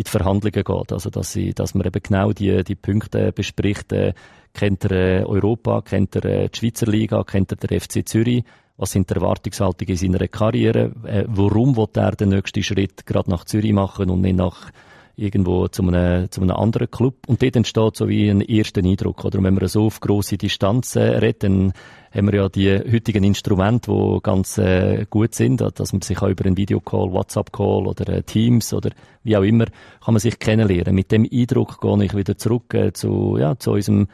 in 0.00 0.04
die 0.04 0.10
Verhandlungen 0.10 0.64
geht. 0.64 0.92
Also, 0.92 1.10
dass, 1.10 1.32
sie, 1.32 1.52
dass 1.52 1.74
man 1.74 1.86
eben 1.86 2.02
genau 2.02 2.32
die, 2.32 2.64
die 2.64 2.74
Punkte 2.74 3.32
bespricht. 3.32 3.92
Äh, 3.92 4.14
kennt 4.54 4.84
er 4.84 5.20
äh, 5.20 5.24
Europa, 5.24 5.82
kennt 5.82 6.16
er 6.16 6.24
äh, 6.24 6.48
die 6.48 6.58
Schweizer 6.58 6.86
Liga, 6.86 7.22
kennt 7.22 7.52
er 7.52 7.56
der 7.56 7.80
FC 7.80 8.06
Zürich? 8.08 8.44
Was 8.78 8.92
sind 8.92 9.10
die 9.10 9.14
Erwartungshaltungen 9.14 9.90
in 9.90 9.96
seiner 9.96 10.26
Karriere? 10.26 10.92
Äh, 11.04 11.24
warum 11.28 11.76
will 11.76 11.88
er 11.94 12.12
den 12.12 12.30
nächsten 12.30 12.62
Schritt 12.62 13.06
gerade 13.06 13.30
nach 13.30 13.44
Zürich 13.44 13.72
machen 13.72 14.08
und 14.08 14.22
nicht 14.22 14.36
nach 14.36 14.70
irgendwo 15.20 15.68
zu 15.68 15.82
einem, 15.82 16.30
zu 16.30 16.40
einem 16.40 16.56
anderen 16.56 16.90
Club. 16.90 17.16
Und 17.26 17.42
dort 17.42 17.56
entsteht 17.56 17.96
so 17.96 18.08
wie 18.08 18.28
ein 18.28 18.40
erster 18.40 18.82
Eindruck. 18.82 19.24
Oder 19.24 19.42
wenn 19.42 19.54
man 19.54 19.68
so 19.68 19.86
auf 19.86 20.00
grosse 20.00 20.38
Distanz 20.38 20.96
äh, 20.96 21.18
redet, 21.18 21.44
dann 21.44 21.72
haben 22.12 22.32
wir 22.32 22.40
ja 22.40 22.48
die 22.48 22.70
heutigen 22.90 23.22
Instrumente, 23.22 23.92
die 23.92 24.18
ganz 24.22 24.58
äh, 24.58 25.06
gut 25.08 25.34
sind, 25.34 25.60
dass 25.60 25.92
man 25.92 26.02
sich 26.02 26.20
auch 26.20 26.28
über 26.28 26.44
einen 26.44 26.56
Videocall, 26.56 27.12
WhatsApp-Call 27.12 27.86
oder 27.86 28.08
äh, 28.08 28.22
Teams 28.22 28.72
oder 28.72 28.90
wie 29.22 29.36
auch 29.36 29.42
immer, 29.42 29.66
kann 29.66 30.14
man 30.14 30.18
sich 30.18 30.38
kennenlernen. 30.38 30.94
Mit 30.94 31.12
dem 31.12 31.28
Eindruck 31.30 31.80
gehe 31.80 32.04
ich 32.04 32.16
wieder 32.16 32.36
zurück 32.36 32.74
äh, 32.74 32.92
zu, 32.92 33.36
ja, 33.38 33.56
zu 33.58 33.72
unserem 33.72 34.08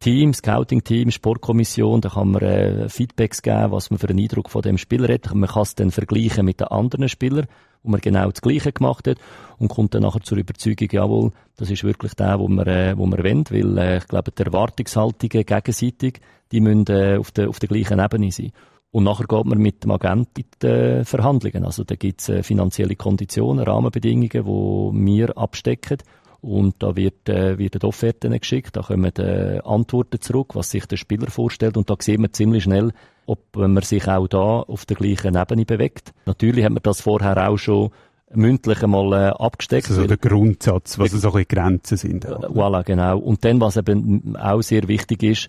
Team, 0.00 0.32
Scouting-Team, 0.32 1.10
Sportkommission, 1.10 2.00
da 2.00 2.10
kann 2.10 2.30
man 2.30 2.42
äh, 2.42 2.88
Feedbacks 2.88 3.42
geben, 3.42 3.72
was 3.72 3.90
man 3.90 3.98
für 3.98 4.08
einen 4.08 4.20
Eindruck 4.20 4.48
von 4.48 4.62
dem 4.62 4.78
Spieler 4.78 5.12
hat. 5.12 5.34
Man 5.34 5.48
kann 5.48 5.62
es 5.62 5.74
dann 5.74 5.90
vergleichen 5.90 6.44
mit 6.44 6.60
den 6.60 6.68
anderen 6.68 7.08
Spielern, 7.08 7.46
wo 7.88 7.92
man 7.92 8.00
genau 8.00 8.30
das 8.30 8.42
Gleiche 8.42 8.70
gemacht 8.70 9.08
hat 9.08 9.16
und 9.58 9.68
kommt 9.68 9.94
dann 9.94 10.02
nachher 10.02 10.20
zur 10.20 10.36
Überzeugung, 10.36 10.88
jawohl, 10.92 11.32
das 11.56 11.70
ist 11.70 11.84
wirklich 11.84 12.14
der, 12.14 12.38
wo 12.38 12.46
man, 12.46 12.66
äh, 12.66 12.94
wo 12.96 13.06
man 13.06 13.22
wendet, 13.24 13.50
weil 13.50 13.78
äh, 13.78 13.96
ich 13.96 14.06
glaube, 14.06 14.30
die 14.30 14.42
Erwartungshaltungen 14.42 15.46
gegenseitig, 15.46 16.20
die 16.52 16.60
müssen 16.60 16.86
äh, 16.88 17.16
auf, 17.16 17.30
der, 17.30 17.48
auf 17.48 17.58
der 17.58 17.68
gleichen 17.68 17.98
Ebene 17.98 18.30
sein. 18.30 18.52
Und 18.90 19.04
nachher 19.04 19.26
geht 19.26 19.44
man 19.44 19.58
mit 19.58 19.84
dem 19.84 19.90
Agent 19.90 20.38
in 20.38 20.44
die 20.62 20.66
äh, 20.66 21.04
Verhandlungen. 21.04 21.64
Also 21.64 21.84
da 21.84 21.94
gibt 21.94 22.20
es 22.20 22.28
äh, 22.28 22.42
finanzielle 22.42 22.94
Konditionen, 22.94 23.64
Rahmenbedingungen, 23.64 24.28
die 24.30 25.06
wir 25.06 25.36
abstecken. 25.38 25.98
Und 26.48 26.76
da 26.78 26.96
wird, 26.96 27.28
äh, 27.28 27.58
werden 27.58 27.82
Offerten 27.82 28.32
geschickt, 28.40 28.74
da 28.74 28.80
kommen 28.80 29.12
äh, 29.18 29.60
Antworten 29.62 30.18
zurück, 30.18 30.54
was 30.54 30.70
sich 30.70 30.86
der 30.86 30.96
Spieler 30.96 31.30
vorstellt. 31.30 31.76
Und 31.76 31.90
da 31.90 31.96
sieht 32.00 32.18
man 32.18 32.32
ziemlich 32.32 32.62
schnell, 32.62 32.92
ob 33.26 33.54
man 33.54 33.82
sich 33.82 34.08
auch 34.08 34.26
da 34.28 34.60
auf 34.60 34.86
der 34.86 34.96
gleichen 34.96 35.36
Ebene 35.36 35.66
bewegt. 35.66 36.14
Natürlich 36.24 36.64
haben 36.64 36.76
wir 36.76 36.80
das 36.80 37.02
vorher 37.02 37.50
auch 37.50 37.58
schon 37.58 37.90
mündlich 38.32 38.82
einmal 38.82 39.12
äh, 39.12 39.26
abgesteckt. 39.26 39.90
Also 39.90 40.06
der 40.06 40.16
Grundsatz, 40.16 40.98
was 40.98 41.10
so 41.10 41.34
ein 41.34 41.44
Grenzen 41.46 41.98
sind. 41.98 42.24
Äh, 42.24 42.28
voilà, 42.28 42.82
genau. 42.82 43.18
Und 43.18 43.44
dann, 43.44 43.60
was 43.60 43.76
eben 43.76 44.34
auch 44.34 44.62
sehr 44.62 44.88
wichtig 44.88 45.22
ist, 45.24 45.48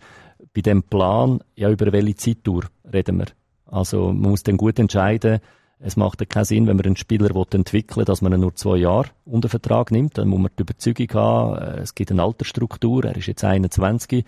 bei 0.53 0.59
dem 0.59 0.83
Plan, 0.83 1.39
ja, 1.55 1.69
über 1.69 1.93
welche 1.93 2.17
Zeittour 2.17 2.65
reden 2.91 3.19
wir. 3.19 3.27
Also 3.67 4.07
man 4.07 4.31
muss 4.31 4.43
dann 4.43 4.57
gut 4.57 4.77
entscheiden, 4.79 5.39
es 5.81 5.95
macht 5.95 6.19
ja 6.19 6.25
keinen 6.25 6.45
Sinn, 6.45 6.67
wenn 6.67 6.75
man 6.75 6.85
einen 6.85 6.97
Spieler 6.97 7.33
entwickeln 7.53 7.97
will, 7.97 8.05
dass 8.05 8.21
man 8.21 8.33
ihn 8.33 8.41
nur 8.41 8.53
zwei 8.55 8.77
Jahre 8.77 9.09
unter 9.25 9.47
Vertrag 9.47 9.91
nimmt. 9.91 10.17
Dann 10.17 10.27
muss 10.27 10.39
man 10.39 10.51
die 10.57 10.63
Überzeugung 10.63 11.07
haben, 11.13 11.57
äh, 11.57 11.79
es 11.79 11.95
gibt 11.95 12.11
eine 12.11 12.23
Altersstruktur. 12.23 13.05
Er 13.05 13.15
ist 13.15 13.27
jetzt 13.27 13.43
21, 13.43 14.25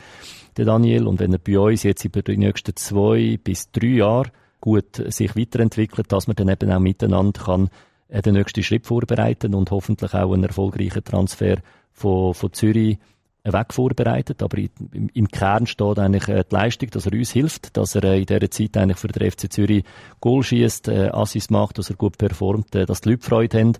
der 0.55 0.65
Daniel. 0.65 1.07
Und 1.07 1.19
wenn 1.19 1.33
er 1.33 1.39
bei 1.39 1.59
uns 1.59 1.83
jetzt 1.83 2.05
über 2.05 2.21
die 2.21 2.37
nächsten 2.37 2.75
zwei 2.77 3.37
bis 3.43 3.69
drei 3.71 3.87
Jahre 3.87 4.31
gut 4.61 5.03
sich 5.07 5.35
weiterentwickelt, 5.35 6.11
dass 6.11 6.27
man 6.27 6.35
dann 6.35 6.49
eben 6.49 6.71
auch 6.71 6.79
miteinander 6.79 7.41
kann 7.41 7.69
äh, 8.07 8.21
den 8.21 8.35
nächsten 8.35 8.63
Schritt 8.63 8.87
vorbereiten 8.87 9.53
und 9.53 9.71
hoffentlich 9.71 10.13
auch 10.13 10.33
einen 10.33 10.45
erfolgreichen 10.45 11.03
Transfer 11.03 11.57
von, 11.91 12.33
von 12.33 12.53
Zürich 12.53 12.97
weg 13.43 13.73
vorbereitet, 13.73 14.43
aber 14.43 14.57
im, 14.59 15.27
Kern 15.29 15.65
steht 15.65 15.97
eigentlich 15.97 16.27
äh, 16.27 16.43
die 16.49 16.55
Leistung, 16.55 16.89
dass 16.91 17.07
er 17.07 17.13
uns 17.13 17.31
hilft, 17.31 17.75
dass 17.75 17.95
er 17.95 18.03
äh, 18.03 18.19
in 18.19 18.25
dieser 18.25 18.51
Zeit 18.51 18.77
eigentlich 18.77 18.99
für 18.99 19.07
den 19.07 19.31
FC 19.31 19.51
Zürich 19.51 19.83
Goal 20.19 20.43
schießt, 20.43 20.89
äh, 20.89 21.09
Assis 21.11 21.49
macht, 21.49 21.77
dass 21.77 21.89
er 21.89 21.95
gut 21.95 22.17
performt, 22.17 22.75
dass 22.75 23.01
die 23.01 23.09
Leute 23.09 23.23
Freude 23.23 23.59
haben. 23.59 23.73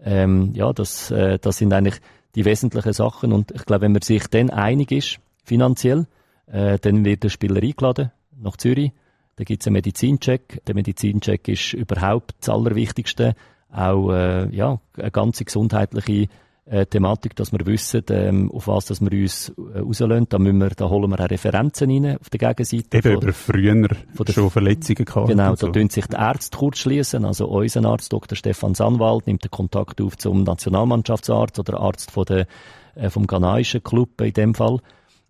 Ähm, 0.00 0.52
ja, 0.54 0.72
das, 0.72 1.08
das 1.08 1.56
sind 1.56 1.72
eigentlich 1.72 1.96
die 2.36 2.44
wesentlichen 2.44 2.92
Sachen 2.92 3.32
und 3.32 3.50
ich 3.50 3.64
glaube, 3.64 3.82
wenn 3.82 3.92
man 3.92 4.02
sich 4.02 4.28
dann 4.28 4.50
einig 4.50 4.92
ist, 4.92 5.18
finanziell, 5.42 6.06
äh, 6.46 6.78
dann 6.78 7.04
wird 7.04 7.24
der 7.24 7.30
Spieler 7.30 7.62
eingeladen 7.62 8.12
nach 8.40 8.56
Zürich. 8.56 8.92
Da 9.36 9.44
gibt 9.44 9.62
es 9.62 9.66
einen 9.66 9.74
Medizincheck. 9.74 10.64
Der 10.66 10.74
Medizincheck 10.74 11.48
ist 11.48 11.72
überhaupt 11.72 12.34
das 12.40 12.48
Allerwichtigste. 12.48 13.34
Auch 13.70 14.10
äh, 14.10 14.54
ja, 14.54 14.80
eine 14.96 15.10
ganze 15.10 15.44
gesundheitliche 15.44 16.28
äh, 16.70 16.86
Thematik, 16.86 17.34
dass 17.36 17.52
wir 17.52 17.64
wissen, 17.66 18.02
ähm, 18.10 18.50
auf 18.50 18.68
was 18.68 18.86
dass 18.86 19.00
wir 19.00 19.12
uns 19.12 19.52
äh, 19.74 19.78
rauslösen. 19.78 20.26
Da, 20.28 20.38
müssen 20.38 20.58
wir, 20.58 20.70
da 20.70 20.88
holen 20.88 21.10
wir 21.10 21.20
auch 21.20 21.30
Referenzen 21.30 21.90
rein 21.90 22.18
auf 22.18 22.30
der 22.30 22.38
Gegenseite. 22.38 22.98
Eben 22.98 23.14
von, 23.14 23.22
über 23.22 23.32
früher 23.32 23.88
von 24.14 24.26
der, 24.26 24.32
schon 24.32 24.50
Verletzungen 24.50 25.04
gehabt. 25.04 25.28
Genau, 25.28 25.54
da 25.54 25.68
tun 25.68 25.88
sich 25.88 26.06
die 26.06 26.16
Ärzte 26.16 26.56
kurz 26.56 26.78
schließen. 26.78 27.24
Also 27.24 27.46
unser 27.48 27.84
Arzt, 27.84 28.12
Dr. 28.12 28.36
Stefan 28.36 28.74
Sanwald, 28.74 29.26
nimmt 29.26 29.44
den 29.44 29.50
Kontakt 29.50 30.00
auf 30.00 30.16
zum 30.18 30.42
Nationalmannschaftsarzt 30.42 31.58
oder 31.58 31.80
Arzt 31.80 32.10
von 32.10 32.24
der, 32.24 32.46
äh, 32.94 33.10
vom 33.10 33.26
ghanaischen 33.26 33.82
Club 33.82 34.20
in 34.20 34.32
dem 34.32 34.54
Fall. 34.54 34.80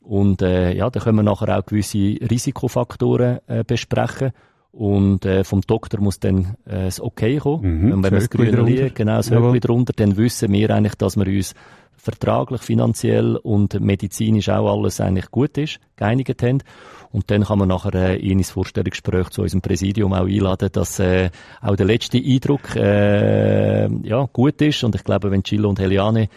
Und 0.01 0.42
äh, 0.42 0.74
ja, 0.74 0.88
da 0.90 1.01
können 1.01 1.16
wir 1.16 1.22
nachher 1.22 1.59
auch 1.59 1.66
gewisse 1.66 1.98
Risikofaktoren 1.98 3.40
äh, 3.46 3.62
besprechen. 3.64 4.33
Und 4.72 5.24
äh, 5.24 5.44
vom 5.44 5.62
Doktor 5.62 6.00
muss 6.00 6.20
dann 6.20 6.57
äh, 6.66 6.85
das 6.85 7.00
Okay 7.00 7.38
kommen. 7.38 7.62
Mhm, 7.62 7.92
wenn 7.92 8.02
wir 8.02 8.11
das 8.11 8.31
grüne 8.31 8.62
Licht, 8.62 8.94
genau, 8.94 9.16
das 9.16 9.31
Höckli 9.31 9.61
drunter, 9.61 9.92
dann 9.96 10.16
wissen 10.16 10.52
wir 10.52 10.70
eigentlich, 10.70 10.94
dass 10.94 11.16
wir 11.16 11.26
uns 11.26 11.54
vertraglich, 11.96 12.62
finanziell 12.62 13.37
und 13.37 13.81
medizinisch 13.81 14.48
auch 14.48 14.72
alles 14.72 15.00
eigentlich 15.00 15.31
gut 15.31 15.59
ist, 15.59 15.81
geeinigt 15.96 16.42
haben. 16.42 16.62
Und 17.11 17.31
dann 17.31 17.44
kann 17.44 17.59
man 17.59 17.68
nachher 17.68 17.94
äh, 17.94 18.16
in 18.16 18.38
ins 18.38 18.50
Vorstellungsgespräch 18.50 19.31
zu 19.31 19.42
unserem 19.42 19.62
Präsidium 19.62 20.12
auch 20.12 20.26
einladen, 20.26 20.68
dass 20.72 20.98
äh, 20.98 21.31
auch 21.62 21.76
der 21.76 21.87
letzte 21.87 22.18
Eindruck 22.18 22.76
äh, 22.76 23.88
ja, 24.07 24.28
gut 24.33 24.61
ist. 24.61 24.85
Und 24.85 24.94
ich 24.94 25.04
glaube, 25.04 25.31
wenn 25.31 25.42
Chilo 25.42 25.68
und 25.70 25.81
Heliane 25.81 26.28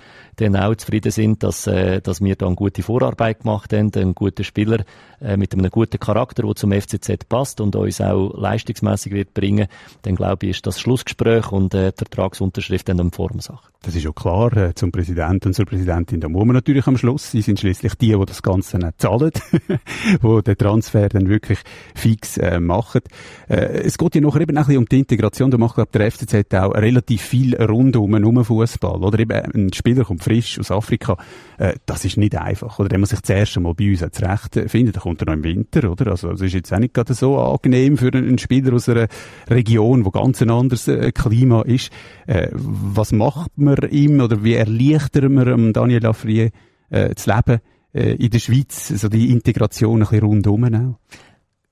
dann 0.42 0.56
auch 0.56 0.76
zufrieden 0.76 1.12
sind, 1.12 1.44
dass, 1.44 1.68
äh, 1.68 2.02
dass 2.02 2.22
wir 2.22 2.36
da 2.36 2.48
eine 2.48 2.56
gute 2.56 2.84
Vorarbeit 2.84 3.42
gemacht 3.42 3.74
haben, 3.74 3.92
einen 3.96 4.16
guten 4.16 4.44
Spieler 4.44 4.84
äh, 5.22 5.38
mit 5.38 5.54
einem 5.54 5.70
guten 5.70 6.00
Charakter, 6.00 6.44
der 6.44 6.56
zum 6.56 6.72
FCZ 6.72 7.30
passt 7.30 7.62
und 7.62 7.76
uns 7.76 8.02
auch 8.02 8.34
leistungsmäßig 8.36 9.14
wird 9.14 9.34
bringen, 9.34 9.68
dann 10.02 10.16
glaube 10.16 10.48
ich, 10.48 10.52
ist 10.58 10.68
das 10.68 10.80
Schlussgespräch 10.80 11.52
und 11.52 11.74
äh, 11.74 11.92
die 11.92 11.98
Vertragsunterschrift 11.98 12.90
dann 12.90 13.00
eine 13.00 13.12
Formsache. 13.12 13.70
Das 13.84 13.96
ist 13.96 14.04
ja 14.04 14.12
klar, 14.12 14.56
äh, 14.58 14.76
zum 14.76 14.92
Präsidenten 14.92 15.50
und 15.50 15.54
zur 15.54 15.66
Präsidentin, 15.66 16.22
da 16.22 16.30
muss 16.30 16.46
man 16.46 16.56
natürlich 16.56 16.86
am 16.88 16.98
Schluss, 16.98 17.32
sie 17.32 17.42
sind 17.42 17.60
schließlich 17.60 17.96
die, 17.96 18.16
die 18.16 18.26
das 18.26 18.42
Ganze 18.44 18.78
nicht 18.78 19.02
zahlen, 19.02 19.32
die 20.24 20.42
den 20.44 20.58
Transfer 20.58 21.10
dann 21.10 21.30
wirklich 21.30 21.60
fix 21.96 22.38
äh, 22.38 22.60
machen. 22.60 23.02
Äh, 23.48 23.84
es 23.84 23.98
geht 23.98 24.16
ja 24.16 24.22
nachher 24.22 24.42
eben 24.42 24.58
ein 24.58 24.64
bisschen 24.64 24.78
um 24.78 24.86
die 24.86 25.00
Integration, 25.00 25.52
da 25.52 25.58
macht 25.58 25.76
glaube 25.76 25.92
der 25.94 26.12
FCZ 26.12 26.54
auch 26.56 26.74
relativ 26.74 27.22
viel 27.22 27.56
rundum 27.56 28.14
um 28.14 28.44
Fußball, 28.44 29.04
oder 29.04 29.20
eben 29.20 29.32
ein 29.32 29.74
Spieler 29.74 30.04
kommt 30.04 30.24
frisch 30.32 30.60
aus 30.60 30.72
Afrika, 30.72 31.18
äh, 31.58 31.76
das 31.86 32.06
ist 32.06 32.18
nicht 32.18 32.36
einfach, 32.36 32.80
oder? 32.80 32.90
Der 32.90 33.00
muss 33.00 33.10
sich 33.10 33.22
zuerst 33.22 33.58
einmal 33.58 33.74
bei 33.74 33.90
uns 33.90 34.00
zurechtfinden, 34.12 34.94
dann 34.94 35.02
kommt 35.02 35.22
er 35.22 35.26
noch 35.26 35.34
im 35.34 35.44
Winter, 35.44 35.92
oder? 35.92 36.12
Also, 36.12 36.30
das 36.30 36.42
ist 36.42 36.54
jetzt 36.54 36.74
auch 36.74 36.80
nicht 36.80 36.94
gerade 36.94 37.14
so 37.14 37.38
angenehm 37.38 37.98
für 37.98 38.14
einen 38.14 38.38
Spieler 38.38 38.74
aus 38.74 38.88
einer 38.88 39.08
Region, 39.50 40.06
wo 40.06 40.12
ganz 40.12 40.42
ein 40.42 40.50
anderes 40.50 40.88
äh, 40.88 41.12
Klima 41.12 41.64
ist. 41.64 41.92
Äh, 42.28 42.50
was 42.54 43.12
macht 43.12 43.58
man 43.58 43.78
ihm, 43.90 44.22
oder 44.22 44.44
wie 44.44 44.54
erleichtern 44.54 45.34
wir 45.34 45.74
Daniel 45.74 46.06
Afrier 46.06 46.52
äh, 46.90 47.14
das 47.14 47.26
Leben 47.26 47.60
äh, 47.94 48.14
in 48.16 48.30
der 48.30 48.40
Schweiz, 48.40 48.88
so 48.88 49.10
die 49.10 49.32
Integration 49.32 50.02
ein 50.02 50.08
bisschen 50.08 50.24
rundum? 50.24 50.96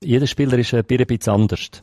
Jeder 0.02 0.26
Spieler 0.26 0.58
ist 0.58 0.74
ein 0.74 0.84
bisschen 0.84 1.32
anders. 1.32 1.82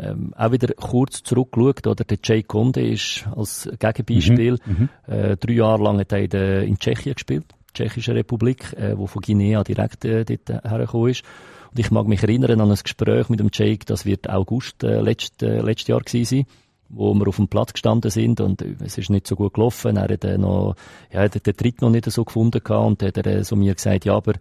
Ähm, 0.00 0.32
auch 0.36 0.52
wieder 0.52 0.72
kurz 0.74 1.22
zurückgeschaut, 1.22 1.86
oder 1.86 2.04
der 2.04 2.18
Jay 2.22 2.42
Conde 2.42 2.86
ist 2.86 3.26
als 3.34 3.68
Gegenbeispiel, 3.78 4.58
mhm, 4.64 4.88
mhm, 5.06 5.12
äh, 5.12 5.36
drei 5.36 5.54
Jahre 5.54 5.82
lang 5.82 5.98
hat 5.98 6.12
er 6.12 6.18
in, 6.18 6.30
der, 6.30 6.62
in 6.62 6.78
Tschechien 6.78 7.14
gespielt, 7.14 7.46
Tschechische 7.74 8.14
Republik, 8.14 8.72
äh, 8.74 8.96
wo 8.96 9.06
von 9.06 9.22
Guinea 9.22 9.64
direkt 9.64 10.04
äh, 10.04 10.24
dort 10.24 10.64
hergekommen 10.64 11.10
ist. 11.10 11.24
Und 11.70 11.78
ich 11.78 11.90
mag 11.90 12.06
mich 12.06 12.22
erinnern 12.22 12.60
an 12.60 12.70
ein 12.70 12.78
Gespräch 12.80 13.28
mit 13.28 13.40
dem 13.40 13.50
Jake, 13.52 13.84
das 13.86 14.06
wird 14.06 14.30
August 14.30 14.84
äh, 14.84 15.00
letzt, 15.00 15.42
äh, 15.42 15.60
letztes 15.60 15.88
Jahr 15.88 16.00
gewesen 16.00 16.24
sein 16.24 16.46
wo 16.90 17.12
wir 17.14 17.28
auf 17.28 17.36
dem 17.36 17.48
Platz 17.48 17.74
gestanden 17.74 18.10
sind 18.10 18.40
und 18.40 18.62
es 18.62 18.96
ist 18.96 19.10
nicht 19.10 19.26
so 19.26 19.36
gut 19.36 19.52
gelaufen. 19.52 19.98
Er 19.98 20.08
hat 20.08 20.24
äh, 20.24 20.38
noch, 20.38 20.74
ja, 21.12 21.20
hat 21.20 21.46
den 21.46 21.54
Tritt 21.56 21.82
noch 21.82 21.90
nicht 21.90 22.10
so 22.10 22.24
gefunden 22.24 22.62
gehabt 22.64 22.86
und 22.86 23.02
hat 23.02 23.16
er 23.18 23.26
äh, 23.26 23.44
so 23.44 23.56
mir 23.56 23.74
gesagt, 23.74 24.06
ja, 24.06 24.14
aber 24.14 24.34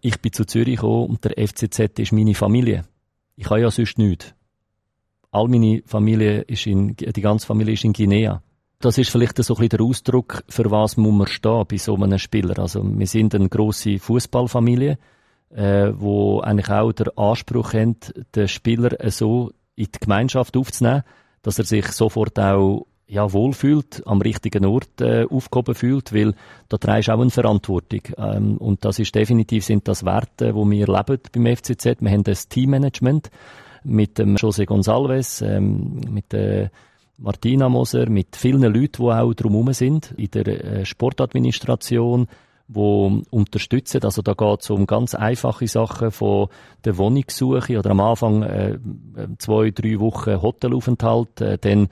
ich 0.00 0.20
bin 0.20 0.32
zu 0.32 0.44
Zürich 0.44 0.76
gekommen 0.76 1.10
und 1.10 1.24
der 1.24 1.34
FCZ 1.46 2.00
ist 2.00 2.12
meine 2.12 2.34
Familie. 2.34 2.82
Ich 3.36 3.48
habe 3.48 3.60
ja 3.60 3.70
sonst 3.70 3.96
nichts 3.98 4.34
all 5.32 5.48
meine 5.48 5.82
Familie 5.86 6.42
ist 6.42 6.66
in, 6.66 6.94
die 6.94 7.20
ganze 7.20 7.46
Familie 7.46 7.74
ist 7.74 7.84
in 7.84 7.92
Guinea. 7.92 8.42
Das 8.78 8.98
ist 8.98 9.10
vielleicht 9.10 9.38
so 9.38 9.54
ein 9.54 9.58
bisschen 9.58 9.78
der 9.78 9.80
Ausdruck, 9.80 10.44
für 10.48 10.70
was 10.70 10.96
muss 10.96 11.14
man 11.14 11.26
stehen 11.26 11.64
bei 11.68 11.76
so 11.76 11.94
einem 11.96 12.18
Spieler. 12.18 12.58
Also, 12.58 12.82
wir 12.84 13.06
sind 13.06 13.34
eine 13.34 13.48
grosse 13.48 13.98
Fußballfamilie, 13.98 14.98
äh, 15.50 15.92
wo 15.94 16.40
eigentlich 16.40 16.68
auch 16.68 16.92
der 16.92 17.16
Anspruch 17.16 17.74
haben, 17.74 17.96
den 18.34 18.48
Spieler 18.48 18.96
so 19.10 19.52
in 19.76 19.86
die 19.86 20.00
Gemeinschaft 20.00 20.56
aufzunehmen, 20.56 21.04
dass 21.42 21.58
er 21.58 21.64
sich 21.64 21.86
sofort 21.88 22.38
auch 22.38 22.86
ja, 23.06 23.32
wohlfühlt, 23.32 24.02
am 24.06 24.20
richtigen 24.20 24.64
Ort 24.64 25.00
äh, 25.00 25.26
aufgehoben 25.28 25.74
fühlt, 25.74 26.14
weil 26.14 26.34
da 26.68 26.78
trägst 26.78 27.10
auch 27.10 27.20
eine 27.20 27.30
Verantwortung. 27.30 28.00
Ähm, 28.16 28.56
und 28.56 28.84
das 28.84 28.98
ist 28.98 29.14
definitiv 29.14 29.64
sind 29.64 29.86
das 29.86 30.04
Werte, 30.04 30.54
wo 30.54 30.68
wir 30.68 30.86
leben 30.86 31.18
beim 31.32 31.56
FCZ. 31.56 32.00
Wir 32.00 32.10
haben 32.10 32.24
das 32.24 32.48
Teammanagement 32.48 33.30
mit 33.84 34.18
dem 34.18 34.36
José 34.36 34.64
Gonçalves, 34.64 35.42
ähm, 35.42 36.00
mit 36.10 36.32
der 36.32 36.70
Martina 37.18 37.68
Moser, 37.68 38.08
mit 38.08 38.36
vielen 38.36 38.62
Leuten, 38.62 39.02
die 39.02 39.12
auch 39.12 39.34
drumherum 39.34 39.72
sind, 39.72 40.12
in 40.16 40.30
der 40.30 40.46
äh, 40.46 40.84
Sportadministration, 40.84 42.26
wo 42.68 43.22
unterstützen. 43.30 44.02
Also 44.02 44.22
da 44.22 44.32
geht 44.34 44.60
es 44.60 44.70
um 44.70 44.86
ganz 44.86 45.14
einfache 45.14 45.68
Sachen 45.68 46.10
von 46.10 46.48
der 46.84 46.96
Wohnungssuche 46.96 47.78
oder 47.78 47.90
am 47.90 48.00
Anfang 48.00 48.42
äh, 48.42 48.78
zwei, 49.38 49.70
drei 49.70 50.00
Wochen 50.00 50.40
Hotelaufenthalt, 50.40 51.40
äh, 51.40 51.58
dann 51.58 51.88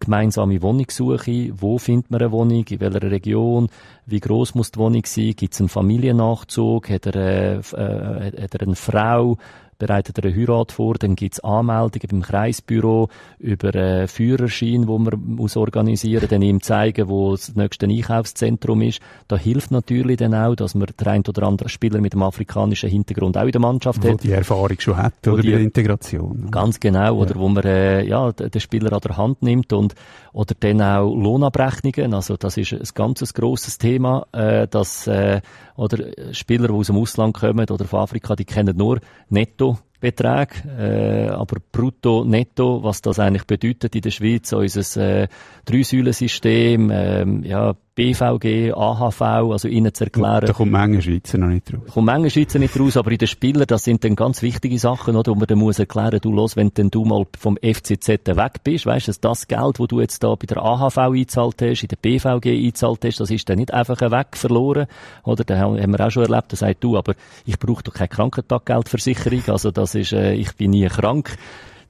gemeinsame 0.00 0.60
Wohnungssuche. 0.62 1.52
Wo 1.54 1.78
findet 1.78 2.10
man 2.10 2.20
eine 2.20 2.32
Wohnung? 2.32 2.64
In 2.68 2.80
welcher 2.80 3.10
Region? 3.10 3.68
Wie 4.06 4.20
groß 4.20 4.54
muss 4.54 4.72
die 4.72 4.78
Wohnung 4.78 5.02
sein? 5.04 5.34
Gibt 5.36 5.54
es 5.54 5.60
einen 5.60 5.68
Familiennachzug? 5.68 6.90
Hat 6.90 7.06
er, 7.06 7.14
äh, 7.14 7.56
äh, 7.56 8.42
hat 8.42 8.54
er 8.54 8.62
eine 8.62 8.76
Frau? 8.76 9.38
Bereitet 9.78 10.18
er 10.18 10.24
eine 10.24 10.34
Heirat 10.34 10.72
vor, 10.72 10.94
dann 10.94 11.16
gibt's 11.16 11.40
Anmeldungen 11.40 12.08
beim 12.10 12.22
Kreisbüro 12.22 13.08
über 13.38 13.74
einen 13.74 14.08
Führerschein, 14.08 14.86
wo 14.86 14.98
man 14.98 15.20
muss 15.24 15.56
organisieren, 15.56 16.26
dann 16.28 16.42
ihm 16.42 16.62
zeigen, 16.62 17.08
wo 17.08 17.32
das 17.32 17.54
nächste 17.54 17.86
Einkaufszentrum 17.86 18.82
ist. 18.82 19.00
Da 19.28 19.36
hilft 19.36 19.70
natürlich 19.70 20.16
dann 20.18 20.34
auch, 20.34 20.54
dass 20.54 20.74
man 20.74 20.88
der 20.98 21.06
ein 21.08 21.22
oder 21.26 21.44
andere 21.44 21.68
Spieler 21.68 22.00
mit 22.00 22.12
dem 22.12 22.22
afrikanischen 22.22 22.90
Hintergrund 22.90 23.36
auch 23.36 23.44
in 23.44 23.52
der 23.52 23.60
Mannschaft 23.60 24.02
wo 24.04 24.10
hat. 24.10 24.22
die 24.22 24.32
Erfahrung 24.32 24.78
schon 24.78 24.96
hat, 24.96 25.26
oder 25.26 25.42
die, 25.42 25.48
bei 25.48 25.56
der 25.56 25.64
Integration. 25.64 26.50
Ganz 26.50 26.80
genau, 26.80 27.16
oder 27.16 27.34
ja. 27.34 27.40
wo 27.40 27.48
man 27.48 27.64
äh, 27.64 28.04
ja, 28.04 28.32
den 28.32 28.60
Spieler 28.60 28.92
an 28.92 29.00
der 29.00 29.16
Hand 29.16 29.42
nimmt 29.42 29.72
und 29.72 29.94
oder 30.32 30.54
dann 30.58 30.82
auch 30.82 31.14
Lohnabrechnungen, 31.14 32.12
also 32.12 32.36
das 32.36 32.56
ist 32.56 32.72
ein 32.72 32.82
ganz 32.94 33.34
grosses 33.34 33.78
Thema, 33.78 34.26
äh, 34.32 34.66
dass 34.66 35.06
äh, 35.06 35.40
oder 35.76 36.32
Spieler, 36.32 36.68
die 36.68 36.74
aus 36.74 36.86
dem 36.86 36.96
Ausland 36.96 37.34
kommen 37.34 37.68
oder 37.68 37.84
von 37.84 38.00
Afrika, 38.00 38.36
die 38.36 38.44
kennen 38.44 38.76
nur 38.76 39.00
netto 39.28 39.78
Beträge, 40.00 40.68
äh, 40.78 41.28
aber 41.30 41.56
brutto, 41.72 42.24
netto, 42.24 42.82
was 42.82 43.00
das 43.00 43.18
eigentlich 43.18 43.46
bedeutet 43.46 43.94
in 43.94 44.02
der 44.02 44.10
Schweiz, 44.10 44.52
unser 44.52 45.22
äh, 45.22 45.28
Drei-Säulen-System, 45.64 46.90
ähm, 46.92 47.42
ja, 47.42 47.74
BVG, 47.96 48.72
AHV, 48.72 49.22
also 49.22 49.68
ihnen 49.68 49.94
zu 49.94 50.04
erklären. 50.04 50.46
Da 50.46 50.52
kommt 50.52 50.72
Menge 50.72 51.00
Schweizer 51.00 51.38
noch 51.38 51.46
nicht 51.46 51.72
raus. 51.72 51.92
Kommt 51.92 52.06
Menge 52.06 52.28
Schweizer 52.28 52.58
nicht 52.58 52.78
raus, 52.78 52.96
aber 52.96 53.12
in 53.12 53.18
den 53.18 53.28
Spielern, 53.28 53.66
das 53.68 53.84
sind 53.84 54.02
dann 54.02 54.16
ganz 54.16 54.42
wichtige 54.42 54.78
Sachen, 54.80 55.14
oder, 55.14 55.30
wo 55.30 55.36
man 55.36 55.46
dann 55.46 55.58
muss 55.58 55.78
erklären, 55.78 56.18
du 56.20 56.32
los, 56.32 56.56
wenn 56.56 56.70
denn 56.70 56.90
du 56.90 57.04
mal 57.04 57.24
vom 57.38 57.56
FCZ 57.56 58.08
weg 58.08 58.64
bist, 58.64 58.86
weißt 58.86 59.08
du, 59.08 59.12
das 59.20 59.46
Geld, 59.46 59.78
wo 59.78 59.86
du 59.86 60.00
jetzt 60.00 60.24
da 60.24 60.34
bei 60.34 60.46
der 60.46 60.62
AHV 60.62 60.98
eingezahlt 60.98 61.62
hast, 61.62 61.82
in 61.82 61.88
der 61.88 61.96
BVG 61.96 62.46
eingezahlt 62.46 63.04
hast, 63.04 63.20
das 63.20 63.30
ist 63.30 63.48
dann 63.48 63.58
nicht 63.58 63.72
einfach 63.72 64.00
weg 64.00 64.36
verloren, 64.36 64.86
oder, 65.22 65.44
da 65.44 65.56
haben 65.58 65.76
wir 65.76 66.00
auch 66.04 66.10
schon 66.10 66.24
erlebt, 66.24 66.52
da 66.52 66.56
sagt 66.56 66.82
du, 66.82 66.96
aber 66.96 67.14
ich 67.46 67.60
brauche 67.60 67.84
doch 67.84 67.94
keine 67.94 68.08
Krankentaggeldversicherung, 68.08 69.42
also 69.48 69.70
das 69.70 69.94
ist, 69.94 70.12
äh, 70.12 70.34
ich 70.34 70.52
bin 70.56 70.72
nie 70.72 70.88
krank. 70.88 71.36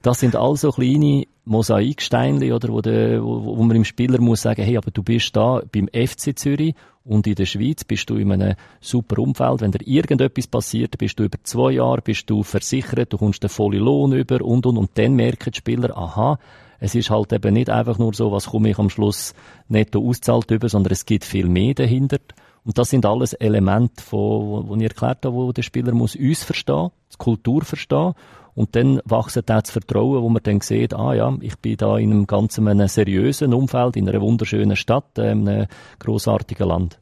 Das 0.03 0.19
sind 0.19 0.35
also 0.35 0.71
kleine 0.71 1.25
Mosaiksteinchen, 1.45 2.51
oder, 2.51 2.69
wo, 2.69 2.81
de, 2.81 3.21
wo, 3.21 3.57
wo 3.57 3.63
man 3.63 3.75
dem 3.75 3.85
Spieler 3.85 4.19
muss 4.19 4.41
sagen, 4.41 4.63
hey, 4.63 4.77
aber 4.77 4.91
du 4.91 5.03
bist 5.03 5.35
da 5.35 5.61
beim 5.71 5.87
FC 5.87 6.37
Zürich 6.37 6.75
und 7.03 7.27
in 7.27 7.35
der 7.35 7.45
Schweiz 7.45 7.83
bist 7.83 8.09
du 8.09 8.17
in 8.17 8.31
einem 8.31 8.55
super 8.81 9.19
Umfeld. 9.19 9.61
Wenn 9.61 9.71
dir 9.71 9.85
irgendetwas 9.85 10.47
passiert, 10.47 10.97
bist 10.97 11.19
du 11.19 11.23
über 11.23 11.37
zwei 11.43 11.73
Jahre, 11.73 12.01
bist 12.01 12.29
du 12.29 12.41
versichert, 12.41 13.13
du 13.13 13.17
kommst 13.17 13.43
den 13.43 13.49
vollen 13.49 13.79
Lohn 13.79 14.13
über 14.13 14.43
und, 14.43 14.65
und, 14.65 14.77
und 14.77 14.91
dann 14.95 15.13
merken 15.13 15.51
die 15.51 15.57
Spieler, 15.57 15.95
aha, 15.95 16.39
es 16.79 16.95
ist 16.95 17.09
halt 17.09 17.31
eben 17.31 17.53
nicht 17.53 17.69
einfach 17.69 17.97
nur 17.99 18.13
so, 18.13 18.31
was 18.31 18.47
komme 18.47 18.69
ich 18.69 18.79
am 18.79 18.89
Schluss 18.89 19.33
netto 19.69 19.99
auszahlt 19.99 20.49
über, 20.51 20.67
sondern 20.67 20.93
es 20.93 21.05
gibt 21.05 21.25
viel 21.25 21.47
mehr 21.47 21.73
dahinter. 21.73 22.19
Und 22.63 22.77
das 22.79 22.89
sind 22.89 23.05
alles 23.05 23.33
Elemente, 23.33 24.03
von, 24.03 24.67
wo 24.67 24.75
ich 24.75 24.81
erklärt 24.81 25.25
habe, 25.25 25.35
wo 25.35 25.51
der 25.51 25.61
Spieler 25.61 25.93
muss 25.93 26.15
uns 26.15 26.43
verstehen, 26.43 26.89
die 27.13 27.17
Kultur 27.17 27.63
verstehen 27.63 28.13
und 28.55 28.75
dann 28.75 29.01
wächst 29.05 29.37
auch 29.37 29.43
das 29.43 29.69
Vertrauen, 29.69 30.21
wo 30.21 30.29
man 30.29 30.41
dann 30.41 30.61
sieht, 30.61 30.93
ah 30.93 31.13
ja, 31.13 31.37
ich 31.41 31.57
bin 31.59 31.77
da 31.77 31.97
in 31.97 32.11
einem 32.11 32.25
ganz 32.25 32.57
einem 32.57 32.87
seriösen 32.87 33.53
Umfeld, 33.53 33.97
in 33.97 34.09
einer 34.09 34.21
wunderschönen 34.21 34.75
Stadt, 34.75 35.17
äh, 35.17 35.31
in 35.31 35.47
einem 35.47 35.67
grossartigen 35.99 36.67
Land. 36.67 36.99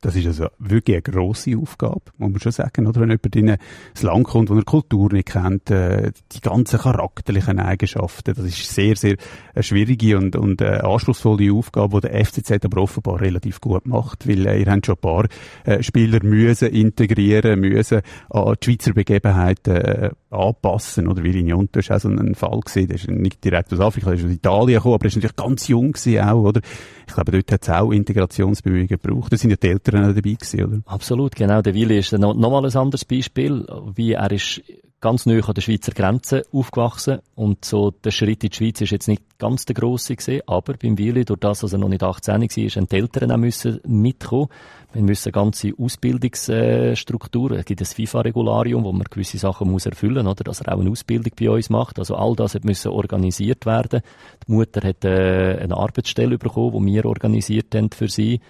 Das 0.00 0.14
ist 0.14 0.26
also 0.26 0.46
wirklich 0.58 0.96
eine 0.96 1.02
grosse 1.02 1.56
Aufgabe, 1.58 2.02
muss 2.18 2.30
man 2.30 2.40
schon 2.40 2.52
sagen, 2.52 2.86
oder? 2.86 3.00
Wenn 3.00 3.10
jemand 3.10 3.36
in 3.36 3.50
ein 3.50 3.58
Land 4.00 4.26
kommt, 4.28 4.48
wo 4.48 4.54
er 4.54 4.62
Kultur 4.62 5.12
nicht 5.12 5.30
kennt, 5.30 5.70
äh, 5.70 6.12
die 6.30 6.40
ganzen 6.40 6.78
charakterlichen 6.78 7.58
Eigenschaften, 7.58 8.34
das 8.34 8.44
ist 8.44 8.72
sehr, 8.72 8.94
sehr 8.94 9.16
eine 9.54 9.62
schwierige 9.64 10.16
und, 10.16 10.36
und 10.36 10.60
äh, 10.60 10.78
anspruchsvolle 10.82 11.52
Aufgabe, 11.52 12.00
die 12.00 12.08
der 12.08 12.24
FCZ 12.24 12.64
aber 12.64 12.82
offenbar 12.82 13.20
relativ 13.20 13.60
gut 13.60 13.86
macht, 13.86 14.28
weil 14.28 14.46
äh, 14.46 14.60
ihr 14.60 14.70
habt 14.70 14.86
schon 14.86 14.94
ein 14.94 15.00
paar 15.00 15.26
äh, 15.64 15.82
Spieler 15.82 16.22
müssen 16.22 16.68
integrieren, 16.68 17.58
müssen 17.58 18.02
an 18.30 18.54
die 18.62 18.64
Schweizer 18.64 18.92
Begebenheiten 18.92 19.76
äh, 19.76 20.10
anpassen, 20.30 21.08
oder? 21.08 21.24
Wie 21.24 21.32
Lignon, 21.32 21.68
du 21.72 21.80
hast 21.80 21.90
auch 21.90 21.98
so 21.98 22.08
einen 22.08 22.36
Fall 22.36 22.60
gesehen, 22.60 22.86
der 22.86 22.96
ist 22.96 23.08
nicht 23.08 23.42
direkt 23.42 23.72
aus 23.72 23.80
Afrika, 23.80 24.10
der 24.10 24.18
ist 24.20 24.26
aus 24.26 24.30
Italien 24.30 24.76
gekommen, 24.76 24.94
aber 24.94 25.04
er 25.06 25.08
ist 25.08 25.16
natürlich 25.16 25.36
ganz 25.36 25.66
jung 25.66 25.90
gewesen 25.92 26.20
auch, 26.20 26.42
oder? 26.42 26.60
Ich 27.08 27.14
glaube, 27.14 27.32
dort 27.32 27.50
hat 27.50 27.62
es 27.62 27.70
auch 27.70 27.90
Integrationsbemühungen 27.90 28.86
gebraucht. 28.86 29.32
Das 29.32 29.40
sind 29.40 29.50
ja 29.50 29.56
die 29.56 29.68
Eltern 29.68 30.04
auch 30.04 30.14
dabei 30.14 30.34
gewesen, 30.34 30.64
oder? 30.64 30.80
Absolut, 30.86 31.34
genau. 31.34 31.62
Der 31.62 31.74
Willi 31.74 31.98
ist 31.98 32.12
noch, 32.12 32.34
noch 32.34 32.50
mal 32.50 32.64
ein 32.64 32.76
anderes 32.76 33.04
Beispiel, 33.04 33.66
wie 33.94 34.12
er 34.12 34.30
ist 34.30 34.62
ganz 35.00 35.26
neu 35.26 35.40
an 35.40 35.54
der 35.54 35.62
Schweizer 35.62 35.92
Grenze 35.92 36.44
aufgewachsen 36.52 37.20
und 37.34 37.64
so 37.64 37.90
der 37.90 38.10
Schritt 38.10 38.42
in 38.42 38.50
die 38.50 38.56
Schweiz 38.56 38.80
ist 38.80 38.90
jetzt 38.90 39.08
nicht 39.08 39.22
ganz 39.38 39.64
der 39.64 39.74
grosse 39.74 40.16
gesehen, 40.16 40.42
aber 40.46 40.74
beim 40.74 40.98
Willi, 40.98 41.24
durch 41.24 41.40
das, 41.40 41.60
dass 41.60 41.72
er 41.72 41.78
noch 41.78 41.88
nicht 41.88 42.02
18 42.02 42.34
war, 42.34 42.40
haben 42.40 42.88
die 42.88 42.96
Eltern 42.96 43.32
auch 43.32 43.36
müssen 43.36 43.80
mitkommen. 43.86 44.48
Wir 44.94 45.02
müssen 45.02 45.32
ganze 45.32 45.72
Ausbildungsstrukturen, 45.78 47.58
es 47.58 47.64
gibt 47.66 47.82
ein 47.82 47.84
FIFA-Regularium, 47.84 48.84
wo 48.84 48.92
man 48.92 49.04
gewisse 49.10 49.36
Sachen 49.36 49.70
muss 49.70 49.84
erfüllen, 49.84 50.26
oder, 50.26 50.44
dass 50.44 50.62
er 50.62 50.74
auch 50.74 50.80
eine 50.80 50.90
Ausbildung 50.90 51.32
bei 51.38 51.50
uns 51.50 51.68
macht. 51.68 51.98
Also 51.98 52.16
all 52.16 52.34
das 52.34 52.58
müssen 52.62 52.90
organisiert 52.90 53.66
werden. 53.66 54.00
Die 54.46 54.52
Mutter 54.52 54.86
hat 54.88 55.04
äh, 55.04 55.58
eine 55.60 55.76
Arbeitsstelle 55.76 56.38
bekommen, 56.38 56.86
die 56.86 56.94
wir 56.94 57.04
organisiert 57.04 57.74
haben 57.74 57.90
für 57.90 58.08
sie. 58.08 58.40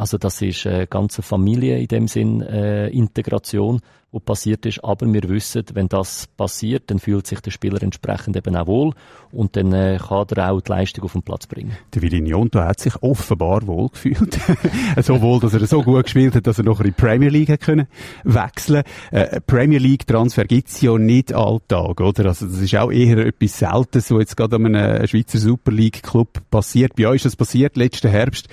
Also 0.00 0.16
das 0.16 0.40
ist 0.40 0.66
eine 0.66 0.86
ganze 0.86 1.20
Familie 1.20 1.78
in 1.78 1.86
dem 1.86 2.08
Sinn 2.08 2.40
äh, 2.40 2.88
Integration, 2.88 3.82
wo 4.10 4.18
passiert 4.18 4.64
ist. 4.64 4.82
Aber 4.82 5.04
wir 5.12 5.28
wissen, 5.28 5.62
wenn 5.74 5.88
das 5.88 6.26
passiert, 6.26 6.84
dann 6.90 6.98
fühlt 7.00 7.26
sich 7.26 7.40
der 7.40 7.50
Spieler 7.50 7.82
entsprechend 7.82 8.34
eben 8.34 8.56
auch 8.56 8.66
wohl 8.66 8.94
und 9.30 9.56
dann 9.56 9.74
äh, 9.74 9.98
kann 9.98 10.24
er 10.34 10.52
auch 10.52 10.62
die 10.62 10.70
Leistung 10.70 11.04
auf 11.04 11.12
den 11.12 11.22
Platz 11.22 11.46
bringen. 11.46 11.76
Der 11.92 12.00
Virinionto 12.00 12.60
hat 12.60 12.80
sich 12.80 12.94
offenbar 13.02 13.66
wohl 13.66 13.90
gefühlt. 13.90 14.38
so 15.02 15.20
wohl, 15.20 15.38
dass 15.38 15.52
er 15.52 15.66
so 15.66 15.82
gut 15.82 16.04
gespielt 16.04 16.34
hat, 16.34 16.46
dass 16.46 16.56
er 16.56 16.64
noch 16.64 16.80
in 16.80 16.86
die 16.86 16.92
Premier 16.92 17.28
League 17.28 17.50
hat 17.50 17.60
können 17.60 17.86
wechseln. 18.24 18.84
Äh, 19.10 19.42
Premier 19.42 19.80
League 19.80 20.06
Transfer 20.06 20.44
gibt's 20.44 20.80
ja 20.80 20.96
nicht 20.96 21.34
alltag, 21.34 22.00
oder? 22.00 22.24
Also 22.24 22.46
das 22.46 22.58
ist 22.58 22.74
auch 22.74 22.90
eher 22.90 23.18
etwas 23.18 23.58
Seltenes, 23.58 24.10
was 24.10 24.18
jetzt 24.18 24.36
gerade 24.38 24.56
an 24.56 24.74
einem 24.74 25.06
Schweizer 25.06 25.36
Super 25.36 25.72
League 25.72 26.02
Club 26.02 26.40
passiert. 26.50 26.96
Bei 26.96 27.06
euch 27.06 27.16
ist 27.16 27.26
das 27.26 27.36
passiert 27.36 27.76
letzten 27.76 28.08
Herbst. 28.08 28.48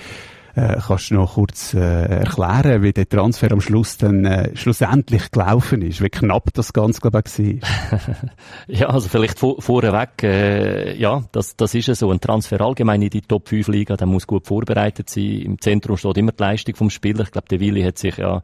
Äh, 0.58 0.80
kannst 0.88 1.12
du 1.12 1.14
noch 1.14 1.36
kurz 1.36 1.76
äh, 1.76 1.80
erklären, 1.80 2.82
wie 2.82 2.92
der 2.92 3.08
Transfer 3.08 3.52
am 3.52 3.62
Schluss 3.62 3.98
dann 3.98 4.26
äh, 4.26 4.56
schlussendlich 4.56 5.30
gelaufen 5.30 5.84
ist? 5.84 6.02
Wie 6.02 6.10
knapp 6.10 6.52
das 6.52 6.74
Ganze, 6.74 7.00
glaube 7.00 7.22
ich, 7.28 7.62
war? 7.62 8.00
ja, 8.68 8.88
also 8.88 9.08
vielleicht 9.08 9.38
vor, 9.38 9.62
vorweg, 9.62 10.24
äh, 10.24 10.98
ja, 10.98 11.24
das, 11.32 11.56
das 11.58 11.76
ist 11.76 11.90
ja 11.90 11.94
so. 11.94 12.10
Ein 12.10 12.20
Transfer 12.20 12.60
allgemein 12.60 13.04
in 13.04 13.12
die 13.12 13.22
Top 13.22 13.48
5 13.50 13.68
Liga, 13.68 13.96
der 13.98 14.08
muss 14.08 14.26
gut 14.26 14.48
vorbereitet 14.48 15.12
sein. 15.12 15.42
Im 15.44 15.62
Zentrum 15.62 15.96
steht 15.96 16.18
immer 16.18 16.32
die 16.32 16.42
Leistung 16.42 16.74
vom 16.74 16.90
Spieler. 16.90 17.22
Ich 17.22 17.32
glaube, 17.32 17.50
der 17.50 17.60
Willi 17.60 17.84
hat 17.84 18.00
sich 18.00 18.18
ja 18.18 18.42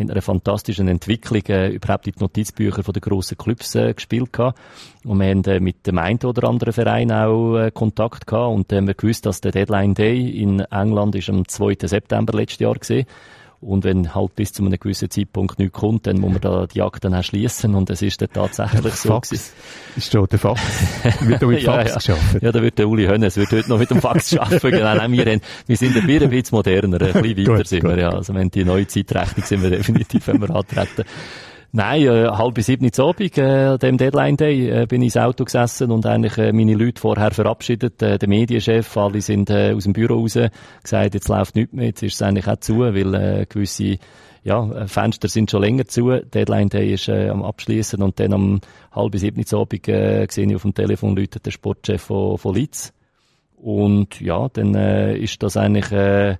mit 0.00 0.10
einer 0.10 0.22
fantastischen 0.22 0.88
Entwicklung 0.88 1.42
äh, 1.48 1.68
überhaupt 1.68 2.06
in 2.06 2.14
die 2.14 2.20
Notizbücher 2.20 2.82
den 2.82 3.00
grossen 3.00 3.38
Clubs 3.38 3.74
äh, 3.74 3.92
gespielt 3.94 4.32
gehabt. 4.32 4.58
Und 5.04 5.18
wir 5.18 5.28
haben 5.28 5.44
äh, 5.44 5.60
mit 5.60 5.86
dem 5.86 5.98
einen 5.98 6.18
oder 6.24 6.48
anderen 6.48 6.72
Verein 6.72 7.12
auch 7.12 7.56
äh, 7.56 7.70
Kontakt 7.70 8.26
gehabt 8.26 8.54
und 8.54 8.72
äh, 8.72 8.80
wir 8.80 8.94
gewusst, 8.94 9.26
dass 9.26 9.40
der 9.40 9.52
Deadline 9.52 9.94
Day 9.94 10.28
in 10.30 10.60
England 10.60 11.14
ist 11.14 11.30
am 11.30 11.46
2. 11.46 11.76
September 11.82 12.36
letztes 12.36 12.60
Jahr 12.60 12.74
gesehen. 12.74 13.06
Und 13.62 13.84
wenn 13.84 14.14
halt 14.14 14.34
bis 14.36 14.54
zu 14.54 14.64
einem 14.64 14.78
gewissen 14.80 15.10
Zeitpunkt 15.10 15.58
nichts 15.58 15.78
kommt, 15.78 16.06
dann 16.06 16.18
muss 16.18 16.32
man 16.32 16.40
da 16.40 16.66
die 16.66 16.80
Akten 16.80 17.14
auch 17.14 17.22
schliessen. 17.22 17.74
Und 17.74 17.90
es 17.90 18.00
ist 18.00 18.22
dann 18.22 18.30
tatsächlich 18.32 18.94
so 18.94 19.10
Fax. 19.10 19.28
gewesen. 19.28 19.52
Ist 19.96 20.14
da 20.14 20.22
der 20.22 20.38
Fax? 20.38 20.60
Wird 21.20 21.42
da 21.42 21.46
mit 21.46 21.62
ja, 21.62 21.72
Fax 21.74 21.90
ja. 21.90 21.96
geschafft? 21.96 22.42
Ja, 22.42 22.52
da 22.52 22.62
wird 22.62 22.78
der 22.78 22.88
Uli 22.88 23.06
Hönnes, 23.06 23.36
wird 23.36 23.52
heute 23.52 23.68
noch 23.68 23.78
mit 23.78 23.90
dem 23.90 24.00
Fax 24.00 24.34
arbeiten. 24.38 24.70
genau, 24.70 24.94
nein, 24.94 25.12
wir, 25.12 25.26
haben, 25.26 25.40
wir 25.66 25.76
sind 25.76 25.94
ein 25.94 26.06
bisschen, 26.06 26.22
ein 26.22 26.30
bisschen 26.30 26.56
moderner, 26.56 27.02
ein 27.02 27.12
bisschen 27.12 27.38
weiter 27.38 27.56
Gut, 27.56 27.68
sind 27.68 27.80
gut. 27.82 27.90
wir, 27.90 27.98
ja. 27.98 28.10
Also 28.10 28.34
wenn 28.34 28.50
die 28.50 28.64
neue 28.64 28.86
Zeitrechnung 28.86 29.44
sind 29.44 29.62
wir 29.62 29.70
definitiv, 29.70 30.26
wenn 30.28 30.40
wir 30.40 30.50
antreten. 30.50 31.04
Nein, 31.72 32.02
äh, 32.02 32.26
halb 32.26 32.54
bis 32.54 32.66
sieben 32.66 32.92
zu 32.92 33.04
Abend, 33.04 33.38
äh, 33.38 33.78
dem 33.78 33.96
Deadline 33.96 34.36
Day, 34.36 34.70
äh, 34.70 34.86
bin 34.86 35.02
ich 35.02 35.14
ins 35.14 35.16
Auto 35.16 35.44
gesessen 35.44 35.92
und 35.92 36.04
eigentlich 36.04 36.36
äh, 36.36 36.52
meine 36.52 36.74
Leute 36.74 37.00
vorher 37.00 37.30
verabschiedet. 37.30 38.02
Äh, 38.02 38.18
der 38.18 38.28
Medienchef, 38.28 38.96
alle 38.96 39.20
sind 39.20 39.50
äh, 39.50 39.72
aus 39.72 39.84
dem 39.84 39.92
Büro 39.92 40.20
raus, 40.20 40.36
gesagt, 40.82 41.14
jetzt 41.14 41.28
läuft 41.28 41.54
nichts 41.54 41.72
mehr, 41.72 41.86
jetzt 41.86 42.02
ist 42.02 42.14
es 42.14 42.22
eigentlich 42.22 42.48
auch 42.48 42.56
zu, 42.56 42.80
weil 42.80 43.14
äh, 43.14 43.46
gewisse 43.48 43.98
ja, 44.42 44.68
äh, 44.72 44.88
Fenster 44.88 45.28
sind 45.28 45.48
schon 45.48 45.62
länger 45.62 45.86
zu. 45.86 46.10
Deadline 46.10 46.70
Day 46.70 46.92
ist 46.92 47.08
äh, 47.08 47.28
am 47.28 47.44
Abschließen 47.44 48.02
und 48.02 48.18
dann 48.18 48.32
am 48.32 48.60
halb 48.90 49.16
sieben 49.16 49.46
zu 49.46 49.60
Abend 49.60 49.86
äh, 49.86 50.26
sehe 50.28 50.48
ich 50.48 50.56
auf 50.56 50.62
dem 50.62 50.74
Telefon 50.74 51.14
läutet 51.14 51.46
der 51.46 51.52
Sportchef 51.52 52.02
von, 52.02 52.36
von 52.36 52.52
Leeds. 52.52 52.92
Und 53.56 54.20
ja, 54.20 54.48
dann 54.48 54.74
äh, 54.74 55.16
ist 55.16 55.40
das 55.40 55.56
eigentlich 55.56 55.92
äh, 55.92 56.36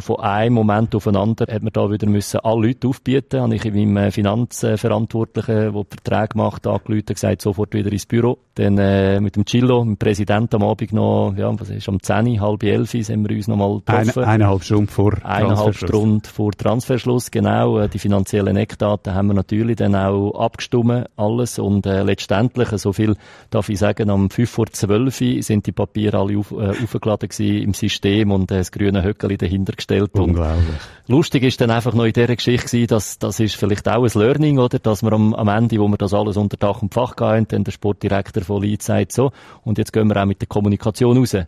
von 0.00 0.18
einem 0.18 0.54
Moment 0.54 0.94
auf 0.96 1.04
den 1.04 1.16
anderen 1.16 1.54
hat 1.54 1.62
man 1.62 1.72
da 1.72 1.88
wieder 1.90 2.08
müssen 2.08 2.40
alle 2.40 2.68
Leute 2.68 2.88
aufbieten. 2.88 3.40
Habe 3.40 3.54
ich 3.54 3.64
meinem 3.64 3.96
äh, 3.96 4.10
Finanzverantwortlichen, 4.10 5.72
der 5.72 5.84
die 5.84 5.96
Verträge 6.02 6.36
macht, 6.36 6.66
angerufen 6.66 7.06
gesagt, 7.06 7.42
sofort 7.42 7.72
wieder 7.72 7.92
ins 7.92 8.06
Büro. 8.06 8.38
Dann 8.54 8.78
äh, 8.78 9.20
mit 9.20 9.36
dem 9.36 9.44
Chillo, 9.44 9.84
dem 9.84 9.96
Präsidenten 9.96 10.56
am 10.56 10.64
Abend 10.64 10.92
noch, 10.92 11.34
ja, 11.36 11.52
was 11.58 11.70
ist, 11.70 11.88
um 11.88 12.02
10, 12.02 12.40
halb 12.40 12.64
11 12.64 12.90
sind 12.90 13.28
wir 13.28 13.36
uns 13.36 13.46
noch 13.46 13.56
mal 13.56 13.76
getroffen. 13.76 14.22
Eine, 14.24 14.26
eineinhalb 14.26 14.64
Stunden 14.64 14.88
vor 14.88 15.12
Eineinhalb 15.22 15.76
Stunden 15.76 16.22
vor 16.24 16.52
Transferschluss, 16.52 17.30
genau. 17.30 17.78
Äh, 17.78 17.88
die 17.88 18.00
finanziellen 18.00 18.56
Eckdaten 18.56 19.14
haben 19.14 19.28
wir 19.28 19.34
natürlich 19.34 19.76
dann 19.76 19.94
auch 19.94 20.32
abgestimmt, 20.32 21.06
alles. 21.16 21.58
Und 21.60 21.86
äh, 21.86 22.02
letztendlich, 22.02 22.68
so 22.70 22.92
viel 22.92 23.14
darf 23.50 23.68
ich 23.68 23.78
sagen, 23.78 24.10
am 24.10 24.30
5 24.30 24.50
vor 24.50 24.66
12 24.66 25.44
sind 25.44 25.66
die 25.66 25.72
Papiere 25.72 26.18
alle 26.18 26.38
auf, 26.38 26.50
äh, 26.50 26.70
aufgeladen 26.70 27.28
im 27.38 27.72
System 27.72 28.32
und 28.32 28.50
äh, 28.50 28.58
das 28.58 28.72
grüne 28.72 29.04
Höckeli 29.04 29.36
dahinter 29.36 29.75
gestellt. 29.76 30.10
Unglaublich. 30.14 30.68
Und 31.06 31.14
lustig 31.14 31.42
ist 31.44 31.60
dann 31.60 31.70
einfach 31.70 31.94
noch 31.94 32.04
in 32.04 32.12
dieser 32.12 32.34
Geschichte 32.34 32.66
gewesen, 32.66 32.88
dass 32.88 33.18
das 33.18 33.40
ist 33.40 33.56
vielleicht 33.56 33.88
auch 33.88 34.04
ein 34.04 34.20
Learning, 34.20 34.58
oder? 34.58 34.78
Dass 34.78 35.02
wir 35.02 35.12
am, 35.12 35.34
am 35.34 35.48
Ende, 35.48 35.78
wo 35.78 35.88
wir 35.88 35.96
das 35.96 36.14
alles 36.14 36.36
unter 36.36 36.56
Dach 36.56 36.82
und 36.82 36.92
Fach 36.92 37.16
gehen, 37.16 37.46
dann 37.48 37.64
der 37.64 37.72
Sportdirektor 37.72 38.42
von 38.42 38.62
Leeds 38.62 38.86
sagt 38.86 39.12
so, 39.12 39.32
und 39.64 39.78
jetzt 39.78 39.92
gehen 39.92 40.08
wir 40.08 40.20
auch 40.20 40.26
mit 40.26 40.40
der 40.40 40.48
Kommunikation 40.48 41.18
raus. 41.18 41.34
Habe 41.34 41.46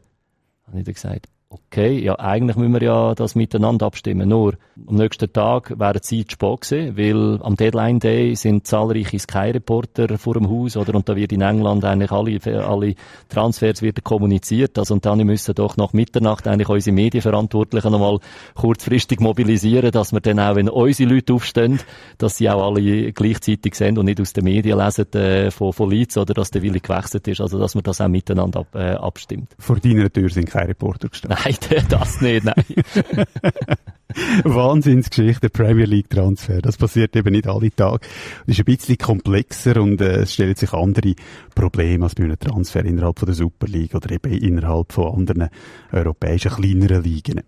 ich 0.75 0.85
dann 0.85 0.95
gesagt, 0.95 1.27
okay, 1.51 1.99
ja, 1.99 2.19
eigentlich 2.19 2.57
müssen 2.57 2.75
wir 2.75 2.83
ja 2.83 3.15
das 3.15 3.35
miteinander 3.35 3.87
abstimmen. 3.87 4.29
Nur, 4.29 4.55
am 4.87 4.97
nächsten 4.97 5.33
Tag 5.33 5.79
wäre 5.79 5.95
die 5.95 6.01
Zeit 6.01 6.33
spät 6.33 6.61
gewesen, 6.61 6.97
weil 6.97 7.43
am 7.43 7.57
Deadline 7.57 8.01
Day 8.01 8.35
sind 8.37 8.67
zahlreiche 8.67 9.19
Sky-Reporter 9.19 10.19
vor 10.19 10.35
dem 10.35 10.51
Haus, 10.51 10.77
oder? 10.77 10.95
Und 10.95 11.09
da 11.09 11.17
wird 11.17 11.33
in 11.33 11.41
England 11.41 11.85
eigentlich 11.85 12.13
alle, 12.13 12.39
alle 12.67 12.95
Transfers 13.31 13.81
werden 13.81 14.05
kommuniziert. 14.05 14.79
Also, 14.79 14.95
und 14.95 15.07
dann 15.07 15.19
müssen 15.19 15.55
doch 15.55 15.77
nach 15.79 15.95
Mitternacht 15.95 16.47
eigentlich 16.47 16.69
unsere 16.69 16.95
Medienverantwortlichen 16.95 17.93
nochmal 17.93 18.19
kurzfristig 18.55 19.21
mobilisieren, 19.21 19.91
dass 19.91 20.13
wir 20.13 20.21
dann 20.21 20.41
auch, 20.41 20.55
wenn 20.55 20.69
unsere 20.69 21.15
Leute 21.15 21.33
aufstehen, 21.33 21.81
dass 22.19 22.37
sie 22.37 22.51
auch 22.51 22.67
alle 22.67 23.13
gleichzeitig 23.13 23.75
sind 23.75 23.99
und 23.99 24.05
nicht 24.05 24.21
aus 24.21 24.35
den 24.35 24.45
Medien 24.45 24.79
lesen, 24.79 25.11
äh, 25.15 25.51
von, 25.51 25.73
von 25.73 25.91
Leeds, 25.91 26.19
oder 26.19 26.35
dass 26.35 26.51
der 26.51 26.63
Wille 26.63 26.81
gewechselt 26.81 27.27
ist. 27.27 27.41
Also, 27.41 27.59
dass 27.59 27.75
man 27.75 27.85
das 27.85 28.03
auch 28.03 28.09
miteinander 28.09 28.61
ab, 28.61 28.75
äh, 28.75 28.93
abstimmt. 28.93 29.55
Vor 29.59 29.77
deiner 29.77 30.13
Tür 30.13 30.29
sind 30.29 30.51
keine 30.51 30.69
Reporter 30.69 31.09
gestanden. 31.09 31.38
Nein, 31.45 31.57
das 31.89 32.21
nicht, 32.21 32.45
nein. 32.45 32.65
Wahnsinnsgeschichte, 34.45 35.51
Premier 35.51 35.85
League 35.85 36.11
Transfer. 36.11 36.61
Das 36.63 36.77
passiert 36.77 37.15
eben 37.17 37.33
nicht 37.33 37.47
alle 37.47 37.71
Tage. 37.71 38.07
Das 38.47 38.59
ist 38.59 38.61
ein 38.61 38.65
bisschen 38.65 38.99
komplexer 38.99 39.81
und 39.81 40.01
äh, 40.01 40.23
es 40.23 40.35
stellen 40.35 40.57
sich 40.57 40.73
andere 40.73 41.15
Probleme 41.55 42.05
als 42.05 42.15
bei 42.15 42.25
einem 42.25 42.39
Transfer 42.39 42.85
innerhalb 42.85 43.19
von 43.19 43.27
der 43.27 43.35
Super 43.35 43.67
League 43.67 43.95
oder 43.95 44.11
eben 44.11 44.33
innerhalb 44.33 44.93
von 44.93 45.15
anderen 45.15 45.49
europäischen 45.93 46.53
kleineren 46.53 47.03
Ligen. 47.03 47.43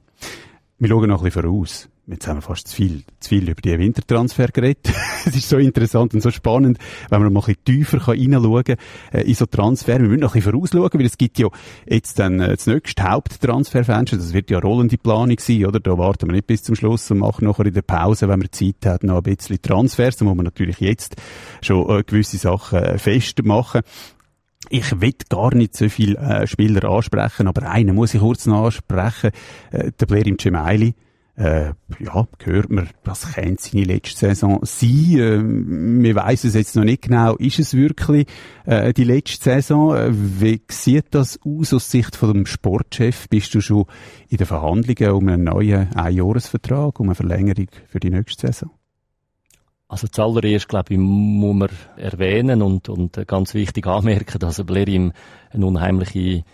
Wir 0.79 0.89
schauen 0.89 1.09
noch 1.09 1.21
ein 1.21 1.25
bisschen 1.25 1.43
voraus. 1.43 1.89
Jetzt 2.11 2.27
haben 2.27 2.39
wir 2.39 2.43
fast 2.43 2.67
zu 2.67 2.75
viel, 2.75 3.05
zu 3.21 3.29
viel 3.29 3.49
über 3.49 3.61
die 3.61 3.79
Wintertransfer 3.79 4.49
geredet. 4.49 4.93
es 5.27 5.37
ist 5.37 5.49
so 5.49 5.59
interessant 5.59 6.13
und 6.13 6.21
so 6.21 6.33
spannend, 6.33 6.79
wenn 7.09 7.23
man 7.23 7.33
mal 7.33 7.39
ein 7.41 7.47
bisschen 7.47 7.65
tiefer 7.65 8.09
reinschauen 8.09 8.65
kann 8.65 8.77
äh, 9.13 9.23
in 9.23 9.35
so 9.35 9.47
Transfer. 9.47 10.01
Wir 10.01 10.09
müssen 10.09 10.21
noch 10.21 10.35
ein 10.35 10.41
bisschen 10.41 10.53
vorausschauen, 10.53 10.91
weil 10.93 11.07
es 11.07 11.17
gibt 11.17 11.39
ja 11.39 11.47
jetzt 11.87 12.19
dann 12.19 12.41
äh, 12.41 12.57
das 12.57 12.67
nächste 12.67 13.05
Haupttransferfenster. 13.05 14.17
Das 14.17 14.33
wird 14.33 14.51
ja 14.51 14.59
rollende 14.59 14.99
Planung 14.99 15.39
sein, 15.39 15.67
oder? 15.67 15.79
Da 15.79 15.97
warten 15.97 16.27
wir 16.27 16.33
nicht 16.33 16.49
bis 16.49 16.65
zum 16.65 16.75
Schluss 16.75 17.09
und 17.13 17.19
machen 17.19 17.47
nachher 17.47 17.67
in 17.67 17.75
der 17.75 17.83
Pause, 17.83 18.29
wenn 18.29 18.43
wir 18.43 18.51
Zeit 18.51 18.85
haben, 18.87 19.07
noch 19.07 19.19
ein 19.19 19.37
bisschen 19.37 19.63
Transfers. 19.63 20.17
Da 20.17 20.25
muss 20.25 20.35
man 20.35 20.47
natürlich 20.47 20.81
jetzt 20.81 21.15
schon 21.63 21.89
äh, 21.97 22.03
gewisse 22.03 22.39
Sachen 22.39 22.81
äh, 22.81 22.99
festmachen. 22.99 23.83
Ich 24.69 25.01
will 25.01 25.15
gar 25.29 25.55
nicht 25.55 25.77
so 25.77 25.89
viele 25.89 26.19
äh, 26.19 26.47
Spieler 26.49 26.91
ansprechen, 26.91 27.47
aber 27.47 27.71
einen 27.71 27.95
muss 27.95 28.15
ich 28.15 28.21
kurz 28.21 28.47
noch 28.47 28.65
ansprechen. 28.65 29.31
Äh, 29.71 29.93
der 29.93 30.07
Blair 30.07 30.27
im 30.27 30.37
Gemaili 30.37 30.95
äh, 31.41 31.73
ja, 31.99 32.29
gehört 32.37 32.69
man, 32.69 32.91
was 33.03 33.33
könnte 33.33 33.63
seine 33.63 33.85
letzte 33.85 34.19
Saison 34.19 34.61
sein? 34.63 35.19
Äh, 35.19 36.03
wir 36.03 36.15
weiss 36.15 36.45
es 36.45 36.55
jetzt 36.55 36.77
noch 36.77 36.85
nicht 36.85 37.03
genau. 37.03 37.35
Ist 37.37 37.59
es 37.59 37.73
wirklich 37.73 38.27
äh, 38.67 38.93
die 38.93 39.05
letzte 39.05 39.45
Saison? 39.45 39.97
Äh, 39.97 40.11
wie 40.13 40.61
sieht 40.69 41.07
das 41.13 41.41
aus 41.43 41.73
aus 41.73 41.91
Sicht 41.91 42.15
von 42.15 42.35
dem 42.35 42.47
Sportchef? 42.47 43.27
Bist 43.31 43.55
du 43.55 43.63
schon 43.63 43.87
in 44.29 44.37
den 44.37 44.47
Verhandlungen 44.47 45.15
um 45.15 45.29
einen 45.29 45.45
neuen 45.45 45.91
Einjahresvertrag, 45.95 47.01
um 47.01 47.09
eine 47.09 47.15
Verlängerung 47.15 47.69
für 47.89 48.01
die 48.01 48.11
nächste 48.11 48.49
Saison? 48.49 48.71
Also 49.89 50.09
zuallererst, 50.09 50.69
glaube 50.69 50.93
ich, 50.93 51.01
muss 51.01 51.57
man 51.57 51.71
erwähnen 51.97 52.61
und, 52.61 52.91
und 52.91 53.27
ganz 53.27 53.55
wichtig 53.55 53.87
anmerken, 53.87 54.39
dass 54.39 54.63
Blerim 54.63 55.13
eine 55.51 55.67
unheimliche 55.67 56.45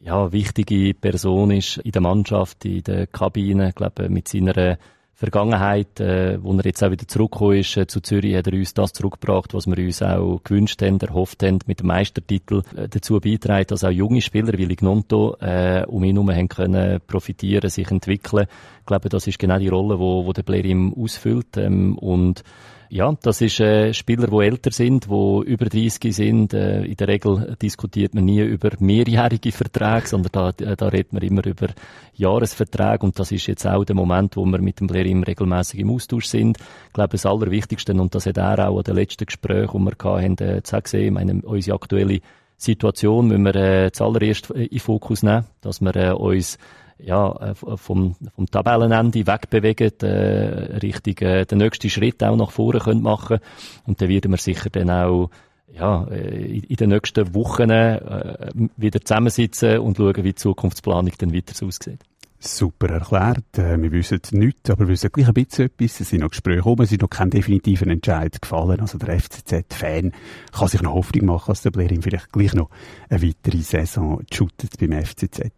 ja, 0.00 0.32
wichtige 0.32 0.94
Person 0.94 1.50
ist 1.50 1.78
in 1.78 1.92
der 1.92 2.02
Mannschaft, 2.02 2.64
in 2.64 2.82
der 2.82 3.06
Kabine, 3.06 3.68
ich 3.68 3.74
glaube, 3.74 4.08
mit 4.08 4.28
seiner 4.28 4.78
Vergangenheit, 5.20 6.00
äh, 6.00 6.42
wo 6.42 6.54
er 6.54 6.64
jetzt 6.64 6.82
auch 6.82 6.90
wieder 6.90 7.06
zurückgekommen 7.06 7.58
ist 7.58 7.76
äh, 7.76 7.86
zu 7.86 8.00
Zürich, 8.00 8.34
hat 8.34 8.46
er 8.46 8.54
uns 8.54 8.72
das 8.72 8.94
zurückgebracht, 8.94 9.52
was 9.52 9.66
wir 9.66 9.76
uns 9.76 10.00
auch 10.00 10.40
gewünscht 10.42 10.80
haben, 10.80 10.98
erhofft 10.98 11.42
haben, 11.42 11.58
mit 11.66 11.80
dem 11.80 11.88
Meistertitel 11.88 12.62
äh, 12.74 12.88
dazu 12.88 13.20
beitragen, 13.20 13.66
dass 13.68 13.84
auch 13.84 13.90
junge 13.90 14.22
Spieler 14.22 14.56
wie 14.56 14.64
Lignonto 14.64 15.36
äh, 15.40 15.84
um 15.86 16.04
ihn 16.04 16.14
herum 16.16 16.30
haben 16.30 16.48
können 16.48 17.02
profitieren, 17.06 17.68
sich 17.68 17.90
entwickeln. 17.90 18.46
Ich 18.80 18.86
glaube, 18.86 19.10
das 19.10 19.26
ist 19.26 19.38
genau 19.38 19.58
die 19.58 19.68
Rolle, 19.68 19.98
wo, 19.98 20.24
wo 20.24 20.32
der 20.32 20.42
Blair 20.42 20.64
ihm 20.64 20.94
ausfüllt 20.94 21.58
ähm, 21.58 21.98
und 21.98 22.42
ja, 22.90 23.14
das 23.22 23.40
ist 23.40 23.60
äh, 23.60 23.94
Spieler, 23.94 24.26
die 24.26 24.44
älter 24.44 24.72
sind, 24.72 25.06
die 25.06 25.42
über 25.46 25.66
30 25.66 26.14
sind. 26.14 26.52
Äh, 26.52 26.82
in 26.82 26.96
der 26.96 27.06
Regel 27.06 27.56
diskutiert 27.62 28.14
man 28.14 28.24
nie 28.24 28.40
über 28.40 28.70
mehrjährige 28.80 29.52
Verträge, 29.52 30.08
sondern 30.08 30.32
da, 30.32 30.48
äh, 30.48 30.76
da 30.76 30.88
redet 30.88 31.12
man 31.12 31.22
immer 31.22 31.46
über 31.46 31.68
Jahresverträge. 32.14 33.06
Und 33.06 33.18
das 33.18 33.30
ist 33.30 33.46
jetzt 33.46 33.64
auch 33.64 33.84
der 33.84 33.94
Moment, 33.94 34.36
wo 34.36 34.44
wir 34.44 34.60
mit 34.60 34.80
dem 34.80 34.88
Blair 34.88 35.06
immer 35.06 35.26
regelmäßig 35.26 35.80
im 35.80 35.90
Austausch 35.90 36.26
sind. 36.26 36.58
Ich 36.88 36.92
glaube, 36.92 37.12
das 37.12 37.26
Allerwichtigste, 37.26 37.92
und 37.92 38.12
das 38.14 38.26
hat 38.26 38.38
er 38.38 38.68
auch 38.68 38.78
an 38.78 38.84
den 38.84 38.96
letzten 38.96 39.26
Gesprächen, 39.26 39.78
die 39.78 39.84
wir 39.84 40.12
hatten, 40.12 40.36
äh, 40.42 40.80
gesehen, 40.82 41.04
ich 41.04 41.12
meine, 41.12 41.42
unsere 41.42 41.76
aktuelle 41.76 42.20
Situation 42.56 43.28
müssen 43.28 43.44
wir 43.44 43.54
äh, 43.54 43.92
zuallererst 43.92 44.50
in 44.50 44.80
Fokus 44.80 45.22
nehmen, 45.22 45.46
dass 45.60 45.80
wir 45.80 45.94
äh, 45.94 46.10
uns 46.10 46.58
ja, 47.04 47.50
äh, 47.50 47.54
vom, 47.54 48.16
vom 48.34 48.46
Tabellenende 48.50 49.26
wegbewegen, 49.26 49.92
äh, 50.02 50.76
Richtung 50.78 51.18
äh, 51.26 51.46
den 51.46 51.58
nächsten 51.58 51.90
Schritt 51.90 52.22
auch 52.22 52.36
nach 52.36 52.50
vorne 52.50 52.80
können 52.80 53.02
machen 53.02 53.38
Und 53.86 54.00
dann 54.00 54.08
werden 54.08 54.30
wir 54.30 54.38
sicher 54.38 54.70
dann 54.70 54.90
auch 54.90 55.30
ja, 55.72 56.04
äh, 56.10 56.58
in 56.58 56.76
den 56.76 56.90
nächsten 56.90 57.34
Wochen 57.34 57.70
äh, 57.70 58.50
wieder 58.76 59.00
zusammensitzen 59.00 59.78
und 59.78 59.96
schauen, 59.96 60.16
wie 60.16 60.22
die 60.22 60.34
Zukunftsplanung 60.34 61.12
dann 61.18 61.34
weiter 61.34 61.66
aussieht. 61.66 62.00
Super 62.42 62.88
erklärt. 62.88 63.58
Äh, 63.58 63.80
wir 63.80 63.92
wissen 63.92 64.18
nichts, 64.32 64.70
aber 64.70 64.86
wir 64.86 64.88
wissen 64.88 65.10
gleich 65.12 65.28
ein 65.28 65.34
bisschen 65.34 65.66
etwas. 65.66 66.00
Es 66.00 66.08
sind 66.08 66.20
noch 66.20 66.30
Gespräche 66.30 66.56
gekommen, 66.58 66.82
es 66.82 66.88
sind 66.88 67.02
noch 67.02 67.10
kein 67.10 67.28
definitiver 67.28 67.86
Entscheid 67.86 68.40
gefallen. 68.40 68.80
Also 68.80 68.96
der 68.96 69.20
FCZ-Fan 69.20 70.12
kann 70.50 70.68
sich 70.68 70.80
noch 70.80 70.94
Hoffnung 70.94 71.26
machen, 71.26 71.50
dass 71.50 71.60
der 71.60 71.70
Blair 71.70 71.92
ihm 71.92 72.02
vielleicht 72.02 72.32
gleich 72.32 72.54
noch 72.54 72.70
eine 73.10 73.22
weitere 73.22 73.58
Saison 73.58 74.22
shootet 74.32 74.78
beim 74.80 74.92
FCZ. 75.04 75.50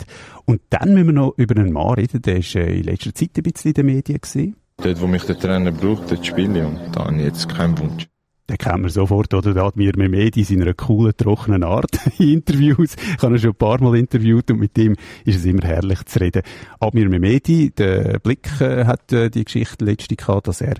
Und 0.44 0.60
dann 0.70 0.92
müssen 0.92 1.06
wir 1.06 1.12
noch 1.12 1.34
über 1.36 1.54
einen 1.56 1.72
Mann 1.72 1.94
reden, 1.94 2.20
der 2.20 2.38
ist 2.38 2.56
äh, 2.56 2.74
in 2.74 2.82
letzter 2.82 3.14
Zeit 3.14 3.30
ein 3.36 3.44
bisschen 3.44 3.70
in 3.70 3.74
den 3.74 3.86
Medien 3.86 4.20
gewesen. 4.20 4.56
Dort, 4.78 5.00
wo 5.00 5.06
mich 5.06 5.22
der 5.22 5.38
Trainer 5.38 5.70
braucht, 5.70 6.10
dort 6.10 6.26
spiele 6.26 6.58
ich 6.58 6.64
und 6.66 6.96
da 6.96 7.04
habe 7.04 7.16
ich 7.16 7.22
jetzt 7.22 7.48
keinen 7.48 7.78
Wunsch 7.78 8.08
den 8.52 8.58
kennt 8.58 8.82
man 8.82 8.90
sofort, 8.90 9.32
oder? 9.34 9.54
Da 9.54 9.66
hat 9.66 9.76
mir 9.76 9.92
Mehmedi 9.96 10.40
in 10.40 10.46
seiner 10.46 10.74
coolen, 10.74 11.12
trockenen 11.16 11.64
Art 11.64 11.98
in 12.18 12.34
Interviews. 12.34 12.94
Ich 12.94 13.22
habe 13.22 13.34
ihn 13.34 13.38
schon 13.38 13.50
ein 13.50 13.56
paar 13.56 13.82
Mal 13.82 13.96
interviewt 13.96 14.50
und 14.50 14.60
mit 14.60 14.76
ihm 14.78 14.96
ist 15.24 15.36
es 15.36 15.44
immer 15.44 15.62
herrlich 15.62 16.04
zu 16.04 16.20
reden. 16.20 16.42
Admir 16.78 17.08
Mehmedi, 17.08 17.70
der 17.70 18.18
Blick 18.20 18.48
äh, 18.60 18.84
hat 18.84 19.12
äh, 19.12 19.30
die 19.30 19.44
Geschichte 19.44 19.84
letzte 19.84 20.16
gehabt, 20.16 20.48
dass 20.48 20.60
er 20.60 20.74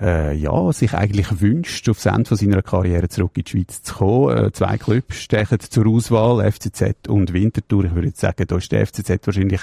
äh, 0.00 0.34
ja, 0.34 0.72
sich 0.72 0.94
eigentlich 0.94 1.40
wünscht, 1.40 1.88
aufs 1.88 2.06
Ende 2.06 2.24
von 2.24 2.36
seiner 2.36 2.62
Karriere 2.62 3.08
zurück 3.08 3.32
in 3.36 3.44
die 3.44 3.50
Schweiz 3.50 3.82
zu 3.82 3.94
kommen. 3.94 4.46
Äh, 4.46 4.52
zwei 4.52 4.78
Clubs 4.78 5.16
stechen 5.16 5.60
zur 5.60 5.86
Auswahl, 5.86 6.50
FCZ 6.50 7.08
und 7.08 7.32
Winterthur. 7.32 7.84
Ich 7.84 7.94
würde 7.94 8.08
jetzt 8.08 8.20
sagen, 8.20 8.44
da 8.46 8.56
ist 8.56 8.72
der 8.72 8.86
FCZ 8.86 9.26
wahrscheinlich 9.26 9.60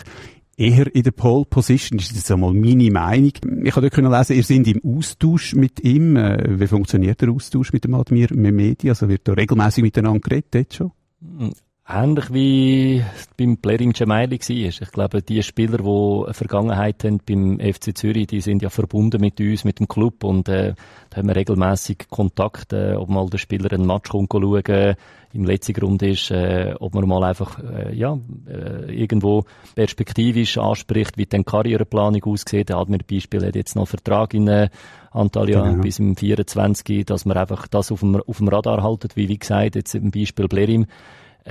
eher 0.60 0.94
in 0.94 1.04
der 1.04 1.12
Pole 1.12 1.46
Position. 1.46 1.98
Das 1.98 2.08
ist 2.08 2.16
jetzt 2.16 2.32
einmal 2.32 2.54
meine 2.54 2.92
Meinung. 2.92 3.32
Ich 3.64 3.76
habe 3.76 3.90
dort 3.90 3.98
lesen, 3.98 4.36
ihr 4.36 4.44
seid 4.44 4.68
im 4.68 4.98
Austausch 4.98 5.56
mit 5.56 5.80
ihm. 5.84 6.16
Äh, 6.16 6.60
wie 6.60 6.68
funktioniert 6.68 7.22
der 7.22 7.32
Austausch 7.32 7.72
mit 7.74 7.86
dem 7.86 7.94
Admir 7.94 8.28
Mehmedi? 8.34 8.90
Also 8.90 9.08
wird 9.08 9.28
da 9.28 9.34
regelmäßig 9.34 9.84
miteinander 9.84 10.20
geredet 10.20 10.54
jetzt 10.56 10.76
schon? 10.76 10.92
Ähnlich 11.92 12.32
wie 12.32 13.04
beim 13.36 13.58
Blering 13.58 13.94
Gemaili 13.94 14.38
war. 14.40 14.50
Ich 14.50 14.92
glaube, 14.92 15.24
die 15.24 15.42
Spieler, 15.42 15.80
die 15.80 16.24
eine 16.24 16.34
Vergangenheit 16.36 17.04
haben 17.04 17.20
beim 17.26 17.60
FC 17.60 17.98
Zürich, 17.98 18.28
die 18.28 18.42
sind 18.42 18.62
ja 18.62 18.70
verbunden 18.70 19.20
mit 19.20 19.40
uns, 19.40 19.64
mit 19.64 19.80
dem 19.80 19.88
Club 19.88 20.24
und 20.24 20.48
äh, 20.50 20.76
da 21.10 21.18
haben 21.18 21.30
wir 21.30 21.36
regelmäßig 21.36 22.06
Kontakt, 22.12 22.74
äh, 22.74 22.94
ob 22.94 23.10
mal 23.10 23.28
der 23.28 23.40
Spieler 23.40 23.74
einen 23.74 23.88
Match 23.88 24.12
kommt 24.12 24.32
schauen, 24.32 24.96
im 25.34 25.46
letzten 25.46 25.74
Grund 25.74 26.04
ist, 26.04 26.30
äh, 26.30 26.76
ob 26.80 26.94
man 26.94 27.08
mal 27.08 27.24
einfach 27.24 27.58
äh, 27.58 27.96
ja, 27.96 28.20
äh, 28.48 28.94
irgendwo 28.94 29.46
perspektivisch 29.74 30.60
anspricht, 30.60 31.18
wie 31.18 31.26
die 31.26 31.44
Karriereplanung 31.44 32.24
aussieht. 32.24 32.70
Er 32.70 32.80
hat 32.80 32.90
mir 32.90 33.00
Beispiel 33.00 33.44
hat 33.44 33.56
jetzt 33.56 33.76
noch 33.76 33.84
einen 33.84 33.88
Vertrag 33.88 34.36
in 34.36 34.48
äh, 34.48 34.70
Antalya 35.10 35.64
genau. 35.64 35.82
bis 35.82 35.98
im 35.98 36.16
24, 36.16 37.04
dass 37.06 37.26
man 37.26 37.38
einfach 37.38 37.68
das 37.68 37.92
auf 37.92 38.02
dem, 38.02 38.16
auf 38.16 38.38
dem 38.38 38.48
Radar 38.48 38.84
haltet, 38.84 39.16
wie 39.16 39.28
wie 39.28 39.40
gesagt, 39.40 39.76
jetzt 39.76 39.96
im 39.96 40.12
Beispiel 40.12 40.48
Blerim. 40.48 40.86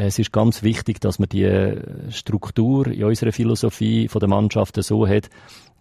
Es 0.00 0.20
ist 0.20 0.32
ganz 0.32 0.62
wichtig, 0.62 1.00
dass 1.00 1.18
man 1.18 1.28
die 1.28 1.74
Struktur 2.10 2.86
in 2.86 3.02
unserer 3.02 3.32
Philosophie 3.32 4.06
von 4.06 4.20
der 4.20 4.28
Mannschaft 4.28 4.80
so 4.80 5.08
hat, 5.08 5.28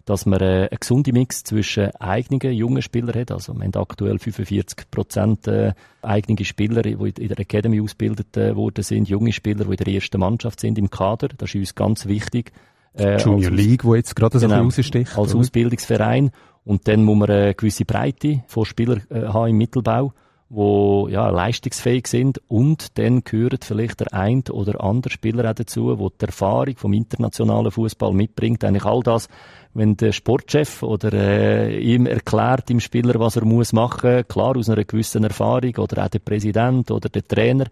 dass 0.06 0.26
man 0.26 0.40
äh, 0.40 0.44
einen 0.44 0.78
gesunden 0.80 1.12
Mix 1.12 1.44
zwischen 1.44 1.94
eigenen 1.96 2.52
jungen 2.52 2.82
Spielern 2.82 3.14
hat. 3.14 3.30
Also, 3.30 3.54
man 3.54 3.68
hat 3.68 3.76
aktuell 3.76 4.18
45 4.18 4.90
Prozent 4.90 5.46
äh, 5.46 5.72
eigene 6.02 6.44
Spieler, 6.44 6.82
die 6.82 6.92
in 6.94 7.28
der 7.28 7.38
Academy 7.38 7.80
ausgebildet 7.80 8.36
äh, 8.36 8.56
worden 8.56 8.82
sind, 8.82 9.08
junge 9.08 9.32
Spieler, 9.32 9.66
die 9.66 9.70
in 9.70 9.76
der 9.76 9.94
ersten 9.94 10.18
Mannschaft 10.18 10.60
sind 10.60 10.78
im 10.78 10.90
Kader. 10.90 11.28
Das 11.36 11.50
ist 11.50 11.56
uns 11.56 11.74
ganz 11.74 12.06
wichtig. 12.06 12.52
Äh, 12.94 13.18
Junior 13.18 13.52
League, 13.52 13.84
wo 13.84 13.94
jetzt 13.94 14.16
gerade 14.16 14.40
genau, 14.40 14.56
so 14.56 14.80
raussticht. 14.80 15.16
Als 15.16 15.30
oder? 15.30 15.40
Ausbildungsverein. 15.40 16.30
Und 16.64 16.88
dann 16.88 17.04
muss 17.04 17.18
man 17.18 17.30
eine 17.30 17.54
gewisse 17.54 17.84
Breite 17.84 18.42
von 18.46 18.64
Spielern 18.64 19.02
äh, 19.10 19.26
haben 19.26 19.50
im 19.50 19.58
Mittelbau 19.58 20.12
wo 20.50 21.08
ja, 21.08 21.28
leistungsfähig 21.28 22.06
sind 22.06 22.40
und 22.48 22.98
dann 22.98 23.22
gehört 23.22 23.64
vielleicht 23.64 24.00
der 24.00 24.14
ein 24.14 24.44
oder 24.50 24.82
andere 24.82 25.12
Spieler 25.12 25.50
auch 25.50 25.54
dazu, 25.54 25.98
wo 25.98 26.08
die 26.08 26.24
Erfahrung 26.24 26.76
vom 26.76 26.94
internationalen 26.94 27.70
Fußball 27.70 28.12
mitbringt. 28.14 28.64
Eigentlich 28.64 28.86
all 28.86 29.02
das, 29.02 29.28
wenn 29.74 29.96
der 29.96 30.12
Sportchef 30.12 30.82
oder 30.82 31.12
äh, 31.12 31.78
ihm 31.78 32.06
erklärt 32.06 32.68
dem 32.70 32.80
Spieler, 32.80 33.20
was 33.20 33.36
er 33.36 33.44
muss 33.44 33.74
machen, 33.74 34.26
klar 34.26 34.56
aus 34.56 34.70
einer 34.70 34.84
gewissen 34.84 35.24
Erfahrung 35.24 35.76
oder 35.76 36.04
auch 36.04 36.08
der 36.08 36.20
Präsident 36.20 36.90
oder 36.90 37.10
der 37.10 37.24
Trainer, 37.24 37.66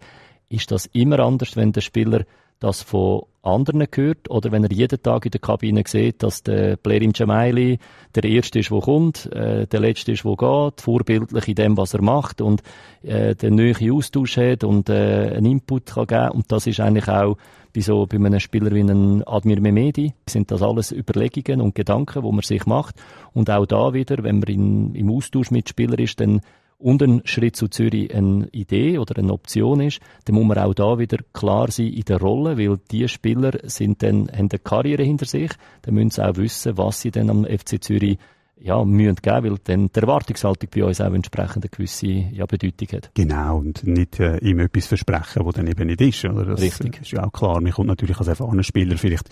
ist 0.49 0.69
das 0.69 0.85
immer 0.87 1.19
anders, 1.19 1.55
wenn 1.55 1.71
der 1.71 1.81
Spieler 1.81 2.25
das 2.59 2.83
von 2.83 3.23
anderen 3.47 3.87
hört 3.93 4.29
oder 4.29 4.51
wenn 4.51 4.63
er 4.63 4.71
jeden 4.71 5.01
Tag 5.01 5.25
in 5.25 5.31
der 5.31 5.41
Kabine 5.41 5.83
sieht, 5.85 6.21
dass 6.21 6.43
der 6.43 6.77
Blerim 6.77 7.11
Jamaili 7.15 7.79
der 8.15 8.23
Erste 8.25 8.59
ist, 8.59 8.71
der 8.71 8.79
kommt, 8.79 9.25
äh, 9.33 9.65
der 9.67 9.79
Letzte 9.79 10.11
ist, 10.11 10.23
der 10.23 10.35
geht, 10.35 10.81
vorbildlich 10.81 11.47
in 11.47 11.55
dem, 11.55 11.77
was 11.77 11.93
er 11.93 12.01
macht 12.01 12.41
und 12.41 12.61
äh, 13.03 13.35
den 13.35 13.55
neuen 13.55 13.91
Austausch 13.91 14.37
hat 14.37 14.63
und 14.63 14.89
äh, 14.89 15.33
einen 15.35 15.45
Input 15.45 15.87
kann 15.87 16.07
geben. 16.07 16.31
Und 16.31 16.51
das 16.51 16.67
ist 16.67 16.79
eigentlich 16.79 17.07
auch 17.07 17.37
bei 17.73 17.81
so 17.81 18.05
bei 18.05 18.17
einem 18.17 18.39
Spieler 18.39 18.71
wie 18.71 18.81
einem 18.81 19.23
Admir 19.25 19.61
Mehmedi 19.61 20.13
sind 20.27 20.51
das 20.51 20.61
alles 20.61 20.91
Überlegungen 20.91 21.61
und 21.61 21.75
Gedanken, 21.75 22.23
wo 22.23 22.31
man 22.31 22.41
sich 22.41 22.65
macht. 22.65 22.95
Und 23.33 23.49
auch 23.49 23.65
da 23.65 23.93
wieder, 23.93 24.23
wenn 24.23 24.39
man 24.39 24.49
in, 24.49 24.95
im 24.95 25.11
Austausch 25.11 25.51
mit 25.51 25.69
Spielern 25.69 25.99
ist, 25.99 26.19
dann 26.19 26.41
und 26.79 27.01
ein 27.01 27.21
Schritt 27.25 27.55
zu 27.55 27.67
Zürich 27.67 28.13
eine 28.13 28.47
Idee 28.51 28.99
oder 28.99 29.17
eine 29.17 29.33
Option 29.33 29.81
ist, 29.81 29.99
dann 30.25 30.35
muss 30.35 30.45
man 30.45 30.59
auch 30.59 30.73
da 30.73 30.99
wieder 30.99 31.17
klar 31.33 31.71
sein 31.71 31.87
in 31.87 32.03
der 32.03 32.19
Rolle, 32.19 32.57
weil 32.57 32.77
die 32.91 33.07
Spieler 33.07 33.53
sind 33.63 34.03
dann, 34.03 34.27
haben 34.29 34.49
eine 34.51 34.59
Karriere 34.59 35.03
hinter 35.03 35.25
sich, 35.25 35.51
dann 35.81 35.95
müssen 35.95 36.11
sie 36.11 36.25
auch 36.25 36.35
wissen, 36.35 36.77
was 36.77 37.01
sie 37.01 37.11
dann 37.11 37.29
am 37.29 37.45
FC 37.45 37.83
Zürich 37.83 38.17
ja, 38.59 38.83
müssen 38.83 39.15
geben, 39.15 39.51
weil 39.51 39.57
dann 39.63 39.87
die 39.87 39.99
Erwartungshaltung 39.99 40.69
bei 40.73 40.83
uns 40.83 41.01
auch 41.01 41.13
entsprechend 41.13 41.63
eine 41.63 41.69
gewisse 41.69 42.07
ja, 42.07 42.45
Bedeutung 42.45 42.87
hat. 42.93 43.11
Genau, 43.13 43.57
und 43.57 43.85
nicht 43.85 44.19
äh, 44.19 44.37
ihm 44.39 44.59
etwas 44.59 44.87
versprechen, 44.87 45.45
was 45.45 45.55
dann 45.55 45.67
eben 45.67 45.87
nicht 45.87 46.01
ist. 46.01 46.25
Oder? 46.25 46.45
Das 46.45 46.61
Richtig. 46.61 47.01
ist 47.01 47.11
ja 47.11 47.23
auch 47.23 47.31
klar. 47.31 47.61
Man 47.61 47.71
kommt 47.71 47.87
natürlich 47.87 48.17
als 48.17 48.27
erfahrener 48.27 48.63
Spieler 48.63 48.97
vielleicht 48.97 49.29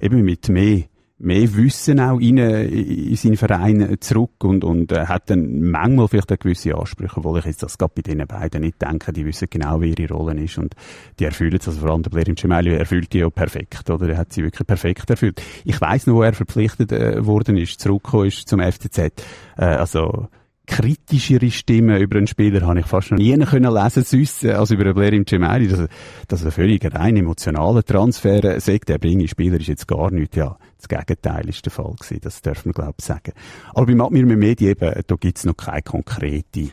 eben 0.00 0.22
mit 0.22 0.48
mehr 0.48 0.84
mehr 1.18 1.54
Wissen 1.56 1.98
auch 1.98 2.20
in, 2.20 2.36
in 2.36 3.16
seinen 3.16 3.36
Verein 3.36 3.96
zurück 4.00 4.44
und, 4.44 4.64
und 4.64 4.92
äh, 4.92 5.06
hat 5.06 5.30
dann 5.30 5.62
manchmal 5.62 6.08
vielleicht 6.08 6.30
auch 6.32 6.38
gewisse 6.38 6.74
Ansprüche, 6.74 7.16
obwohl 7.16 7.38
ich 7.38 7.46
jetzt 7.46 7.62
das 7.62 7.78
gerade 7.78 7.92
bei 7.94 8.02
den 8.02 8.26
beiden 8.26 8.60
nicht 8.60 8.82
denke. 8.82 9.12
Die 9.12 9.24
wissen 9.24 9.48
genau, 9.48 9.80
wie 9.80 9.94
ihre 9.94 10.12
Rolle 10.12 10.38
ist 10.42 10.58
und 10.58 10.74
die 11.18 11.24
erfüllen 11.24 11.56
es. 11.58 11.68
Also 11.68 11.80
vor 11.80 11.90
allem 11.90 12.02
der 12.02 12.10
Blair 12.10 12.28
im 12.28 12.34
Gemelli 12.34 12.74
erfüllt 12.74 13.12
die 13.12 13.18
ja 13.18 13.30
perfekt, 13.30 13.88
oder? 13.88 14.08
Er 14.10 14.18
hat 14.18 14.32
sie 14.32 14.42
wirklich 14.42 14.66
perfekt 14.66 15.08
erfüllt. 15.08 15.40
Ich 15.64 15.80
weiss 15.80 16.06
noch, 16.06 16.16
wo 16.16 16.22
er 16.22 16.34
verpflichtet 16.34 16.92
äh, 16.92 17.24
worden 17.24 17.56
ist, 17.56 17.80
zurückgekommen 17.80 18.26
ist 18.26 18.48
zum 18.48 18.60
FCZ. 18.60 18.98
Äh, 18.98 19.64
also 19.64 20.28
kritischere 20.66 21.50
Stimmen 21.50 22.00
über 22.00 22.18
einen 22.18 22.26
Spieler 22.26 22.66
habe 22.66 22.80
ich 22.80 22.86
fast 22.86 23.10
noch 23.10 23.18
nie 23.18 23.36
können 23.38 23.72
lesen 23.72 24.04
sonst, 24.04 24.44
äh, 24.44 24.52
als 24.52 24.70
über 24.70 24.84
einen 24.84 24.94
Blair 24.94 25.12
im 25.12 25.26
Cemeri, 25.26 25.68
dass, 25.68 25.88
dass 26.28 26.44
er 26.44 26.50
völlig 26.50 26.84
rein 26.94 27.16
emotionaler 27.16 27.84
Transfer 27.84 28.44
äh, 28.44 28.60
sagt, 28.60 28.88
der 28.88 28.98
bringe 28.98 29.28
Spieler 29.28 29.60
ist 29.60 29.68
jetzt 29.68 29.88
gar 29.88 30.10
nicht, 30.10 30.36
ja, 30.36 30.56
das 30.76 30.88
Gegenteil 30.88 31.48
ist 31.48 31.64
der 31.64 31.72
Fall 31.72 31.94
gewesen, 31.94 32.20
das 32.22 32.42
darf 32.42 32.64
man 32.64 32.72
glaube 32.72 32.94
ich 32.98 33.04
sagen. 33.04 33.32
Aber 33.74 33.86
beim 33.86 34.00
Admir 34.00 34.26
Medi 34.26 34.68
eben, 34.68 35.02
da 35.06 35.14
gibt's 35.16 35.44
noch 35.44 35.56
keine 35.56 35.82
konkrete, 35.82 36.70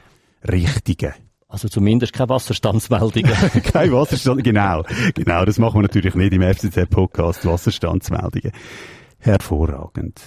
richtige 0.49 1.13
also 1.53 1.67
zumindest 1.67 2.13
keine 2.13 2.29
Wasserstandsmeldungen. 2.29 3.31
keine 3.71 3.91
Wasserstand, 3.91 4.43
genau. 4.43 4.83
Genau, 5.13 5.45
das 5.45 5.59
machen 5.59 5.75
wir 5.75 5.81
natürlich 5.83 6.15
nicht 6.15 6.33
im 6.33 6.41
FCZ-Podcast, 6.41 7.45
Wasserstandsmeldungen. 7.45 8.51
Hervorragend. 9.19 10.19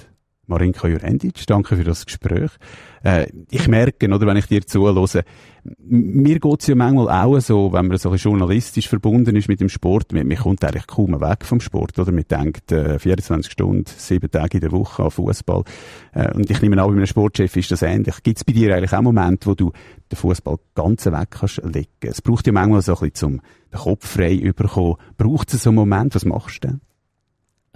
Marinka 0.46 0.86
Jurendic, 0.88 1.46
danke 1.46 1.76
für 1.76 1.84
das 1.84 2.06
Gespräch. 2.06 2.50
Äh, 3.02 3.26
ich 3.50 3.66
merke, 3.68 4.06
oder, 4.06 4.26
wenn 4.26 4.36
ich 4.36 4.46
dir 4.46 4.66
zuhöre, 4.66 5.24
mir 5.78 6.38
geht's 6.38 6.66
ja 6.68 6.74
manchmal 6.74 7.08
auch 7.08 7.40
so, 7.40 7.72
wenn 7.72 7.88
man 7.88 7.98
so 7.98 8.10
ein 8.10 8.16
journalistisch 8.16 8.88
verbunden 8.88 9.34
ist 9.34 9.48
mit 9.48 9.60
dem 9.60 9.68
Sport, 9.68 10.12
man, 10.12 10.28
man 10.28 10.36
kommt 10.36 10.64
eigentlich 10.64 10.86
kaum 10.86 11.20
weg 11.20 11.44
vom 11.44 11.60
Sport, 11.60 11.98
oder? 11.98 12.12
Man 12.12 12.24
denkt, 12.30 12.70
äh, 12.72 12.98
24 12.98 13.50
Stunden, 13.50 13.84
sieben 13.86 14.30
Tage 14.30 14.58
in 14.58 14.60
der 14.60 14.72
Woche 14.72 15.04
an 15.04 15.10
Fußball. 15.10 15.64
Äh, 16.12 16.32
und 16.34 16.48
ich 16.50 16.62
nehme 16.62 16.80
an, 16.80 16.88
bei 16.88 16.96
einem 16.96 17.06
Sportchef 17.06 17.56
ist 17.56 17.70
das 17.70 17.82
ähnlich. 17.82 18.22
Gibt's 18.22 18.44
bei 18.44 18.52
dir 18.52 18.74
eigentlich 18.74 18.92
auch 18.92 19.02
Momente, 19.02 19.46
wo 19.46 19.54
du 19.54 19.72
den 20.10 20.16
Fußball 20.16 20.58
ganz 20.74 21.06
weg 21.06 21.28
kannst 21.30 21.62
legen? 21.64 21.88
Es 22.02 22.22
braucht 22.22 22.46
ja 22.46 22.52
manchmal 22.52 22.82
so 22.82 22.92
ein 22.92 23.10
bisschen 23.10 23.14
zum 23.14 23.40
den 23.72 23.80
Kopf 23.80 24.06
frei 24.06 24.34
überkommen. 24.34 24.96
Braucht 25.16 25.52
es 25.52 25.62
so 25.62 25.70
einen 25.70 25.76
Moment? 25.76 26.14
Was 26.14 26.24
machst 26.24 26.62
du 26.64 26.68
denn? 26.68 26.80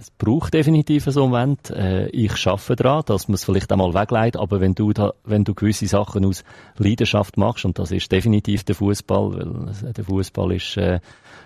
Es 0.01 0.09
braucht 0.09 0.55
definitiv 0.55 1.05
so 1.05 1.21
einen 1.21 1.29
Moment. 1.29 1.69
Äh, 1.69 2.07
ich 2.07 2.35
schaffe 2.35 2.75
daran, 2.75 3.03
dass 3.05 3.27
man 3.27 3.35
es 3.35 3.45
vielleicht 3.45 3.71
einmal 3.71 3.93
wegleitet, 3.93 4.41
aber 4.41 4.59
wenn 4.59 4.73
du 4.73 4.93
da, 4.93 5.13
wenn 5.25 5.43
du 5.43 5.53
gewisse 5.53 5.85
Sachen 5.85 6.25
aus 6.25 6.43
Leidenschaft 6.77 7.37
machst, 7.37 7.65
und 7.65 7.77
das 7.77 7.91
ist 7.91 8.11
definitiv 8.11 8.63
der 8.63 8.73
Fußball, 8.73 9.31
weil 9.31 9.93
der 9.93 10.03
Fußball 10.03 10.53
ist 10.53 10.75
äh, 10.77 11.01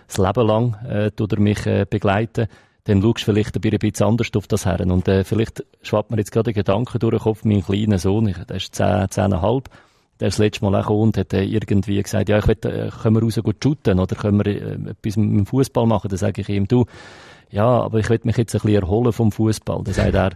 das 0.08 0.18
Leben 0.20 0.48
lang, 0.48 0.76
äh, 0.88 1.12
tut 1.12 1.34
er 1.34 1.40
mich 1.42 1.66
äh, 1.66 1.86
begleiten, 1.90 2.48
dann 2.86 3.02
schaust 3.02 3.28
du 3.28 3.34
vielleicht 3.34 3.58
ein 3.58 3.78
bisschen 3.78 4.08
anders 4.08 4.30
auf 4.34 4.48
das 4.48 4.66
her. 4.66 4.80
Und 4.80 5.06
äh, 5.10 5.26
vielleicht 5.26 5.66
schwappt 5.82 6.12
mir 6.12 6.18
jetzt 6.18 6.32
gerade 6.32 6.52
ein 6.52 6.54
Gedanke 6.54 6.98
durch 6.98 7.12
den 7.12 7.20
Kopf, 7.20 7.44
mein 7.44 7.62
kleiner 7.62 8.00
Sohn, 8.00 8.34
der 8.48 8.56
ist 8.56 8.74
zehn, 8.74 9.08
zehneinhalb, 9.10 9.70
der 10.22 10.30
ist 10.30 10.36
das 10.36 10.46
letzte 10.46 10.64
Mal 10.64 10.76
auch 10.76 10.84
gekommen 10.84 11.02
und 11.02 11.18
hat 11.18 11.34
äh, 11.34 11.44
irgendwie 11.44 12.02
gesagt, 12.02 12.30
ja, 12.30 12.38
ich 12.38 12.48
will, 12.48 12.56
äh, 12.64 12.90
können 12.90 13.16
wir 13.18 13.22
raus 13.22 13.38
gut 13.44 13.62
shooten 13.62 14.00
oder 14.00 14.16
können 14.16 14.38
wir 14.38 14.46
äh, 14.46 14.92
etwas 14.92 15.18
mit 15.18 15.40
dem 15.40 15.46
Fußball 15.46 15.86
machen? 15.86 16.08
Dann 16.08 16.18
sage 16.18 16.40
ich 16.40 16.48
ihm, 16.48 16.70
du, 16.70 16.86
ja, 17.56 17.66
aber 17.66 18.00
ich 18.00 18.10
will 18.10 18.20
mich 18.24 18.36
jetzt 18.36 18.54
ein 18.54 18.62
bisschen 18.62 18.84
erholen 18.84 19.14
vom 19.14 19.32
Fußball. 19.32 19.82
Dann 19.86 19.94
sagt 19.94 20.14
er, 20.14 20.32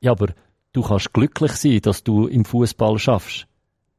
ja, 0.00 0.12
aber 0.12 0.28
du 0.72 0.80
kannst 0.80 1.12
glücklich 1.12 1.52
sein, 1.52 1.80
dass 1.82 2.02
du 2.02 2.26
im 2.26 2.46
Fußball 2.46 2.98
schaffst. 2.98 3.46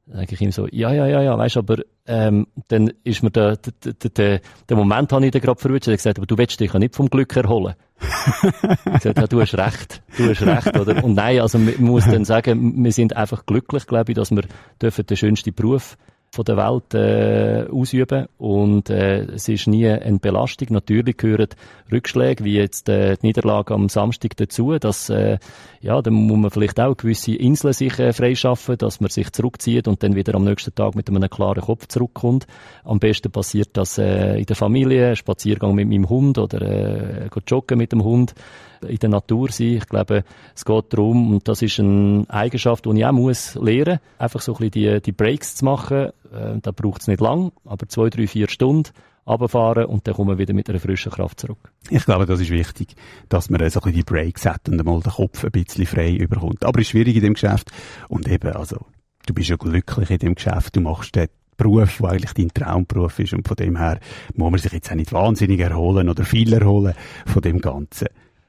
Dann 0.08 0.18
sage 0.18 0.34
ich 0.34 0.42
ihm 0.42 0.52
so, 0.52 0.68
ja, 0.72 0.92
ja, 0.92 1.06
ja, 1.06 1.22
ja, 1.22 1.38
weißt 1.38 1.58
aber 1.58 1.84
ähm, 2.08 2.48
dann 2.70 2.92
ist 3.04 3.22
mir 3.22 3.30
der, 3.30 3.58
der, 3.58 3.94
der, 3.94 4.10
der, 4.10 4.42
der 4.70 4.78
Moment 4.78 5.12
habe 5.12 5.24
ich 5.24 5.32
dann 5.32 5.42
gerade 5.42 5.60
verwünscht. 5.60 5.88
Er 5.88 5.98
gesagt, 5.98 6.18
aber 6.18 6.26
du 6.26 6.36
willst 6.36 6.60
dich 6.60 6.74
ja 6.74 6.80
nicht 6.80 6.96
vom 6.96 7.12
Glück 7.12 7.36
erholen. 7.36 7.76
ich 8.02 8.94
gesagt, 8.94 9.20
ja, 9.20 9.28
du 9.28 9.40
hast 9.40 9.56
recht, 9.56 10.02
du 10.18 10.28
hast 10.28 10.42
recht, 10.42 10.80
oder? 10.80 11.04
Und 11.04 11.14
nein, 11.14 11.40
also 11.42 11.60
man 11.60 11.80
muss 11.80 12.06
dann 12.06 12.26
sagen, 12.26 12.84
wir 12.84 12.92
sind 12.92 13.16
einfach 13.16 13.46
glücklich, 13.46 13.86
glaube 13.86 14.14
ich, 14.14 14.16
dass 14.16 14.32
wir 14.32 14.46
dürfen 14.82 15.06
den 15.06 15.18
schönsten 15.18 15.54
Beruf 15.54 15.96
von 16.38 16.46
der 16.46 16.58
Welt 16.58 16.94
äh, 16.94 17.68
ausüben 17.72 18.28
und 18.38 18.92
äh, 18.92 19.24
es 19.24 19.50
ist 19.50 19.66
nie 19.66 19.88
eine 19.88 20.20
Belastung. 20.20 20.68
Natürlich 20.70 21.18
gehören 21.18 21.48
Rückschläge 21.92 22.44
wie 22.44 22.58
jetzt 22.58 22.90
äh, 22.90 23.16
die 23.16 23.26
Niederlage 23.26 23.74
am 23.74 23.90
Samstag 23.90 24.38
dazu, 24.38 24.78
dass 24.78 25.10
äh, 25.10 25.40
ja, 25.82 26.00
dann 26.02 26.14
muss 26.14 26.38
man 26.38 26.52
vielleicht 26.52 26.80
auch 26.80 26.96
gewisse 26.96 27.34
Inseln 27.34 27.74
sich 27.74 27.98
äh, 27.98 28.14
freischaffen, 28.14 28.78
dass 28.78 29.02
man 29.02 29.10
sich 29.10 29.32
zurückzieht 29.32 29.88
und 29.88 30.04
dann 30.04 30.16
wieder 30.16 30.36
am 30.36 30.44
nächsten 30.44 30.76
Tag 30.76 30.94
mit 30.94 31.10
einem 31.10 31.28
klaren 31.28 31.64
Kopf 31.64 31.88
zurückkommt. 31.88 32.46
Am 32.84 33.00
besten 33.00 33.32
passiert 33.32 33.70
das 33.74 33.98
äh, 33.98 34.38
in 34.38 34.46
der 34.46 34.56
Familie, 34.56 35.16
Spaziergang 35.16 35.74
mit 35.74 35.88
meinem 35.88 36.08
Hund 36.08 36.38
oder 36.38 36.62
äh, 36.62 37.30
joggen 37.48 37.80
mit 37.80 37.92
dem 37.94 38.04
Hund 38.04 38.36
in 38.88 38.98
der 38.98 39.10
Natur 39.10 39.52
sein. 39.52 39.78
Ich 39.78 39.88
glaube, 39.88 40.24
es 40.56 40.66
geht 40.66 40.94
darum, 40.94 41.34
und 41.34 41.48
das 41.48 41.62
ist 41.62 41.80
eine 41.80 42.26
Eigenschaft, 42.30 42.86
die 42.86 42.98
ich 42.98 43.06
auch 43.06 43.12
muss 43.12 43.56
lernen, 43.56 44.00
einfach 44.18 44.42
so 44.42 44.54
ein 44.54 44.70
bisschen 44.70 44.96
die, 44.96 45.02
die 45.02 45.12
Breaks 45.12 45.56
zu 45.56 45.66
machen. 45.66 46.12
Äh, 46.32 46.60
da 46.62 46.72
braucht 46.72 47.02
es 47.02 47.08
nicht 47.08 47.22
lang, 47.22 47.52
aber 47.66 47.88
zwei, 47.88 48.10
drei, 48.10 48.28
vier 48.28 48.50
Stunden 48.50 48.92
runterfahren 49.28 49.86
und 49.86 50.08
dann 50.08 50.16
kommen 50.16 50.30
wir 50.30 50.38
wieder 50.38 50.54
mit 50.54 50.70
einer 50.70 50.80
frischen 50.80 51.12
Kraft 51.12 51.42
zurück. 51.42 51.72
Ich 51.90 52.06
glaube, 52.06 52.26
das 52.26 52.40
ist 52.40 52.50
wichtig, 52.50 52.96
dass 53.30 53.50
man 53.50 53.60
so 53.60 53.66
ein 53.66 53.72
bisschen 53.72 53.94
die 53.94 54.04
Breaks 54.04 54.46
hat 54.46 54.70
und 54.70 54.80
einmal 54.80 55.02
den 55.02 55.12
Kopf 55.12 55.44
ein 55.44 55.52
bisschen 55.52 55.86
frei 55.86 56.16
überkommt. 56.16 56.64
Aber 56.64 56.80
es 56.80 56.88
ist 56.88 56.92
schwierig 56.92 57.16
in 57.16 57.24
dem 57.24 57.34
Geschäft 57.34 57.72
und 58.08 58.28
eben, 58.28 58.54
also, 58.54 58.86
du 59.26 59.34
bist 59.34 59.50
ja 59.50 59.58
glücklich 59.58 60.10
in 60.10 60.20
dem 60.20 60.36
Geschäft, 60.36 60.76
du 60.76 60.82
machst 60.82 61.16
den 61.16 61.28
Beruf, 61.58 61.98
der 61.98 62.10
eigentlich 62.12 62.34
dein 62.34 62.54
Traumberuf 62.54 63.20
ist 63.20 63.34
und 63.34 63.48
von 63.48 63.58
dem 63.58 63.78
her 63.78 64.00
muss 64.36 64.52
man 64.52 64.60
sich 64.60 64.72
jetzt 64.72 64.92
auch 64.92 64.96
nicht 64.96 65.12
wahnsinnig 65.12 65.60
erholen 65.60 66.08
oder 66.08 66.24
viel 66.24 66.54
erholen 66.54 66.94
von 67.26 67.42
dem 67.42 67.60
Ganzen. 67.60 68.08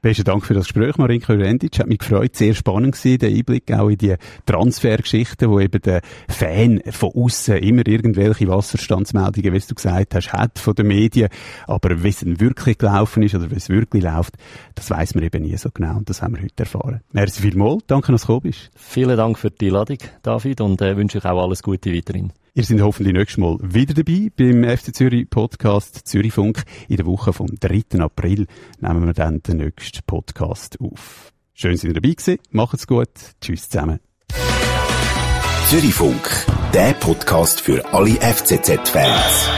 Besten 0.09 0.25
Dank 0.25 0.47
für 0.47 0.55
das 0.55 0.65
Gespräch, 0.65 0.97
Marinka 0.97 1.35
Rendic. 1.35 1.79
Hat 1.79 1.87
mich 1.87 1.99
gefreut. 1.99 2.35
Sehr 2.35 2.55
spannend 2.55 2.95
gewesen, 2.95 3.19
der 3.19 3.29
Einblick 3.29 3.71
auch 3.75 3.91
in 3.91 3.99
die 3.99 4.15
Transfergeschichten, 4.47 5.51
wo 5.51 5.61
eben 5.61 5.83
der 5.83 6.01
Fan 6.31 6.81
von 6.91 7.11
außen 7.15 7.59
immer 7.59 7.87
irgendwelche 7.87 8.49
Wasserstandsmeldungen, 8.49 9.53
wie 9.53 9.59
du 9.59 9.75
gesagt 9.75 10.15
hast, 10.15 10.33
hat 10.33 10.59
von 10.59 10.75
den 10.75 10.87
Medien. 10.87 11.29
Aber 11.67 12.03
wie 12.03 12.09
es 12.09 12.25
wirklich 12.25 12.79
gelaufen 12.79 13.23
ist 13.23 13.35
oder 13.35 13.51
wie 13.51 13.57
es 13.57 13.69
wirklich 13.69 14.03
läuft, 14.03 14.33
das 14.77 14.89
weiß 14.89 15.15
man 15.15 15.25
eben 15.25 15.43
nie 15.43 15.59
so 15.59 15.69
genau. 15.75 15.99
Und 15.99 16.09
das 16.09 16.23
haben 16.23 16.37
wir 16.37 16.43
heute 16.43 16.55
erfahren. 16.57 17.03
Merci 17.13 17.43
vielmals. 17.43 17.83
Danke, 17.87 18.11
dass 18.11 18.23
du 18.23 18.29
gekommen 18.29 18.51
bist. 18.51 18.71
Vielen 18.77 19.19
Dank 19.19 19.39
für 19.39 19.51
die 19.51 19.67
Einladung, 19.67 19.99
David, 20.23 20.63
und 20.63 20.81
äh, 20.81 20.97
wünsche 20.97 21.19
euch 21.19 21.27
auch 21.27 21.43
alles 21.43 21.63
Gute 21.63 21.93
weiterhin. 21.93 22.33
Ihr 22.55 22.65
seid 22.65 22.81
hoffentlich 22.81 23.15
nächstes 23.15 23.39
Mal 23.39 23.59
wieder 23.63 23.95
dabei 23.95 24.31
beim 24.37 24.65
FC 24.65 24.95
Zürich 24.95 25.29
Podcast 25.31 26.07
Zürichfunk. 26.09 26.65
In 26.89 26.97
der 26.97 27.07
Woche 27.07 27.33
vom 27.33 27.49
3. 27.61 28.01
April 28.01 28.47
nehmen 28.81 29.07
wir 29.07 29.13
dann 29.13 29.43
den 29.43 29.59
nächsten 29.59 30.01
Podcast 30.07 30.81
auf. 30.81 31.33
Schön, 31.55 31.73
dass 31.73 31.85
ihr 31.85 31.93
dabei 31.93 32.11
gewesen. 32.11 32.39
Macht's 32.51 32.87
gut. 32.87 33.09
Tschüss 33.41 33.69
zusammen. 33.69 34.01
Zürichfunk, 35.69 36.47
der 36.73 36.95
Podcast 36.95 37.61
für 37.61 37.85
alle 37.93 38.13
FCZ-Fans. 38.13 39.49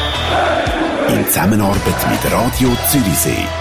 In 1.08 1.24
Zusammenarbeit 1.26 2.10
mit 2.10 2.32
Radio 2.32 2.76
Zürichsee. 2.90 3.59